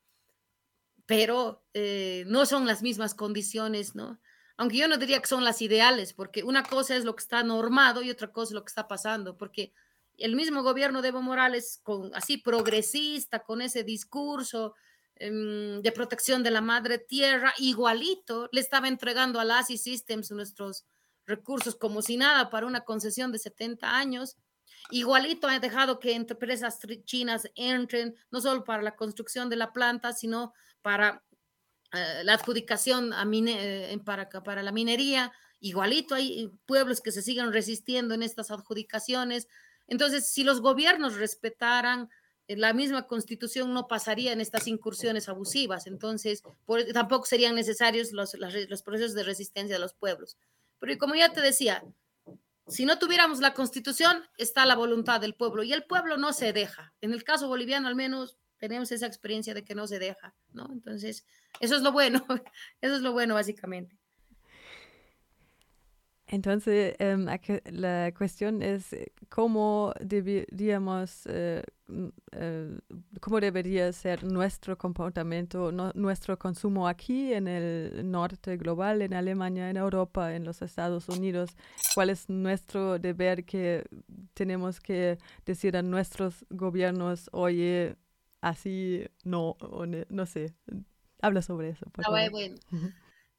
pero 1.07 1.65
eh, 1.75 2.25
no 2.27 2.47
son 2.47 2.67
las 2.67 2.83
mismas 2.83 3.15
condiciones, 3.15 3.95
¿no? 3.95 4.21
Aunque 4.57 4.77
yo 4.77 4.89
no 4.89 4.97
diría 4.97 5.21
que 5.21 5.27
son 5.27 5.45
las 5.45 5.61
ideales, 5.63 6.13
porque 6.13 6.45
una 6.45 6.63
cosa 6.63 6.97
es 6.97 7.05
lo 7.05 7.17
que 7.17 7.23
está 7.23 7.43
normado 7.43 8.03
y 8.03 8.11
otra 8.11 8.33
cosa 8.33 8.51
es 8.51 8.55
lo 8.55 8.65
que 8.65 8.71
está 8.71 8.87
pasando, 8.87 9.37
porque 9.37 9.73
el 10.17 10.37
mismo 10.37 10.63
gobierno 10.63 11.03
de 11.03 11.09
Evo 11.09 11.23
Morales, 11.23 11.81
con, 11.83 12.15
así 12.15 12.39
progresista, 12.39 13.41
con 13.41 13.61
ese 13.61 13.83
discurso 13.83 14.75
em, 15.17 15.83
de 15.83 15.93
protección 15.93 16.43
de 16.43 16.53
la 16.53 16.61
madre 16.61 16.99
tierra, 16.99 17.53
igualito 17.59 18.49
le 18.53 18.61
estaba 18.61 18.89
entregando 18.89 19.41
a 19.41 19.45
las 19.45 19.67
Systems 19.67 20.31
nuestros 20.31 20.85
recursos 21.27 21.75
como 21.75 22.03
si 22.03 22.17
nada 22.17 22.51
para 22.51 22.67
una 22.67 22.83
concesión 22.83 23.33
de 23.33 23.39
70 23.39 23.97
años. 23.97 24.37
Igualito 24.91 25.49
ha 25.49 25.59
dejado 25.59 25.99
que 25.99 26.15
empresas 26.15 26.79
chinas 27.05 27.51
entren, 27.55 28.15
no 28.31 28.41
solo 28.41 28.65
para 28.65 28.83
la 28.83 28.97
construcción 28.97 29.49
de 29.49 29.57
la 29.57 29.73
planta, 29.73 30.13
sino 30.13 30.53
para 30.83 31.23
eh, 31.93 32.23
la 32.25 32.35
adjudicación 32.35 33.13
a 33.13 33.25
eh, 33.33 33.99
para, 34.05 34.29
para 34.29 34.63
la 34.63 34.73
minería. 34.73 35.33
Igualito 35.61 36.15
hay 36.15 36.51
pueblos 36.67 37.01
que 37.01 37.13
se 37.13 37.23
siguen 37.23 37.53
resistiendo 37.53 38.15
en 38.15 38.23
estas 38.23 38.51
adjudicaciones. 38.51 39.49
Entonces, 39.87 40.29
si 40.29 40.45
los 40.45 40.61
gobiernos 40.61 41.15
respetaran 41.15 42.11
eh, 42.49 42.57
la 42.57 42.75
misma 42.75 43.07
constitución, 43.07 43.73
no 43.73 43.89
pasaría 43.89 44.33
en 44.33 44.43
estas 44.43 44.67
incursiones 44.67 45.29
abusivas. 45.29 45.87
Entonces, 45.87 46.43
tampoco 46.93 47.25
serían 47.25 47.55
necesarios 47.55 48.13
los, 48.13 48.35
los 48.35 48.83
procesos 48.83 49.15
de 49.15 49.23
resistencia 49.23 49.77
de 49.77 49.81
los 49.81 49.95
pueblos. 49.95 50.37
Pero 50.79 50.99
como 50.99 51.15
ya 51.15 51.33
te 51.33 51.41
decía, 51.41 51.83
si 52.67 52.87
no 52.87 52.99
tuviéramos 52.99 53.41
la 53.41 53.55
constitución, 53.55 54.23
está 54.37 54.65
la 54.65 54.75
voluntad 54.75 55.21
del 55.21 55.35
pueblo 55.35 55.63
y 55.63 55.73
el 55.73 55.85
pueblo 55.85 56.17
no 56.17 56.33
se 56.33 56.53
deja. 56.53 56.95
En 57.01 57.13
el 57.13 57.25
caso 57.25 57.49
boliviano, 57.49 57.89
al 57.89 57.97
menos, 57.97 58.39
tenemos 58.57 58.91
esa 58.93 59.07
experiencia 59.07 59.53
de 59.55 59.65
que 59.65 59.75
no 59.75 59.87
se 59.87 59.99
deja, 59.99 60.35
¿no? 60.53 60.69
Entonces, 60.73 61.27
eso 61.61 61.77
es 61.77 61.83
lo 61.83 61.93
bueno, 61.93 62.25
eso 62.81 62.97
es 62.97 63.03
lo 63.03 63.13
bueno 63.13 63.35
básicamente. 63.35 63.99
Entonces, 66.27 66.95
em, 66.99 67.27
la 67.67 68.13
cuestión 68.17 68.63
es 68.63 68.93
eh, 68.95 69.13
cómo 69.29 69.93
deberíamos, 70.01 71.27
eh, 71.27 71.63
eh, 72.33 72.79
cómo 73.21 73.41
debería 73.41 73.93
ser 73.93 74.25
nuestro 74.25 74.79
comportamiento, 74.79 75.71
nuestro 75.95 76.39
consumo 76.39 76.89
aquí 76.89 77.35
en 77.35 77.47
el 77.47 78.11
norte 78.11 78.57
global, 78.57 79.03
en 79.03 79.13
Alemania, 79.13 79.69
en 79.69 79.77
Europa, 79.77 80.35
en 80.35 80.45
los 80.45 80.63
Estados 80.63 81.09
Unidos. 81.11 81.51
¿Cuál 81.95 82.09
es 82.09 82.29
nuestro 82.31 82.99
deber 82.99 83.45
que 83.45 83.85
tenemos 84.33 84.81
que 84.81 85.19
decir 85.45 85.77
a 85.77 85.83
nuestros 85.83 86.47
gobiernos, 86.49 87.29
oye, 87.33 87.97
así 88.41 89.05
no, 89.25 89.57
no, 90.09 90.27
sé. 90.27 90.55
Habla 91.21 91.43
sobre 91.43 91.71
eso. 91.71 91.87
Ah, 92.05 92.29
bueno. 92.31 92.57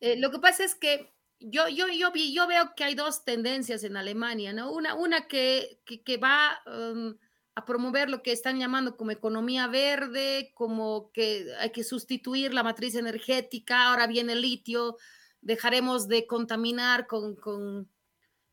Eh, 0.01 0.17
lo 0.17 0.29
que 0.29 0.39
pasa 0.39 0.63
es 0.63 0.75
que 0.75 1.14
yo, 1.39 1.67
yo, 1.67 1.87
yo, 1.87 2.11
yo 2.13 2.47
veo 2.47 2.73
que 2.75 2.83
hay 2.83 2.95
dos 2.95 3.23
tendencias 3.23 3.83
en 3.83 3.97
Alemania, 3.97 4.53
¿no? 4.53 4.71
Una, 4.71 4.95
una 4.95 5.27
que, 5.27 5.81
que, 5.85 6.17
va 6.17 6.61
um, 6.65 7.15
a 7.55 7.65
promover 7.65 8.09
lo 8.09 8.23
que 8.23 8.31
están 8.31 8.59
llamando 8.59 8.97
como 8.97 9.11
economía 9.11 9.67
verde, 9.67 10.51
como 10.55 11.11
que 11.11 11.47
hay 11.59 11.71
que 11.71 11.83
sustituir 11.83 12.53
la 12.53 12.63
matriz 12.63 12.95
energética, 12.95 13.87
ahora 13.87 14.07
viene 14.07 14.33
el 14.33 14.41
litio, 14.41 14.97
dejaremos 15.41 16.07
de 16.07 16.25
contaminar 16.25 17.07
con, 17.07 17.35
con 17.35 17.89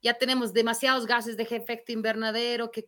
ya 0.03 0.15
tenemos 0.15 0.53
demasiados 0.53 1.07
gases 1.07 1.37
de 1.37 1.45
efecto 1.45 1.93
invernadero, 1.93 2.73
que, 2.73 2.85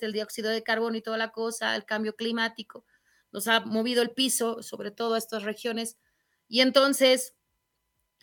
el 0.00 0.12
dióxido 0.12 0.50
de 0.50 0.62
carbono 0.64 0.96
y 0.96 1.02
toda 1.02 1.16
la 1.16 1.30
cosa, 1.30 1.76
el 1.76 1.84
cambio 1.84 2.16
climático, 2.16 2.84
nos 3.30 3.46
ha 3.46 3.60
movido 3.60 4.02
el 4.02 4.10
piso, 4.10 4.62
sobre 4.64 4.90
todo 4.90 5.14
a 5.14 5.18
estas 5.18 5.44
regiones. 5.44 5.96
Y 6.48 6.60
entonces 6.60 7.34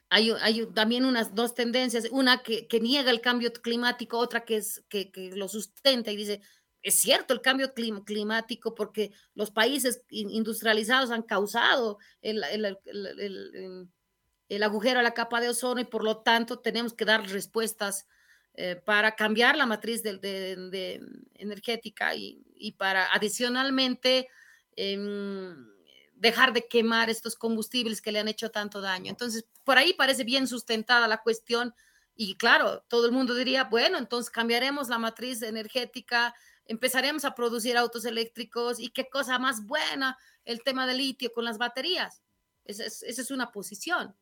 hay, 0.10 0.32
hay 0.41 0.66
también 0.68 1.05
unas 1.05 1.36
dos 1.36 1.53
tendencias, 1.53 2.07
una 2.12 2.41
que, 2.43 2.68
niega 2.82 3.12
el 3.12 3.22
cambio 3.22 3.53
climático, 3.53 4.18
otra 4.18 4.45
que, 4.45 4.57
es, 4.57 4.84
que, 4.89 5.12
lo 5.36 5.47
sustenta 5.47 6.12
y 6.12 6.16
dice, 6.18 6.41
es 6.82 6.95
cierto 6.95 7.34
el 7.34 7.41
cambio 7.41 7.74
climático 7.74 8.74
porque 8.74 9.12
los 9.36 9.51
países 9.51 10.03
industrializados 10.10 11.12
han 11.12 11.24
causado 11.24 11.97
el, 12.22 12.43
el 14.49 14.64
agujero 14.64 14.99
a 14.99 15.03
la 15.03 15.14
capa 15.14 15.39
de 15.39 15.49
ozono 15.49 15.80
y 15.80 15.86
por 15.86 16.03
lo 16.03 16.18
tanto 16.18 16.60
tenemos 16.60 16.93
que 16.93 17.05
dar 17.05 17.28
respuestas 17.30 18.07
eh, 18.55 18.76
para 18.76 19.16
cambiar 19.16 19.55
la 19.55 19.66
matriz 19.66 20.03
de, 20.03 20.99
energética 21.36 22.14
y, 22.16 22.74
para 22.78 23.05
adicionalmente 23.14 24.28
em, 24.76 25.55
dejar 26.20 26.53
de 26.53 26.67
quemar 26.67 27.09
estos 27.09 27.36
combustibles 27.36 28.01
que 28.01 28.11
le 28.11 28.20
han 28.20 28.28
hecho 28.28 28.51
tanto 28.51 28.82
daño. 28.82 29.09
Entonces, 29.09 29.45
por 29.63 29.78
ahí 29.78 29.93
parece 29.93 30.24
bien 30.24 30.47
sustentada 30.47 31.07
la 31.07 31.22
cuestión 31.22 31.74
y 32.15 32.36
claro, 32.36 32.86
todo 32.89 33.05
el 33.05 33.11
mundo 33.11 33.34
diría, 33.34 33.63
bueno, 33.63 33.97
entonces 33.97 34.30
cambiaremos 34.30 34.89
la 34.89 34.97
matriz 34.97 35.41
energética, 35.41 36.36
empezaremos 36.65 37.26
a 37.26 37.34
producir 37.34 37.78
autos 37.78 38.05
eléctricos 38.05 38.80
y 38.80 38.89
qué 38.89 39.09
cosa 39.09 39.39
más 39.39 39.65
buena 39.65 40.17
el 40.45 40.61
tema 40.61 40.86
del 40.86 40.97
litio 40.97 41.32
con 41.32 41.45
las 41.45 41.57
baterías 41.57 42.22
esa 42.70 43.22
es, 43.22 43.32
una 43.32 43.51
posición. 43.51 44.15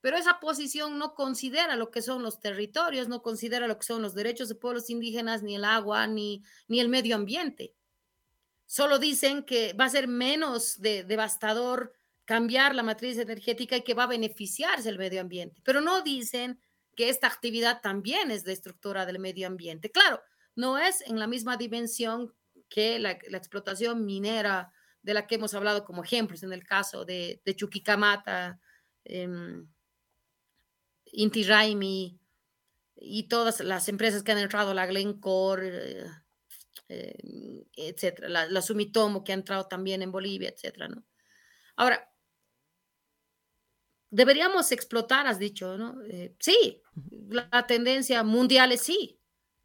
Pero 0.00 0.16
esa 0.16 0.40
posición 0.40 0.98
no 0.98 1.14
considera 1.14 1.76
lo 1.76 1.90
que 1.90 2.02
son 2.02 2.22
los 2.22 2.40
territorios, 2.40 3.08
no 3.08 3.22
considera 3.22 3.68
lo 3.68 3.78
que 3.78 3.86
son 3.86 4.02
los 4.02 4.14
derechos 4.14 4.48
de 4.48 4.54
pueblos 4.54 4.90
indígenas, 4.90 5.42
ni 5.42 5.54
el 5.54 5.64
agua, 5.64 6.06
ni, 6.06 6.42
ni 6.66 6.80
el 6.80 6.88
medio 6.88 7.14
ambiente. 7.14 7.74
Solo 8.72 8.98
dicen 8.98 9.42
que 9.42 9.74
va 9.74 9.84
a 9.84 9.90
ser 9.90 10.08
menos 10.08 10.80
devastador 10.80 11.92
cambiar 12.24 12.74
la 12.74 12.82
matriz 12.82 13.18
energética 13.18 13.76
y 13.76 13.82
que 13.82 13.92
va 13.92 14.04
a 14.04 14.06
beneficiarse 14.16 14.88
el 14.88 14.96
medio 14.96 15.20
ambiente. 15.20 15.60
Pero 15.62 15.82
no 15.82 16.00
dicen 16.00 16.58
que 16.96 17.10
esta 17.10 17.26
actividad 17.26 17.82
también 17.82 18.30
es 18.30 18.44
destructora 18.44 19.04
del 19.04 19.18
medio 19.18 19.46
ambiente. 19.46 19.90
Claro, 19.90 20.22
no 20.54 20.78
es 20.78 21.02
en 21.02 21.18
la 21.18 21.26
misma 21.26 21.58
dimensión 21.58 22.32
que 22.70 22.98
la, 22.98 23.10
explotación 23.10 24.06
minera 24.06 24.72
de 25.02 25.12
la 25.12 25.26
que 25.26 25.34
hemos 25.34 25.52
hablado 25.52 25.84
como 25.84 26.02
ejemplos 26.02 26.42
en 26.42 26.54
el 26.54 26.64
caso 26.64 27.04
de, 27.04 27.42
de 27.44 27.54
Chuquicamata, 27.54 28.58
eh, 29.04 29.28
Inti 31.12 31.44
Raimi 31.44 32.18
y 32.96 33.24
todas 33.24 33.60
las 33.60 33.90
empresas 33.90 34.22
que 34.22 34.32
han 34.32 34.38
entrado, 34.38 34.72
la 34.72 34.86
Glencore, 34.86 36.21
eh, 36.88 37.16
eh, 37.76 37.88
etcétera, 37.88 38.28
la, 38.28 38.62
Sumitomo 38.62 39.24
que 39.24 39.32
ha 39.32 39.34
entrado 39.34 39.66
también 39.66 40.02
en 40.02 40.12
Bolivia, 40.12 40.50
etcétera, 40.50 40.88
¿no? 40.88 41.04
Ahora, 41.76 42.12
deberíamos 44.10 44.72
explotar, 44.72 45.26
has 45.26 45.38
dicho, 45.38 45.78
¿no? 45.78 46.02
Eh, 46.04 46.36
sí, 46.38 46.82
la, 47.28 47.66
tendencia 47.66 48.22
mundial 48.22 48.72
es 48.72 48.82
sí. 48.82 49.18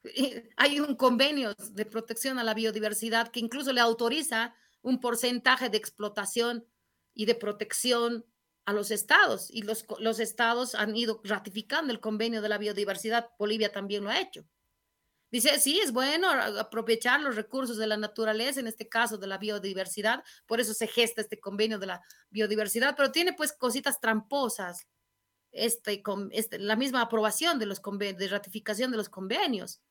Hay 0.58 0.80
un 0.80 0.96
convenio 0.96 1.54
de 1.72 1.86
protección 1.86 2.40
a 2.40 2.44
la 2.44 2.54
biodiversidad 2.54 3.30
que 3.30 3.42
incluso 3.42 3.74
le 3.74 3.82
autoriza 3.82 4.56
un 4.82 5.00
porcentaje 5.00 5.70
de 5.70 5.78
explotación 5.78 6.66
y 7.14 7.26
de 7.26 7.36
protección 7.36 8.26
a 8.66 8.74
los 8.74 8.92
estados 8.92 9.50
y 9.50 9.64
los, 9.64 9.86
los 10.00 10.20
estados 10.20 10.76
han 10.76 10.96
ido 10.96 11.22
ratificando 11.24 11.92
el 11.92 12.00
convenio 12.00 12.42
de 12.42 12.50
la 12.50 12.58
biodiversidad. 12.58 13.30
Bolivia 13.38 13.72
también 13.72 14.04
lo 14.04 14.10
ha 14.10 14.20
hecho. 14.20 14.46
Dice, 15.30 15.60
sí, 15.60 15.80
es 15.80 15.92
bueno 15.92 16.30
aprovechar 16.30 17.20
los 17.20 17.36
recursos 17.36 17.78
de 17.78 17.88
la 17.88 17.98
naturaleza, 17.98 18.62
en 18.62 18.68
este 18.68 18.88
caso 18.88 19.18
de 19.18 19.28
la 19.28 19.38
biodiversidad, 19.38 20.24
por 20.46 20.62
eso 20.62 20.74
se 20.74 20.88
gesta 20.88 21.22
este 21.22 21.40
convenio 21.40 21.80
de 21.80 21.88
la 21.88 22.02
biodiversidad, 22.30 22.96
pero 22.96 23.12
tiene 23.12 23.34
pues 23.34 23.52
cositas 23.52 24.00
tramposas, 24.00 24.88
este, 25.52 26.02
este, 26.32 26.60
la 26.60 26.76
misma 26.76 27.02
aprobación 27.02 27.60
de 27.60 27.66
los 27.66 27.82
de 27.82 28.28
ratificación 28.30 28.92
de 28.92 28.98
los 28.98 29.10
convenios, 29.10 29.82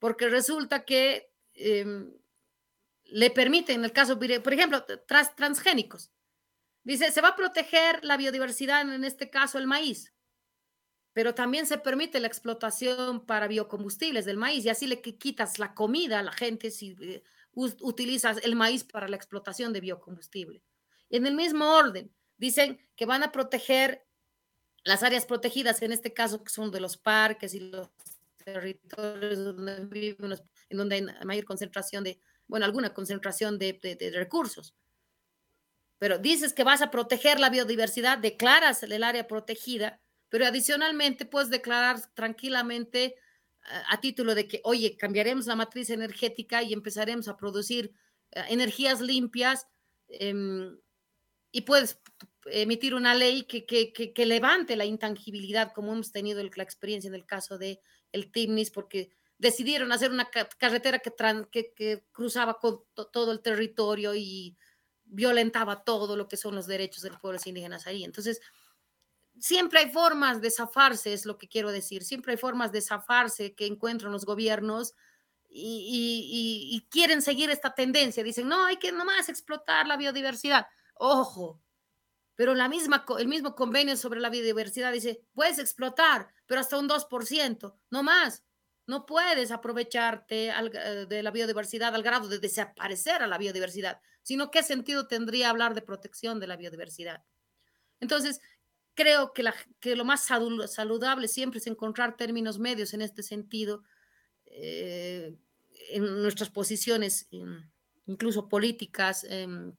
porque 0.00 0.28
resulta 0.28 0.84
que 0.84 1.30
em, 1.52 2.12
le 3.04 3.30
permite, 3.30 3.72
en 3.72 3.84
el 3.84 3.92
caso, 3.92 4.18
por 4.18 4.52
ejemplo, 4.52 4.84
transgénicos, 5.36 6.10
dice, 6.82 7.12
se 7.12 7.20
va 7.20 7.28
a 7.28 7.36
proteger 7.36 8.04
la 8.04 8.16
biodiversidad, 8.16 8.82
en 8.82 9.04
este 9.04 9.30
caso 9.30 9.58
el 9.58 9.66
maíz, 9.66 10.13
pero 11.14 11.32
también 11.32 11.66
se 11.66 11.78
permite 11.78 12.18
la 12.18 12.26
explotación 12.26 13.24
para 13.24 13.46
biocombustibles 13.46 14.24
del 14.24 14.36
maíz 14.36 14.64
y 14.64 14.68
así 14.68 14.88
le 14.88 15.00
quitas 15.00 15.60
la 15.60 15.72
comida 15.72 16.18
a 16.18 16.22
la 16.24 16.32
gente 16.32 16.72
si 16.72 16.96
eh, 17.00 17.22
utilizas 17.54 18.44
el 18.44 18.56
maíz 18.56 18.82
para 18.82 19.08
la 19.08 19.14
explotación 19.14 19.72
de 19.72 19.80
biocombustible. 19.80 20.60
En 21.10 21.24
el 21.26 21.36
mismo 21.36 21.76
orden, 21.76 22.12
dicen 22.36 22.80
que 22.96 23.06
van 23.06 23.22
a 23.22 23.30
proteger 23.30 24.04
las 24.82 25.04
áreas 25.04 25.24
protegidas, 25.24 25.80
en 25.82 25.92
este 25.92 26.12
caso 26.12 26.42
son 26.46 26.72
de 26.72 26.80
los 26.80 26.96
parques 26.96 27.54
y 27.54 27.60
los 27.60 27.90
territorios 28.44 29.38
donde 29.38 29.86
viven, 29.86 30.34
en 30.68 30.76
donde 30.76 30.96
hay 30.96 31.06
mayor 31.24 31.44
concentración 31.44 32.02
de, 32.02 32.20
bueno, 32.48 32.66
alguna 32.66 32.92
concentración 32.92 33.56
de 33.56 34.12
recursos. 34.12 34.74
Pero 35.98 36.18
dices 36.18 36.52
que 36.52 36.64
vas 36.64 36.82
a 36.82 36.90
proteger 36.90 37.38
la 37.38 37.50
biodiversidad, 37.50 38.18
declaras 38.18 38.82
el 38.82 39.04
área 39.04 39.28
protegida, 39.28 40.02
pero 40.28 40.46
adicionalmente 40.46 41.24
puedes 41.24 41.50
declarar 41.50 42.00
tranquilamente 42.14 43.04
eh, 43.04 43.14
a, 43.88 44.00
título 44.00 44.34
de 44.34 44.48
que, 44.48 44.60
oye, 44.64 44.96
cambiaremos 44.96 45.46
la 45.46 45.56
matriz 45.56 45.90
energética 45.90 46.62
y 46.62 46.72
empezaremos 46.72 47.28
a 47.28 47.36
producir 47.36 47.92
eh, 48.32 48.42
energías 48.48 49.00
limpias 49.00 49.66
em, 50.08 50.78
y 51.50 51.62
puedes 51.62 52.00
emitir 52.46 52.94
una 52.94 53.14
ley 53.14 53.44
que, 53.44 53.64
que, 53.64 53.92
que, 53.92 54.26
levante 54.26 54.76
la 54.76 54.84
intangibilidad, 54.84 55.72
como 55.72 55.92
hemos 55.92 56.12
tenido 56.12 56.42
la 56.42 56.62
experiencia 56.62 57.08
en 57.08 57.14
el 57.14 57.24
caso 57.24 57.58
de 57.58 57.80
el 58.12 58.30
TIMNIS, 58.30 58.70
porque 58.70 59.10
decidieron 59.38 59.92
hacer 59.92 60.10
una 60.10 60.30
carretera 60.30 60.98
que, 60.98 61.12
que, 61.74 62.04
cruzaba 62.12 62.58
con 62.58 62.80
todo 63.12 63.32
el 63.32 63.40
territorio 63.40 64.14
y 64.14 64.56
violentaba 65.04 65.84
todo 65.84 66.16
lo 66.16 66.28
que 66.28 66.36
son 66.36 66.54
los 66.54 66.66
derechos 66.66 67.02
de 67.02 67.10
los 67.10 67.20
pueblos 67.20 67.46
indígenas 67.46 67.86
ahí. 67.86 68.04
Entonces, 68.04 68.40
siempre 69.38 69.80
hay 69.80 69.90
formas 69.90 70.40
de 70.40 70.50
zafarse, 70.50 71.12
es 71.12 71.26
lo 71.26 71.38
que 71.38 71.48
quiero 71.48 71.72
decir, 71.72 72.04
siempre 72.04 72.32
hay 72.32 72.38
formas 72.38 72.72
de 72.72 72.80
zafarse 72.80 73.54
que 73.54 73.66
encuentran 73.66 74.12
los 74.12 74.24
gobiernos 74.24 74.94
y, 75.48 76.86
quieren 76.90 77.22
seguir 77.22 77.50
esta 77.50 77.74
tendencia. 77.74 78.22
Dicen, 78.22 78.48
no, 78.48 78.64
hay 78.64 78.76
que 78.76 78.92
nomás 78.92 79.28
explotar 79.28 79.86
la 79.86 79.96
biodiversidad. 79.96 80.66
Ojo, 80.94 81.60
pero 82.34 82.54
la 82.54 82.68
misma, 82.68 83.04
el 83.18 83.28
mismo 83.28 83.54
convenio 83.54 83.96
sobre 83.96 84.20
la 84.20 84.30
biodiversidad 84.30 84.92
dice, 84.92 85.24
puedes 85.32 85.58
explotar, 85.58 86.28
pero 86.46 86.60
hasta 86.60 86.78
un 86.78 86.88
2%, 86.88 87.74
no 87.90 88.02
más. 88.02 88.44
No 88.86 89.06
puedes 89.06 89.50
aprovecharte 89.50 90.48
eh, 90.50 91.06
de 91.08 91.22
la 91.22 91.30
biodiversidad 91.30 91.94
al 91.94 92.02
grado 92.02 92.28
de 92.28 92.38
desaparecer 92.38 93.22
a 93.22 93.26
la 93.26 93.38
biodiversidad, 93.38 94.00
sino 94.22 94.50
qué 94.50 94.62
sentido 94.62 95.06
tendría 95.06 95.50
hablar 95.50 95.74
de 95.74 95.82
protección 95.82 96.38
de 96.38 96.48
la 96.48 96.56
biodiversidad. 96.56 97.24
Entonces, 98.00 98.40
creo 98.94 99.32
que, 99.32 99.42
la, 99.42 99.54
que 99.80 99.96
lo 99.96 100.04
más 100.04 100.24
saludable 100.24 101.28
siempre 101.28 101.58
es 101.58 101.66
encontrar 101.66 102.16
términos 102.16 102.58
medios 102.58 102.94
en 102.94 103.02
este 103.02 103.22
sentido, 103.22 103.82
eh, 104.46 105.36
en 105.90 106.22
nuestras 106.22 106.50
posiciones, 106.50 107.28
incluso 108.06 108.48
políticas, 108.48 109.24
em, 109.24 109.74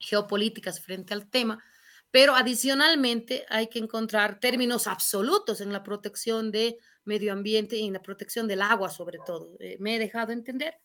geopolíticas 0.00 0.80
frente 0.80 1.14
al 1.14 1.28
tema, 1.28 1.62
pero 2.10 2.34
adicionalmente 2.34 3.44
hay 3.48 3.68
que 3.68 3.78
encontrar 3.78 4.40
términos 4.40 4.86
absolutos 4.86 5.60
en 5.60 5.72
la 5.72 5.82
protección 5.82 6.50
de 6.50 6.78
medio 7.04 7.32
ambiente 7.32 7.76
y 7.76 7.86
en 7.86 7.92
la 7.92 8.02
protección 8.02 8.46
del 8.48 8.62
agua 8.62 8.90
sobre 8.90 9.18
todo. 9.26 9.56
Eh, 9.60 9.76
¿Me 9.80 9.96
he 9.96 9.98
dejado 9.98 10.32
entender? 10.32 10.78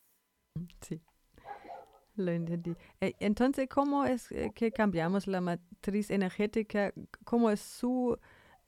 Sí. 0.80 1.00
Lo 2.20 2.32
entendí. 2.32 2.76
Eh, 3.00 3.14
entonces, 3.18 3.68
¿cómo 3.68 4.04
es 4.04 4.30
eh, 4.30 4.52
que 4.54 4.70
cambiamos 4.72 5.26
la 5.26 5.40
matriz 5.40 6.10
energética? 6.10 6.92
¿Cómo 7.24 7.50
es 7.50 7.60
su, 7.60 8.18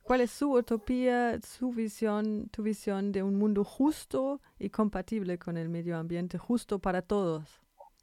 cuál 0.03 0.22
es 0.22 0.30
su 0.30 0.53
utopía, 0.53 1.38
su 1.42 1.70
visión, 1.70 2.48
tu 2.48 2.62
visión 2.62 3.12
de 3.12 3.22
un 3.22 3.36
mundo 3.36 3.62
justo 3.62 4.40
y 4.59 4.70
compatible 4.70 5.38
con 5.38 5.57
el 5.59 5.68
medio 5.68 5.98
ambiente, 5.98 6.38
justo 6.38 6.78
para 6.78 7.03
todos 7.03 7.44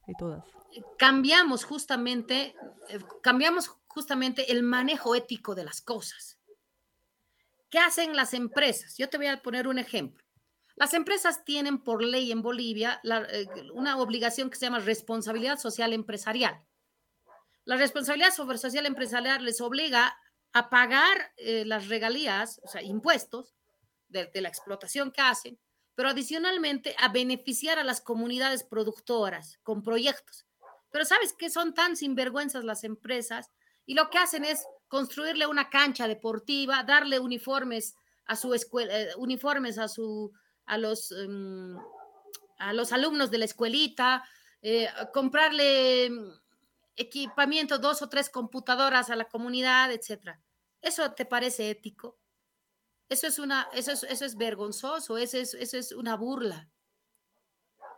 y 0.08 0.14
todas? 0.14 0.43
Cambiamos 0.97 1.64
justamente, 1.64 2.56
eh, 2.89 3.00
cambiamos 3.22 3.70
justamente 3.88 4.52
el 4.52 4.62
manejo 4.62 5.16
ético 5.16 5.56
de 5.56 5.64
las 5.64 5.82
cosas. 5.82 6.38
¿Qué 7.72 7.80
hacen 7.80 8.16
las 8.16 8.34
empresas? 8.34 8.97
Yo 8.97 9.10
te 9.10 9.18
voy 9.18 9.28
a 9.28 9.41
poner 9.41 9.68
un 9.68 9.80
ejemplo. 9.80 10.24
Las 10.80 10.94
empresas 10.94 11.44
tienen 11.44 11.78
por 11.84 12.02
ley 12.02 12.32
en 12.32 12.42
Bolivia 12.42 13.02
eh, 13.04 13.46
una 13.74 13.98
obligación 13.98 14.50
que 14.50 14.56
se 14.56 14.66
llama 14.66 14.80
responsabilidad 14.80 15.60
social 15.60 15.92
empresarial. 15.92 16.66
La 17.66 17.76
responsabilidad 17.76 18.34
social 18.34 18.86
empresarial 18.86 19.44
les 19.44 19.60
obliga 19.60 20.18
a 20.54 20.70
pagar 20.70 21.34
eh, 21.36 21.66
las 21.66 21.90
regalías, 21.90 22.62
o 22.64 22.70
sea, 22.70 22.82
impuestos 22.82 23.54
de, 24.08 24.32
la 24.36 24.48
explotación 24.48 25.12
que 25.12 25.22
hacen, 25.22 25.60
pero 25.96 26.08
adicionalmente 26.08 26.96
a 26.98 27.10
beneficiar 27.10 27.78
a 27.78 27.84
las 27.84 28.00
comunidades 28.00 28.64
productoras 28.64 29.60
con 29.64 29.84
proyectos. 29.84 30.48
Pero 30.92 31.04
sabes 31.04 31.34
que 31.34 31.50
son 31.50 31.74
tan 31.74 31.98
sinvergüenzas 31.98 32.64
las 32.64 32.86
empresas 32.86 33.52
y 33.86 33.96
lo 33.96 34.10
que 34.10 34.18
hacen 34.18 34.46
es 34.46 34.66
construirle 34.88 35.46
una 35.46 35.70
cancha 35.70 36.08
deportiva, 36.08 36.84
darle 36.84 37.20
uniformes 37.20 37.96
a 38.26 38.38
su 38.38 38.54
escuela, 38.54 38.98
eh, 38.98 39.10
uniformes 39.18 39.78
a 39.78 39.90
su 39.90 40.32
a 40.70 40.78
los, 40.78 41.11
em, 41.11 41.78
a 42.59 42.74
los 42.74 42.93
alumnos 42.93 43.32
de 43.32 43.39
la 43.39 43.45
escuelita, 43.45 44.24
eh, 44.61 44.88
comprarle 45.11 46.09
mm, 46.09 46.32
equipamiento, 46.95 47.80
dos 47.80 48.01
o 48.03 48.09
tres 48.09 48.30
computadoras 48.30 49.09
a 49.09 49.15
la 49.15 49.26
comunidad, 49.26 49.91
etcétera. 49.91 50.39
¿Eso 50.82 51.11
te 51.13 51.26
parece 51.26 51.72
ético? 51.72 52.20
Eso 53.09 53.26
es, 53.26 53.39
una, 53.39 53.67
eso 53.74 53.91
es, 53.91 54.03
eso 54.03 54.26
es 54.26 54.36
vergonzoso, 54.38 55.17
eso 55.17 55.38
es, 55.39 55.55
eso 55.55 55.78
es 55.78 55.91
una 55.91 56.15
burla. 56.15 56.70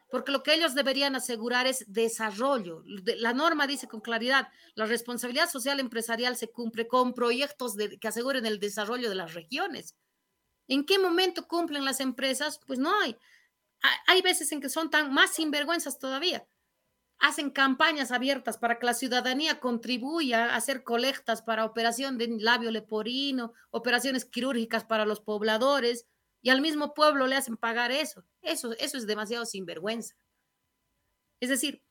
Porque 0.09 0.31
lo 0.31 0.43
que 0.43 0.53
ellos 0.53 0.73
deberían 0.73 1.15
asegurar 1.15 1.67
es 1.67 1.83
desarrollo. 1.87 2.83
La 3.17 3.33
norma 3.33 3.67
dice 3.67 3.89
con 3.89 3.99
claridad, 3.99 4.47
la 4.75 4.85
responsabilidad 4.85 5.49
social 5.49 5.81
empresarial 5.81 6.37
se 6.37 6.49
cumple 6.49 6.87
con 6.87 7.13
proyectos 7.13 7.75
que 7.99 8.07
aseguren 8.07 8.45
el 8.45 8.59
desarrollo 8.59 9.09
de 9.09 9.15
las 9.15 9.33
regiones. 9.33 9.95
¿En 10.71 10.85
qué 10.85 10.97
momento 10.97 11.49
cumplen 11.49 11.83
las 11.83 11.99
empresas? 11.99 12.57
Pues 12.65 12.79
no 12.79 12.97
hay. 13.01 13.17
Hay 14.07 14.21
veces 14.21 14.53
en 14.53 14.61
que 14.61 14.69
son 14.69 14.89
tan 14.89 15.13
más 15.13 15.33
sinvergüenzas 15.33 15.99
todavía. 15.99 16.47
hacen 17.19 17.51
campañas 17.51 18.11
abiertas 18.11 18.57
para 18.57 18.79
que 18.79 18.85
la 18.85 18.93
ciudadanía 18.93 19.59
contribuya 19.59 20.45
a 20.45 20.55
hacer 20.55 20.83
colectas 20.83 21.41
para 21.41 21.65
operación 21.65 22.17
de 22.17 22.29
labio 22.39 22.71
leporino, 22.71 23.53
operaciones 23.69 24.23
quirúrgicas 24.23 24.85
para 24.85 25.05
los 25.05 25.19
pobladores, 25.19 26.07
y 26.41 26.49
al 26.51 26.61
mismo 26.61 26.93
pueblo 26.93 27.27
le 27.27 27.35
hacen 27.35 27.57
pagar 27.57 27.91
eso. 27.91 28.23
Eso, 28.41 28.71
eso 28.79 28.97
es 28.97 29.05
demasiado 29.05 29.45
sinvergüenza. 29.45 30.15
Es 31.41 31.49
decir, 31.49 31.83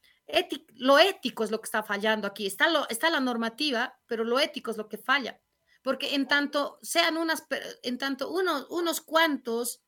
lo 0.75 0.99
ético 0.99 1.45
es 1.45 1.51
lo 1.51 1.61
que 1.61 1.67
está 1.67 1.83
fallando 1.83 2.27
aquí. 2.27 2.47
Está, 2.47 2.71
lo, 2.71 2.89
está 2.89 3.11
la 3.11 3.21
normativa, 3.21 3.99
pero 4.07 4.25
lo 4.25 4.41
ético 4.41 4.71
es 4.71 4.79
lo 4.79 4.89
que 4.89 4.97
falla. 4.97 5.39
Porque 5.83 6.15
en 6.15 6.29
tanto 6.29 6.79
sean 6.83 7.17
unas, 7.17 7.45
en 7.83 7.99
tanto 7.99 8.31
unos, 8.31 8.67
unos 8.71 9.01
cuantos 9.01 9.83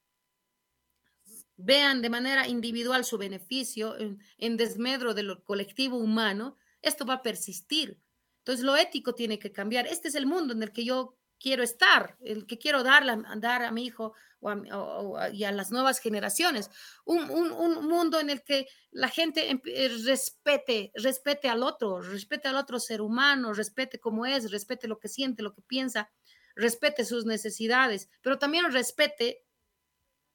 vean 1.56 2.02
de 2.02 2.10
manera 2.10 2.48
individual 2.48 3.04
su 3.04 3.18
beneficio 3.18 3.96
en, 3.98 4.56
desmedro 4.56 5.14
del 5.14 5.42
colectivo 5.44 5.96
humano, 5.96 6.56
esto 6.80 7.06
va 7.06 7.14
a 7.14 7.22
persistir. 7.22 8.00
Entonces 8.38 8.64
lo 8.64 8.76
ético 8.76 9.14
tiene 9.14 9.38
que 9.38 9.52
cambiar. 9.52 9.86
Este 9.86 10.08
es 10.08 10.14
el 10.14 10.26
mundo 10.26 10.52
en 10.52 10.62
el 10.62 10.72
que 10.72 10.84
yo 10.84 11.16
quiero 11.38 11.62
estar, 11.62 12.16
el 12.20 12.46
que 12.46 12.58
quiero 12.58 12.82
dar, 12.82 13.04
dar 13.38 13.62
a 13.62 13.70
mi 13.70 13.84
hijo 13.84 14.14
o 14.42 15.18
y 15.32 15.44
a 15.44 15.52
las 15.52 15.70
nuevas 15.70 16.00
generaciones. 16.00 16.70
Un, 17.04 17.30
un, 17.30 17.86
mundo 17.86 18.20
en 18.20 18.30
el 18.30 18.42
que 18.42 18.66
la 18.90 19.08
gente 19.08 19.50
eh, 19.50 19.88
respete, 20.04 20.92
respete 20.94 21.48
al 21.48 21.62
otro, 21.62 22.00
respete 22.00 22.48
al 22.48 22.56
otro 22.56 22.80
ser 22.80 23.00
humano, 23.00 23.52
respete 23.52 24.00
cómo 24.00 24.26
es, 24.26 24.50
respete 24.50 24.88
lo 24.88 24.98
que 24.98 25.08
siente, 25.08 25.42
lo 25.42 25.54
que 25.54 25.62
piensa, 25.62 26.10
respete 26.56 27.04
sus 27.04 27.24
necesidades, 27.24 28.08
pero 28.20 28.38
también 28.38 28.70
respete, 28.72 29.44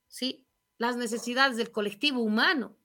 ¿sí? 0.07 0.47
las 0.77 0.95
necesidades 0.95 1.57
del 1.57 1.71
colectivo 1.71 2.21
humano. 2.21 2.77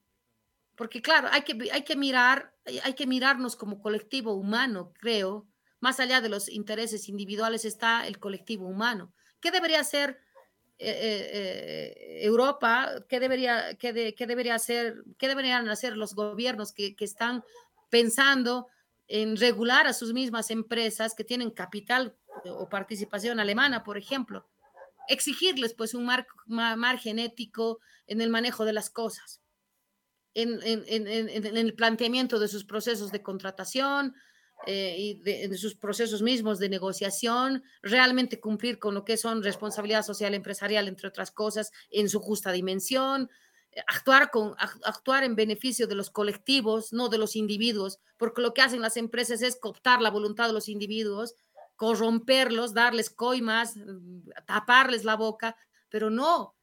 Porque 0.75 1.01
claro, 1.01 1.29
hay 1.31 1.43
que, 1.43 1.69
hay 1.71 1.83
que 1.83 1.95
mirar, 1.95 2.55
hay 2.83 2.93
que 2.95 3.05
mirarnos 3.05 3.55
como 3.55 3.79
colectivo 3.79 4.33
humano, 4.33 4.91
creo. 4.99 5.47
Más 5.79 5.99
allá 5.99 6.21
de 6.21 6.29
los 6.29 6.49
intereses 6.49 7.09
individuales 7.09 7.65
está 7.65 8.07
el 8.07 8.17
colectivo 8.17 8.67
humano. 8.67 9.13
¿Qué 9.39 9.51
debería 9.51 9.81
hacer 9.81 10.22
eh, 10.83 10.89
eh, 10.89 11.93
eh, 11.95 12.25
Europa? 12.25 13.03
¿Qué 13.07 13.19
debería, 13.19 13.75
qué, 13.75 13.93
debería 13.93 14.55
hacer, 14.55 15.03
qué 15.17 15.27
deberían 15.27 15.69
hacer 15.69 15.97
los 15.97 16.13
gobiernos 16.15 16.71
que, 16.71 16.95
están 16.99 17.43
pensando 17.89 18.67
en 19.07 19.37
regular 19.37 19.87
a 19.87 19.93
sus 19.93 20.13
mismas 20.13 20.51
empresas 20.51 21.15
que 21.15 21.23
tienen 21.23 21.51
capital 21.51 22.15
o 22.45 22.69
participación 22.69 23.39
alemana, 23.39 23.83
por 23.83 23.97
ejemplo? 23.97 24.47
exigirles 25.07 25.73
pues 25.73 25.93
un 25.93 26.09
margen 26.47 27.19
ético 27.19 27.79
en 28.07 28.21
el 28.21 28.29
manejo 28.29 28.65
de 28.65 28.73
las 28.73 28.89
cosas, 28.89 29.41
en, 30.33 30.59
el 30.63 31.73
planteamiento 31.75 32.39
de 32.39 32.47
sus 32.47 32.63
procesos 32.63 33.11
de 33.11 33.21
contratación 33.21 34.15
eh, 34.65 34.95
y 34.97 35.13
de, 35.15 35.57
sus 35.57 35.75
procesos 35.75 36.21
mismos 36.21 36.59
de 36.59 36.69
negociación, 36.69 37.63
realmente 37.81 38.39
cumplir 38.39 38.79
con 38.79 38.93
lo 38.93 39.03
que 39.05 39.17
son 39.17 39.43
responsabilidad 39.43 40.03
social 40.03 40.33
empresarial, 40.33 40.87
entre 40.87 41.07
otras 41.07 41.31
cosas, 41.31 41.71
en 41.89 42.09
su 42.09 42.19
justa 42.19 42.51
dimensión, 42.51 43.29
eh, 43.71 43.81
actuar, 43.87 44.31
con, 44.31 44.55
actuar 44.57 45.23
en 45.23 45.35
beneficio 45.35 45.87
de 45.87 45.95
los 45.95 46.09
colectivos, 46.09 46.93
no 46.93 47.09
de 47.09 47.17
los 47.17 47.35
individuos, 47.35 47.99
porque 48.17 48.41
lo 48.41 48.53
que 48.53 48.61
hacen 48.61 48.81
las 48.81 48.97
empresas 48.97 49.41
es 49.41 49.55
cooptar 49.55 50.01
la 50.01 50.11
voluntad 50.11 50.47
de 50.47 50.53
los 50.53 50.69
individuos 50.69 51.35
corromperlos, 51.75 52.73
darles 52.73 53.09
coimas, 53.09 53.75
mm, 53.75 54.29
taparles 54.45 55.03
la 55.03 55.15
boca, 55.15 55.55
pero 55.89 56.09
no, 56.09 56.55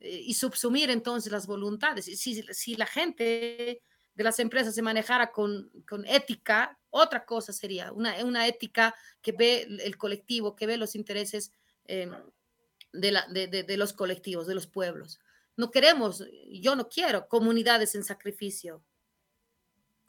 eh, 0.00 0.22
y 0.24 0.34
subsumir 0.34 0.90
entonces 0.90 1.32
las 1.32 1.46
voluntades. 1.46 2.06
Si, 2.06 2.42
si 2.42 2.74
la 2.76 2.86
gente 2.86 3.82
de 4.14 4.24
las 4.24 4.38
empresas 4.38 4.74
se 4.74 4.82
manejara 4.82 5.32
con, 5.32 5.70
con 5.88 6.06
ética, 6.06 6.78
otra 6.92 7.24
cosa 7.24 7.52
sería, 7.52 7.90
una, 7.92 8.24
una, 8.24 8.46
ética 8.46 8.94
que 9.20 9.32
ve 9.32 9.66
el 9.80 9.96
colectivo, 9.96 10.54
que 10.54 10.66
ve 10.66 10.76
los 10.76 10.94
intereses 10.94 11.50
eh, 11.86 12.10
de, 12.92 13.10
la, 13.10 13.26
de, 13.26 13.48
de 13.48 13.76
los 13.76 13.92
colectivos, 13.92 14.46
de 14.46 14.54
los 14.54 14.66
pueblos. 14.66 15.18
No 15.56 15.70
queremos, 15.70 16.24
yo 16.48 16.76
no 16.76 16.88
quiero 16.88 17.28
comunidades 17.28 17.94
en 17.94 18.04
sacrificio, 18.04 18.84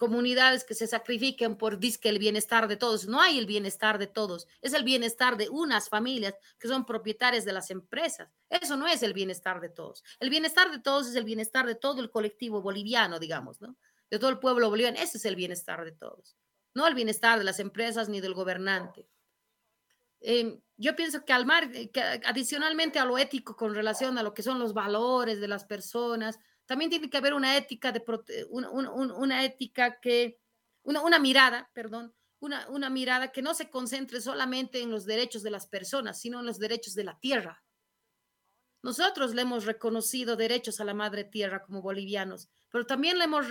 comunidades 0.04 0.66
que 0.66 0.74
se 0.74 0.86
sacrifiquen 0.86 1.56
por 1.56 1.80
disque 1.80 2.10
el 2.10 2.20
bienestar 2.20 2.68
de 2.68 2.76
todos. 2.76 3.08
No 3.08 3.22
hay 3.22 3.38
el 3.38 3.46
bienestar 3.46 3.98
de 4.00 4.08
todos, 4.08 4.48
es 4.62 4.74
el 4.74 4.84
bienestar 4.84 5.38
de 5.38 5.48
unas 5.48 5.88
familias 5.88 6.36
que 6.60 6.68
son 6.68 6.86
propietarias 6.86 7.46
de 7.46 7.54
las 7.54 7.72
empresas. 7.72 8.30
Eso 8.50 8.76
no 8.76 8.86
es 8.86 9.02
el 9.02 9.14
bienestar 9.14 9.62
de 9.62 9.70
todos. 9.70 10.04
El 10.20 10.30
bienestar 10.30 10.72
de 10.72 10.80
todos 10.80 11.08
es 11.08 11.16
el 11.16 11.24
bienestar 11.24 11.66
de 11.66 11.76
todo 11.76 12.02
el 12.02 12.10
colectivo 12.10 12.62
boliviano, 12.62 13.18
digamos, 13.18 13.62
¿no? 13.62 13.78
De 14.10 14.20
todo 14.20 14.30
el 14.30 14.40
pueblo 14.40 14.70
boliviano. 14.70 14.98
Ese 15.00 15.18
es 15.18 15.24
el 15.24 15.38
bienestar 15.38 15.86
de 15.86 15.94
todos, 15.94 16.36
no 16.74 16.88
el 16.88 16.96
bienestar 16.96 17.38
de 17.38 17.46
las 17.46 17.60
empresas 17.60 18.10
ni 18.10 18.22
del 18.22 18.34
gobernante. 18.34 19.08
Em, 20.20 20.60
yo 20.78 20.96
pienso 20.96 21.26
que 21.26 21.34
al 21.34 21.46
mar, 21.46 21.70
que 21.72 22.02
adicionalmente 22.02 22.98
a 22.98 23.06
lo 23.06 23.18
ético 23.18 23.56
con 23.56 23.76
relación 23.76 24.18
a 24.18 24.24
lo 24.24 24.34
que 24.34 24.42
son 24.42 24.58
los 24.58 24.74
valores 24.74 25.40
de 25.42 25.48
las 25.48 25.66
personas, 25.66 26.40
también 26.66 26.90
tiene 26.90 27.10
que 27.10 27.18
haber 27.18 27.34
una 27.34 27.58
ética, 27.58 27.92
de 27.92 28.02
una, 28.50 28.70
una, 28.72 29.44
ética 29.44 30.00
que, 30.00 30.40
una, 30.84 31.02
una, 31.02 31.20
mirada, 31.20 31.70
perdón, 31.74 32.16
una, 32.40 32.68
una 32.70 32.90
mirada 32.90 33.32
que 33.32 33.42
no 33.42 33.54
se 33.54 33.70
concentre 33.70 34.22
solamente 34.22 34.82
en 34.82 34.90
los 34.90 35.06
derechos 35.06 35.44
de 35.44 35.52
las 35.52 35.68
personas, 35.68 36.22
sino 36.22 36.40
en 36.40 36.46
los 36.46 36.58
derechos 36.58 36.96
de 36.96 37.04
la 37.04 37.20
tierra. 37.20 37.62
Nosotros 38.84 39.34
le 39.34 39.42
hemos 39.42 39.66
reconocido 39.66 40.36
derechos 40.36 40.80
a 40.80 40.86
la 40.86 40.94
madre 40.94 41.24
tierra 41.24 41.64
como 41.64 41.82
bolivianos, 41.82 42.50
pero 42.70 42.86
también, 42.86 43.18
le 43.18 43.24
hemos, 43.24 43.48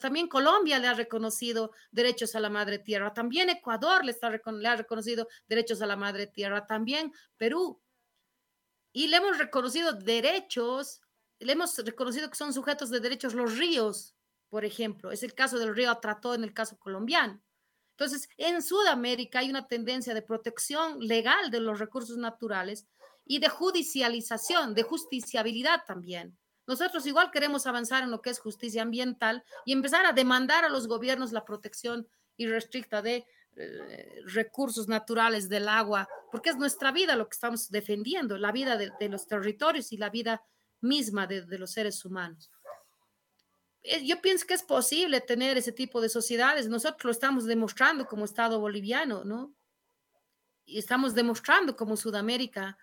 también 0.00 0.26
Colombia 0.26 0.78
le 0.78 0.88
ha 0.88 0.94
reconocido 0.94 1.70
derechos 1.92 2.34
a 2.34 2.40
la 2.40 2.50
madre 2.50 2.80
tierra, 2.80 3.14
también 3.14 3.50
Ecuador 3.50 4.04
le, 4.04 4.10
está, 4.10 4.30
le 4.30 4.68
ha 4.68 4.76
reconocido 4.76 5.28
derechos 5.46 5.82
a 5.82 5.86
la 5.86 5.96
madre 5.96 6.26
tierra, 6.26 6.66
también 6.66 7.12
Perú. 7.36 7.80
Y 8.92 9.08
le 9.08 9.18
hemos 9.18 9.38
reconocido 9.38 9.92
derechos 9.92 11.00
le 11.44 11.52
hemos 11.52 11.76
reconocido 11.78 12.30
que 12.30 12.36
son 12.36 12.52
sujetos 12.52 12.90
de 12.90 13.00
derechos 13.00 13.34
los 13.34 13.58
ríos, 13.58 14.14
por 14.48 14.64
ejemplo. 14.64 15.10
Es 15.10 15.22
el 15.22 15.34
caso 15.34 15.58
del 15.58 15.74
río 15.74 15.90
Atrató 15.90 16.34
en 16.34 16.44
el 16.44 16.54
caso 16.54 16.78
colombiano. 16.78 17.40
Entonces, 17.90 18.28
en 18.38 18.62
Sudamérica 18.62 19.40
hay 19.40 19.50
una 19.50 19.68
tendencia 19.68 20.14
de 20.14 20.22
protección 20.22 20.98
legal 21.00 21.50
de 21.50 21.60
los 21.60 21.78
recursos 21.78 22.16
naturales 22.16 22.86
y 23.26 23.38
de 23.38 23.48
judicialización, 23.48 24.74
de 24.74 24.82
justiciabilidad 24.82 25.82
también. 25.86 26.36
Nosotros 26.66 27.06
igual 27.06 27.30
queremos 27.30 27.66
avanzar 27.66 28.02
en 28.02 28.10
lo 28.10 28.22
que 28.22 28.30
es 28.30 28.38
justicia 28.38 28.82
ambiental 28.82 29.44
y 29.64 29.72
empezar 29.72 30.06
a 30.06 30.12
demandar 30.12 30.64
a 30.64 30.70
los 30.70 30.88
gobiernos 30.88 31.32
la 31.32 31.44
protección 31.44 32.08
irrestricta 32.36 33.02
de 33.02 33.26
eh, 33.56 34.22
recursos 34.26 34.88
naturales 34.88 35.48
del 35.48 35.68
agua, 35.68 36.08
porque 36.32 36.50
es 36.50 36.56
nuestra 36.56 36.90
vida 36.90 37.16
lo 37.16 37.28
que 37.28 37.34
estamos 37.34 37.70
defendiendo, 37.70 38.36
la 38.38 38.50
vida 38.50 38.76
de, 38.76 38.90
de 38.98 39.08
los 39.08 39.26
territorios 39.26 39.92
y 39.92 39.96
la 39.96 40.10
vida 40.10 40.42
misma 40.84 41.26
de, 41.26 41.58
los 41.58 41.72
seres 41.72 42.04
humanos. 42.04 42.50
Eh, 43.82 44.06
yo 44.06 44.20
pienso 44.20 44.46
que 44.46 44.54
es 44.54 44.62
posible 44.62 45.20
tener 45.20 45.56
ese 45.56 45.72
tipo 45.72 46.00
de 46.00 46.08
sociedades. 46.08 46.68
Nosotros 46.68 47.04
lo 47.04 47.10
estamos 47.10 47.44
demostrando 47.46 48.06
como 48.06 48.24
Estado 48.24 48.60
boliviano, 48.60 49.24
¿no? 49.24 49.54
Y 50.64 50.78
estamos 50.78 51.14
demostrando 51.14 51.76
como 51.76 51.96
Sudamérica. 51.96 52.78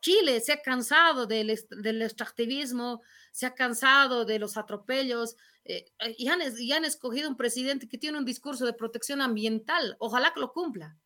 Chile 0.00 0.40
se 0.40 0.52
ha 0.52 0.62
cansado 0.62 1.26
del, 1.26 1.50
extractivismo, 1.50 3.02
se 3.32 3.46
ha 3.46 3.54
cansado 3.54 4.24
de 4.24 4.38
los 4.38 4.56
atropellos 4.56 5.36
eh, 5.64 5.92
y, 6.16 6.28
han, 6.28 6.40
y 6.58 6.72
han 6.72 6.84
escogido 6.84 7.28
un 7.28 7.36
presidente 7.36 7.88
que 7.88 7.98
tiene 7.98 8.18
un 8.18 8.24
discurso 8.24 8.66
de 8.66 8.72
protección 8.72 9.20
ambiental. 9.20 9.96
Ojalá 9.98 10.32
que 10.32 10.40
lo 10.40 10.52
cumpla, 10.52 10.96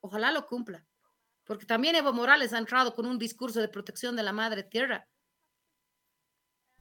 ojalá 0.00 0.32
lo 0.32 0.46
cumpla. 0.46 0.84
Porque 1.44 1.66
también 1.66 1.96
Evo 1.96 2.12
Morales 2.12 2.52
ha 2.52 2.58
entrado 2.58 2.94
con 2.94 3.06
un 3.06 3.18
discurso 3.18 3.60
de 3.60 3.68
protección 3.68 4.14
de 4.16 4.22
la 4.22 4.32
madre 4.32 4.62
tierra 4.62 5.08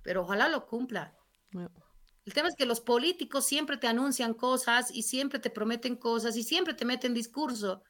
pero 0.01 0.22
ojalá 0.22 0.49
lo 0.49 0.65
cumpla. 0.65 1.15
El 1.53 2.34
tema 2.34 2.47
es 2.47 2.55
que 2.55 2.65
los 2.65 2.82
políticos 2.82 3.45
siempre 3.45 3.78
te 3.78 3.88
anuncian 3.88 4.34
cosas 4.34 4.91
y 4.91 5.03
siempre 5.03 5.39
te 5.39 5.49
prometen 5.49 5.95
cosas 5.95 6.36
y 6.38 6.43
siempre 6.43 6.74
te 6.74 6.86
meten 6.86 7.13
discurso. 7.13 7.84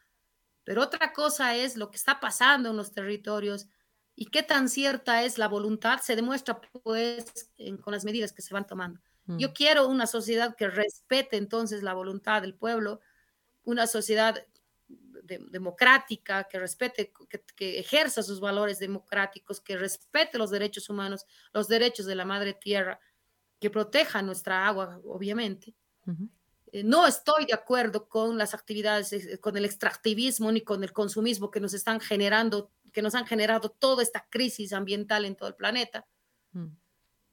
Pero 0.63 0.83
otra 0.83 1.13
cosa 1.13 1.55
es 1.55 1.75
lo 1.75 1.89
que 1.89 1.97
está 1.97 2.19
pasando 2.19 2.69
en 2.69 2.77
los 2.77 2.91
territorios 2.91 3.67
y 4.15 4.27
qué 4.27 4.43
tan 4.43 4.69
cierta 4.69 5.23
es 5.23 5.37
la 5.37 5.47
voluntad 5.47 5.99
se 6.01 6.15
demuestra 6.15 6.61
pues 6.83 7.49
con 7.81 7.93
las 7.93 8.05
medidas 8.05 8.33
que 8.33 8.41
se 8.41 8.53
van 8.53 8.67
tomando. 8.67 8.99
Yo 9.25 9.49
mm. 9.49 9.53
quiero 9.53 9.87
una 9.87 10.07
sociedad 10.07 10.55
que 10.55 10.67
respete 10.67 11.37
entonces 11.37 11.83
la 11.83 11.93
voluntad 11.93 12.41
del 12.41 12.53
pueblo, 12.53 12.99
una 13.63 13.87
sociedad 13.87 14.45
democrática, 15.51 16.43
que 16.45 16.59
respete, 16.59 17.13
que, 17.55 17.79
ejerza 17.79 18.23
sus 18.23 18.39
valores 18.39 18.79
democráticos, 18.79 19.61
que 19.61 19.77
respete 19.77 20.37
los 20.37 20.49
derechos 20.49 20.89
humanos, 20.89 21.25
los 21.53 21.67
derechos 21.67 22.05
de 22.05 22.15
la 22.15 22.25
madre 22.25 22.53
tierra, 22.53 22.99
que 23.59 23.69
proteja 23.69 24.21
nuestra 24.21 24.67
agua, 24.67 24.99
obviamente. 25.05 25.75
No 26.71 27.05
estoy 27.05 27.45
de 27.45 27.53
acuerdo 27.53 28.07
con 28.07 28.37
las 28.37 28.53
actividades, 28.53 29.11
eh, 29.11 29.39
con 29.39 29.57
el 29.57 29.65
extractivismo 29.65 30.51
ni 30.51 30.61
con 30.61 30.83
el 30.83 30.93
consumismo 30.93 31.51
que 31.51 31.59
nos 31.59 31.73
están 31.73 31.99
generando, 31.99 32.71
que 32.93 33.01
nos 33.01 33.15
han 33.15 33.25
generado 33.25 33.69
toda 33.69 34.03
esta 34.03 34.25
crisis 34.29 34.71
ambiental 34.73 35.25
en 35.25 35.35
todo 35.35 35.49
el 35.49 35.55
planeta. 35.55 36.05
Mm. 36.53 36.67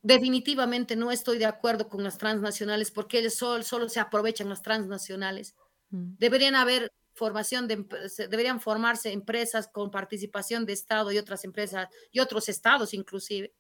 definitivamente 0.01 0.95
no 0.95 1.11
estoy 1.11 1.39
de 1.39 1.45
acuerdo 1.45 1.89
con 1.89 2.05
las 2.05 2.19
transnacionales 2.19 2.93
porque 2.93 3.19
ellos 3.19 3.35
solo, 3.35 3.65
solo 3.65 3.89
se 3.89 3.99
aprovechan 3.99 4.49
las 4.49 4.63
transnacionales. 4.63 5.57
Mm. 5.91 6.15
Deberían 6.19 6.55
haber 6.55 6.93
formación 7.15 7.67
de, 7.67 7.85
deberían 8.29 8.61
formarse 8.61 9.13
empresas 9.13 9.67
con 9.67 9.91
participación 9.91 10.65
de 10.67 10.73
Estado 10.73 11.11
y 11.11 11.19
otras 11.19 11.45
empresas 11.45 11.89
y 12.13 12.21
otros 12.21 12.49
estados 12.49 12.95
inclusive, 12.95 13.53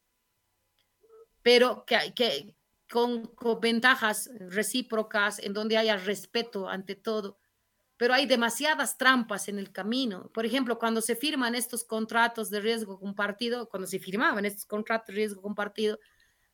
pero 1.43 1.85
que, 1.85 2.15
que 2.15 2.55
con, 2.91 3.31
ventajas 3.61 4.31
recíprocas 4.49 5.39
en 5.39 5.53
donde 5.53 5.77
haya 5.77 5.97
respeto 5.97 6.69
ante 6.69 6.95
todo. 6.95 7.39
Pero 7.97 8.15
hay 8.15 8.27
demasiadas 8.27 8.97
trampas 8.97 9.49
en 9.49 9.59
el 9.59 9.73
camino. 9.73 10.31
Por 10.33 10.47
ejemplo, 10.47 10.79
cuando 10.79 11.01
se 11.01 11.17
firman 11.17 11.55
estos 11.55 11.85
contratos 11.85 12.49
de 12.51 12.61
riesgo 12.61 12.99
compartido, 12.99 13.69
cuando 13.69 13.87
se 13.87 13.99
firmaban 13.99 14.45
estos 14.45 14.67
contratos 14.67 15.09
de 15.09 15.15
riesgo 15.15 15.43
compartido, 15.43 15.99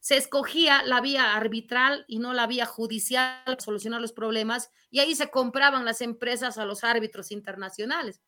se 0.00 0.16
escogía 0.16 0.82
la 0.82 1.00
vía 1.00 1.34
arbitral 1.34 2.04
y 2.08 2.18
no 2.18 2.34
la 2.34 2.46
vía 2.46 2.66
judicial 2.66 3.42
para 3.46 3.60
solucionar 3.60 4.00
los 4.00 4.12
problemas 4.12 4.70
y 4.90 5.00
ahí 5.00 5.14
se 5.14 5.30
compraban 5.30 5.84
las 5.84 6.02
empresas 6.02 6.58
a 6.58 6.66
los 6.66 6.84
árbitros 6.84 7.30
internacionales. 7.30 8.20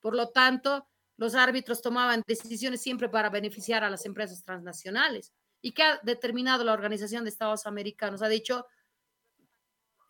Por 0.00 0.14
lo 0.14 0.28
tanto, 0.28 0.86
los 1.16 1.34
árbitros 1.34 1.82
tomaban 1.82 2.22
decisiones 2.26 2.82
siempre 2.82 3.08
para 3.08 3.30
beneficiar 3.30 3.82
a 3.84 3.90
las 3.90 4.04
empresas 4.04 4.44
transnacionales. 4.44 5.32
¿Y 5.64 5.72
qué 5.72 5.82
ha 5.82 5.98
determinado 6.02 6.62
la 6.62 6.74
Organización 6.74 7.24
de 7.24 7.30
Estados 7.30 7.64
Americanos? 7.64 8.20
Ha 8.20 8.28
dicho, 8.28 8.66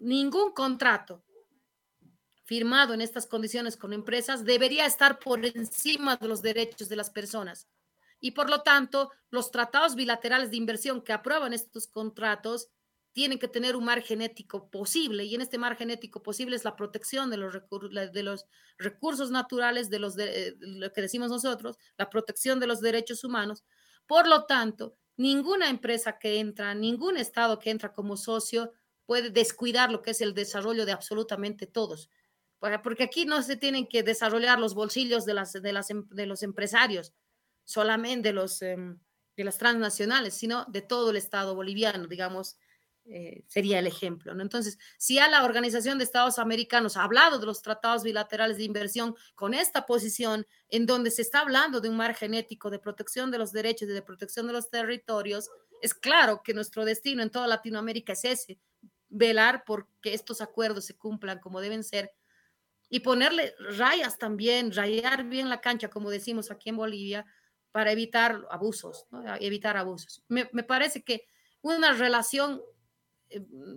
ningún 0.01 0.51
contrato 0.53 1.23
firmado 2.43 2.93
en 2.93 3.01
estas 3.01 3.29
condiciones 3.29 3.77
con 3.77 3.93
empresas 3.93 4.45
debería 4.45 4.85
estar 4.85 5.21
por 5.21 5.47
encima 5.47 6.17
de 6.17 6.27
los 6.27 6.43
derechos 6.43 6.89
de 6.89 6.97
las 6.97 7.09
personas 7.09 7.69
y 8.19 8.33
por 8.33 8.51
lo 8.51 8.63
tanto 8.63 9.13
los 9.31 9.53
tratados 9.53 9.95
bilaterales 9.95 10.51
de 10.51 10.57
inversión 10.57 11.01
que 11.01 11.13
aprueban 11.13 11.53
estos 11.53 11.87
contratos 11.87 12.69
tienen 13.13 13.39
que 13.39 13.47
tener 13.47 13.77
un 13.77 13.85
margen 13.85 14.23
ético 14.23 14.69
posible 14.73 15.23
y 15.23 15.37
en 15.37 15.41
este 15.41 15.57
margen 15.57 15.89
ético 15.89 16.21
posible 16.21 16.57
es 16.57 16.65
la 16.65 16.75
protección 16.75 17.31
de 17.31 17.37
los, 17.37 17.55
de 18.13 18.23
los 18.25 18.47
recursos 18.77 19.31
naturales, 19.31 19.89
de, 19.89 20.01
los 20.01 20.17
de, 20.17 20.57
lo 20.59 20.93
que 20.93 21.03
decimos 21.03 21.31
nosotros, 21.31 21.79
la 21.97 22.11
protección 22.11 22.59
de 22.59 22.67
los 22.67 22.81
derechos 22.81 23.23
humanos. 23.23 23.63
Por 24.09 24.27
lo 24.27 24.47
tanto, 24.47 24.97
ninguna 25.17 25.69
empresa 25.71 26.19
que 26.19 26.39
entra, 26.39 26.75
ningún 26.75 27.17
Estado 27.17 27.59
que 27.59 27.71
entra 27.71 27.93
como 27.93 28.17
socio 28.17 28.73
puede 29.07 29.31
descuidar 29.31 29.91
lo 29.91 30.03
que 30.03 30.13
es 30.13 30.21
el 30.21 30.35
desarrollo 30.35 30.87
de 30.87 30.93
absolutamente 30.93 31.67
todos. 31.67 32.11
Porque 32.83 33.05
aquí 33.05 33.27
no 33.27 33.43
se 33.43 33.57
tienen 33.57 33.87
que 33.87 34.03
desarrollar 34.03 34.59
los 34.59 34.75
bolsillos 34.75 35.27
de, 35.27 35.35
las, 35.35 35.53
de, 35.53 35.73
las, 35.73 35.91
em, 35.91 36.09
de 36.09 36.27
los 36.27 36.43
empresarios, 36.43 37.13
solamente 37.65 38.29
de, 38.29 38.33
los, 38.33 38.63
em, 38.63 38.99
de 39.37 39.45
las 39.45 39.59
transnacionales, 39.59 40.35
sino 40.35 40.65
de 40.67 40.81
todo 40.81 41.11
el 41.11 41.17
Estado 41.17 41.55
boliviano, 41.55 42.07
digamos, 42.07 42.57
eh, 43.07 43.45
sería 43.47 43.79
el 43.79 43.87
ejemplo. 43.87 44.35
¿no? 44.35 44.43
Entonces, 44.43 44.79
si 44.99 45.19
a 45.19 45.29
la 45.29 45.45
Organización 45.45 45.99
de 45.99 46.05
Estados 46.05 46.39
Americanos 46.39 46.97
ha 46.97 47.05
hablado 47.05 47.39
de 47.39 47.47
los 47.47 47.63
tratados 47.63 48.03
bilaterales 48.03 48.57
de 48.57 48.65
inversión 48.65 49.15
con 49.35 49.55
esta 49.55 49.87
posición 49.87 50.47
en 50.69 50.87
donde 50.87 51.11
se 51.11 51.23
está 51.23 51.41
hablando 51.41 51.81
de 51.81 51.89
un 51.89 51.97
margen 51.97 52.35
ético 52.35 52.71
de 52.71 52.79
protección 52.79 53.31
de 53.31 53.39
los 53.39 53.53
derechos 53.53 53.89
y 53.89 53.93
de 53.93 54.03
protección 54.03 54.47
de 54.47 54.55
los 54.55 54.71
territorios, 54.71 55.51
es 55.83 55.93
claro 55.93 56.43
que 56.43 56.55
nuestro 56.55 56.85
destino 56.85 57.23
en 57.23 57.31
toda 57.31 57.47
Latinoamérica 57.47 58.15
es 58.15 58.25
ese, 58.25 58.59
velar 59.09 59.65
por 59.65 59.87
que 60.01 60.15
estos 60.15 60.41
acuerdos 60.41 60.87
se 60.87 60.97
cumplan 60.97 61.41
como 61.41 61.61
deben 61.61 61.85
ser 61.85 62.13
y 62.89 63.01
ponerle 63.01 63.55
rayas 63.77 64.19
también, 64.19 64.73
rayar 64.73 65.25
bien 65.25 65.49
la 65.49 65.61
cancha, 65.61 65.89
como 65.89 66.11
decimos 66.11 66.51
aquí 66.51 66.71
en 66.71 66.77
Bolivia, 66.77 67.27
para 67.73 67.91
evitar 67.91 68.47
abusos, 68.51 69.07
evitar 69.41 69.77
abusos. 69.77 70.23
Me, 70.29 70.47
parece 70.47 71.03
que 71.03 71.27
una 71.61 71.93
relación 71.93 72.63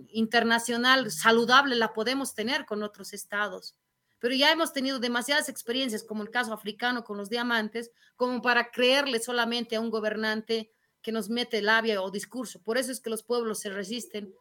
internacional 0.08 1.10
saludable 1.10 1.76
la 1.76 1.92
podemos 1.92 2.34
tener 2.34 2.64
con 2.64 2.82
otros 2.82 3.12
estados, 3.12 3.76
pero 4.18 4.34
ya 4.34 4.50
hemos 4.50 4.72
tenido 4.72 4.98
demasiadas 4.98 5.48
experiencias, 5.48 6.04
como 6.04 6.22
el 6.22 6.30
caso 6.30 6.52
africano 6.52 7.04
con 7.04 7.16
los 7.16 7.30
diamantes, 7.30 7.90
como 8.16 8.42
para 8.42 8.70
creerle 8.70 9.20
solamente 9.20 9.76
a 9.76 9.80
un 9.80 9.90
gobernante 9.90 10.72
que 11.02 11.12
nos 11.12 11.30
mete 11.30 11.62
labia 11.62 12.02
o 12.02 12.10
discurso. 12.10 12.60
Por 12.62 12.78
eso 12.78 12.90
es 12.90 13.00
que 13.00 13.10
los 13.10 13.22
pueblos 13.22 13.60
se 13.60 13.70
resisten 13.70 14.34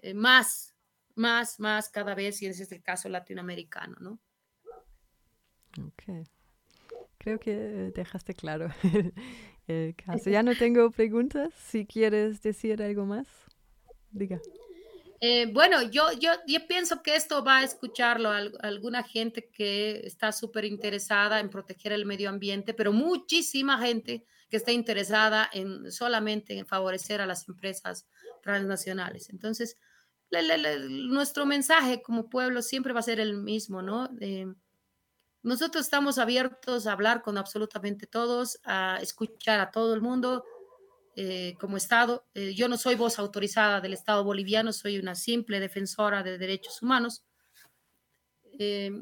eh, 0.00 0.14
más, 0.14 0.74
más, 1.14 1.60
más 1.60 1.90
cada 1.90 2.14
vez, 2.14 2.40
y 2.42 2.46
ese 2.46 2.62
es 2.62 2.72
el 2.72 2.82
caso 2.82 3.08
latinoamericano, 3.08 3.96
¿no? 4.00 4.18
Ok. 5.86 6.26
Creo 7.18 7.38
que 7.38 7.54
dejaste 7.94 8.34
claro 8.34 8.68
el 9.66 9.94
caso. 9.94 10.30
Ya 10.30 10.42
no 10.42 10.54
tengo 10.54 10.90
preguntas. 10.90 11.52
Si 11.54 11.84
quieres 11.84 12.40
decir 12.42 12.82
algo 12.82 13.04
más, 13.04 13.26
Eh, 15.20 15.50
bueno, 15.52 15.82
yo, 15.82 16.12
yo, 16.12 16.30
pienso 16.68 17.02
que 17.02 17.16
esto 17.16 17.42
va 17.42 17.58
a 17.58 17.64
escucharlo 17.64 18.30
alguna 18.60 19.02
gente 19.02 19.50
que 19.50 20.00
está 20.04 20.30
súper 20.30 20.64
interesada 20.64 21.40
en 21.40 21.50
proteger 21.50 21.92
el 21.92 22.06
medio 22.06 22.28
ambiente, 22.28 22.72
pero 22.72 22.92
muchísima 22.92 23.78
gente 23.78 24.24
que 24.48 24.56
está 24.56 24.70
interesada 24.70 25.50
en 25.52 25.90
solamente 25.90 26.56
en 26.56 26.66
favorecer 26.66 27.20
a 27.20 27.26
las 27.26 27.48
empresas 27.48 28.06
transnacionales. 28.42 29.28
Entonces, 29.30 29.76
nuestro 30.30 31.46
mensaje 31.46 32.00
como 32.00 32.30
pueblo 32.30 32.62
siempre 32.62 32.92
va 32.92 33.00
a 33.00 33.02
ser 33.02 33.18
el 33.18 33.34
mismo, 33.38 33.82
¿no? 33.82 34.08
Nosotros 35.42 35.84
estamos 35.84 36.18
abiertos 36.18 36.86
a 36.86 36.92
hablar 36.92 37.22
con 37.22 37.38
absolutamente 37.38 38.06
todos, 38.06 38.60
a 38.64 38.98
escuchar 39.02 39.60
a 39.60 39.70
todo 39.70 39.94
el 39.94 40.00
mundo 40.00 40.44
eh, 41.20 41.56
como 41.58 41.76
Estado. 41.76 42.26
Eh, 42.34 42.54
yo 42.54 42.68
no 42.68 42.76
soy 42.76 42.94
voz 42.94 43.18
autorizada 43.18 43.80
del 43.80 43.94
Estado 43.94 44.22
boliviano, 44.22 44.72
soy 44.72 44.98
una 44.98 45.14
simple 45.14 45.58
defensora 45.58 46.22
de 46.22 46.38
derechos 46.38 46.80
humanos. 46.82 47.24
Eh, 48.58 48.92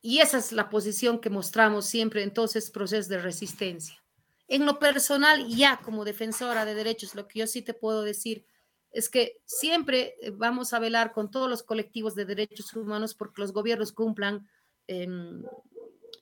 y 0.00 0.18
esa 0.18 0.38
es 0.38 0.52
la 0.52 0.70
posición 0.70 1.20
que 1.20 1.30
mostramos 1.30 1.86
siempre 1.86 2.22
en 2.22 2.32
todos 2.32 2.56
estos 2.56 2.72
procesos 2.72 3.08
de 3.08 3.18
resistencia. 3.18 4.02
En 4.48 4.66
lo 4.66 4.78
personal, 4.78 5.46
ya 5.48 5.78
como 5.84 6.04
defensora 6.04 6.64
de 6.64 6.74
derechos, 6.74 7.14
lo 7.14 7.28
que 7.28 7.40
yo 7.40 7.46
sí 7.46 7.62
te 7.62 7.74
puedo 7.74 8.02
decir 8.02 8.44
es 8.90 9.08
que 9.08 9.40
siempre 9.44 10.16
vamos 10.32 10.72
a 10.72 10.78
velar 10.78 11.12
con 11.12 11.30
todos 11.30 11.50
los 11.50 11.62
colectivos 11.62 12.14
de 12.14 12.24
derechos 12.24 12.74
humanos 12.74 13.14
porque 13.14 13.42
los 13.42 13.52
gobiernos 13.52 13.92
cumplan 13.92 14.48
Em, 14.88 15.42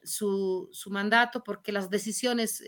su, 0.03 0.68
mandato, 0.91 1.43
porque 1.45 1.70
las 1.70 1.89
decisiones 1.89 2.62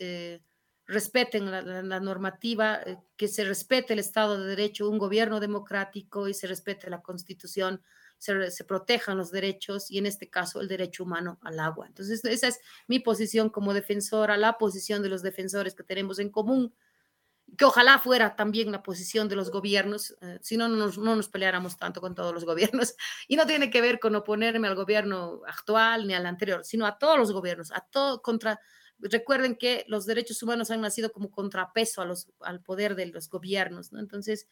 respeten 0.89 1.51
la, 1.51 2.01
normativa, 2.01 2.81
eh, 2.85 2.99
que 3.17 3.29
se 3.29 3.45
respete 3.45 3.93
el 3.93 4.01
Estado 4.01 4.41
de 4.41 4.49
Derecho, 4.49 4.89
un 4.89 4.99
gobierno 4.99 5.39
democrático 5.39 6.27
y 6.27 6.35
se 6.35 6.49
respete 6.49 6.91
la 6.91 7.03
Constitución, 7.03 7.83
se, 8.19 8.51
se, 8.51 8.65
protejan 8.65 9.17
los 9.17 9.31
derechos 9.31 9.91
y 9.91 9.99
en 9.99 10.07
este 10.07 10.29
caso 10.29 10.61
el 10.61 10.67
derecho 10.67 11.05
humano 11.05 11.39
al 11.43 11.61
agua. 11.61 11.87
Entonces, 11.87 12.25
esa 12.25 12.49
es 12.49 12.59
mi 12.89 12.99
posición 12.99 13.51
como 13.51 13.75
defensora, 13.75 14.37
la 14.37 14.59
posición 14.59 15.03
de 15.03 15.11
los 15.11 15.23
defensores 15.23 15.75
que 15.75 15.85
tenemos 15.85 16.19
en 16.19 16.31
común 16.31 16.75
que 17.57 17.65
ojalá 17.65 17.99
fuera 17.99 18.37
también 18.37 18.71
la 18.71 18.83
posición 18.83 19.29
de 19.29 19.37
los 19.37 19.51
gobiernos, 19.51 20.17
eh, 20.21 20.39
si 20.43 20.57
no 20.57 20.69
nos, 20.69 20.99
no 20.99 21.17
nos 21.17 21.29
peleáramos 21.29 21.77
tanto 21.77 22.01
con 22.01 22.15
todos 22.15 22.35
los 22.35 22.45
gobiernos. 22.45 22.95
Y 23.29 23.37
no 23.37 23.47
tiene 23.47 23.71
que 23.71 23.81
ver 23.81 23.99
con 23.99 24.15
oponerme 24.15 24.69
al 24.69 24.75
gobierno 24.75 25.41
actual 25.47 26.07
ni 26.07 26.15
al 26.15 26.27
anterior, 26.27 26.65
sino 26.65 26.87
a 26.87 26.99
todos 26.99 27.19
los 27.19 27.33
gobiernos, 27.33 27.73
a 27.73 27.81
todo 27.81 28.23
contra. 28.23 28.61
Recuerden 28.99 29.57
que 29.57 29.85
los 29.89 30.07
derechos 30.07 30.43
humanos 30.43 30.71
han 30.71 30.81
nacido 30.81 31.13
como 31.13 31.31
contrapeso 31.31 32.03
a 32.03 32.05
los, 32.05 32.29
al 32.41 32.61
poder 32.63 32.95
de 32.95 33.07
los 33.07 33.29
gobiernos, 33.29 33.93
¿no? 33.93 34.01
Entonces, 34.01 34.49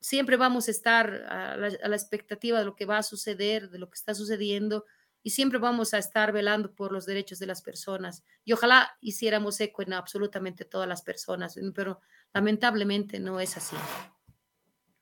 siempre 0.00 0.36
vamos 0.36 0.68
a 0.68 0.70
estar 0.70 1.08
a 1.28 1.56
la 1.56 1.96
expectativa 1.96 2.58
de 2.58 2.64
lo 2.64 2.76
que 2.76 2.86
va 2.86 2.98
a 2.98 3.02
suceder, 3.02 3.70
de 3.70 3.78
lo 3.78 3.88
que 3.88 3.96
está 3.96 4.14
sucediendo, 4.14 4.84
y 5.22 5.30
siempre 5.30 5.58
vamos 5.58 5.94
a 5.94 5.98
estar 5.98 6.32
velando 6.32 6.74
por 6.74 6.92
los 6.92 7.06
derechos 7.06 7.38
de 7.38 7.46
las 7.46 7.62
personas. 7.62 8.22
Y 8.44 8.52
ojalá 8.52 8.94
hiciéramos 9.00 9.58
eco 9.60 9.80
en 9.82 9.94
absolutamente 9.94 10.66
todas 10.66 10.86
las 10.86 11.00
personas, 11.00 11.58
pero 11.74 12.00
lamentablemente 12.34 13.18
no 13.18 13.40
es 13.40 13.56
así. 13.56 13.76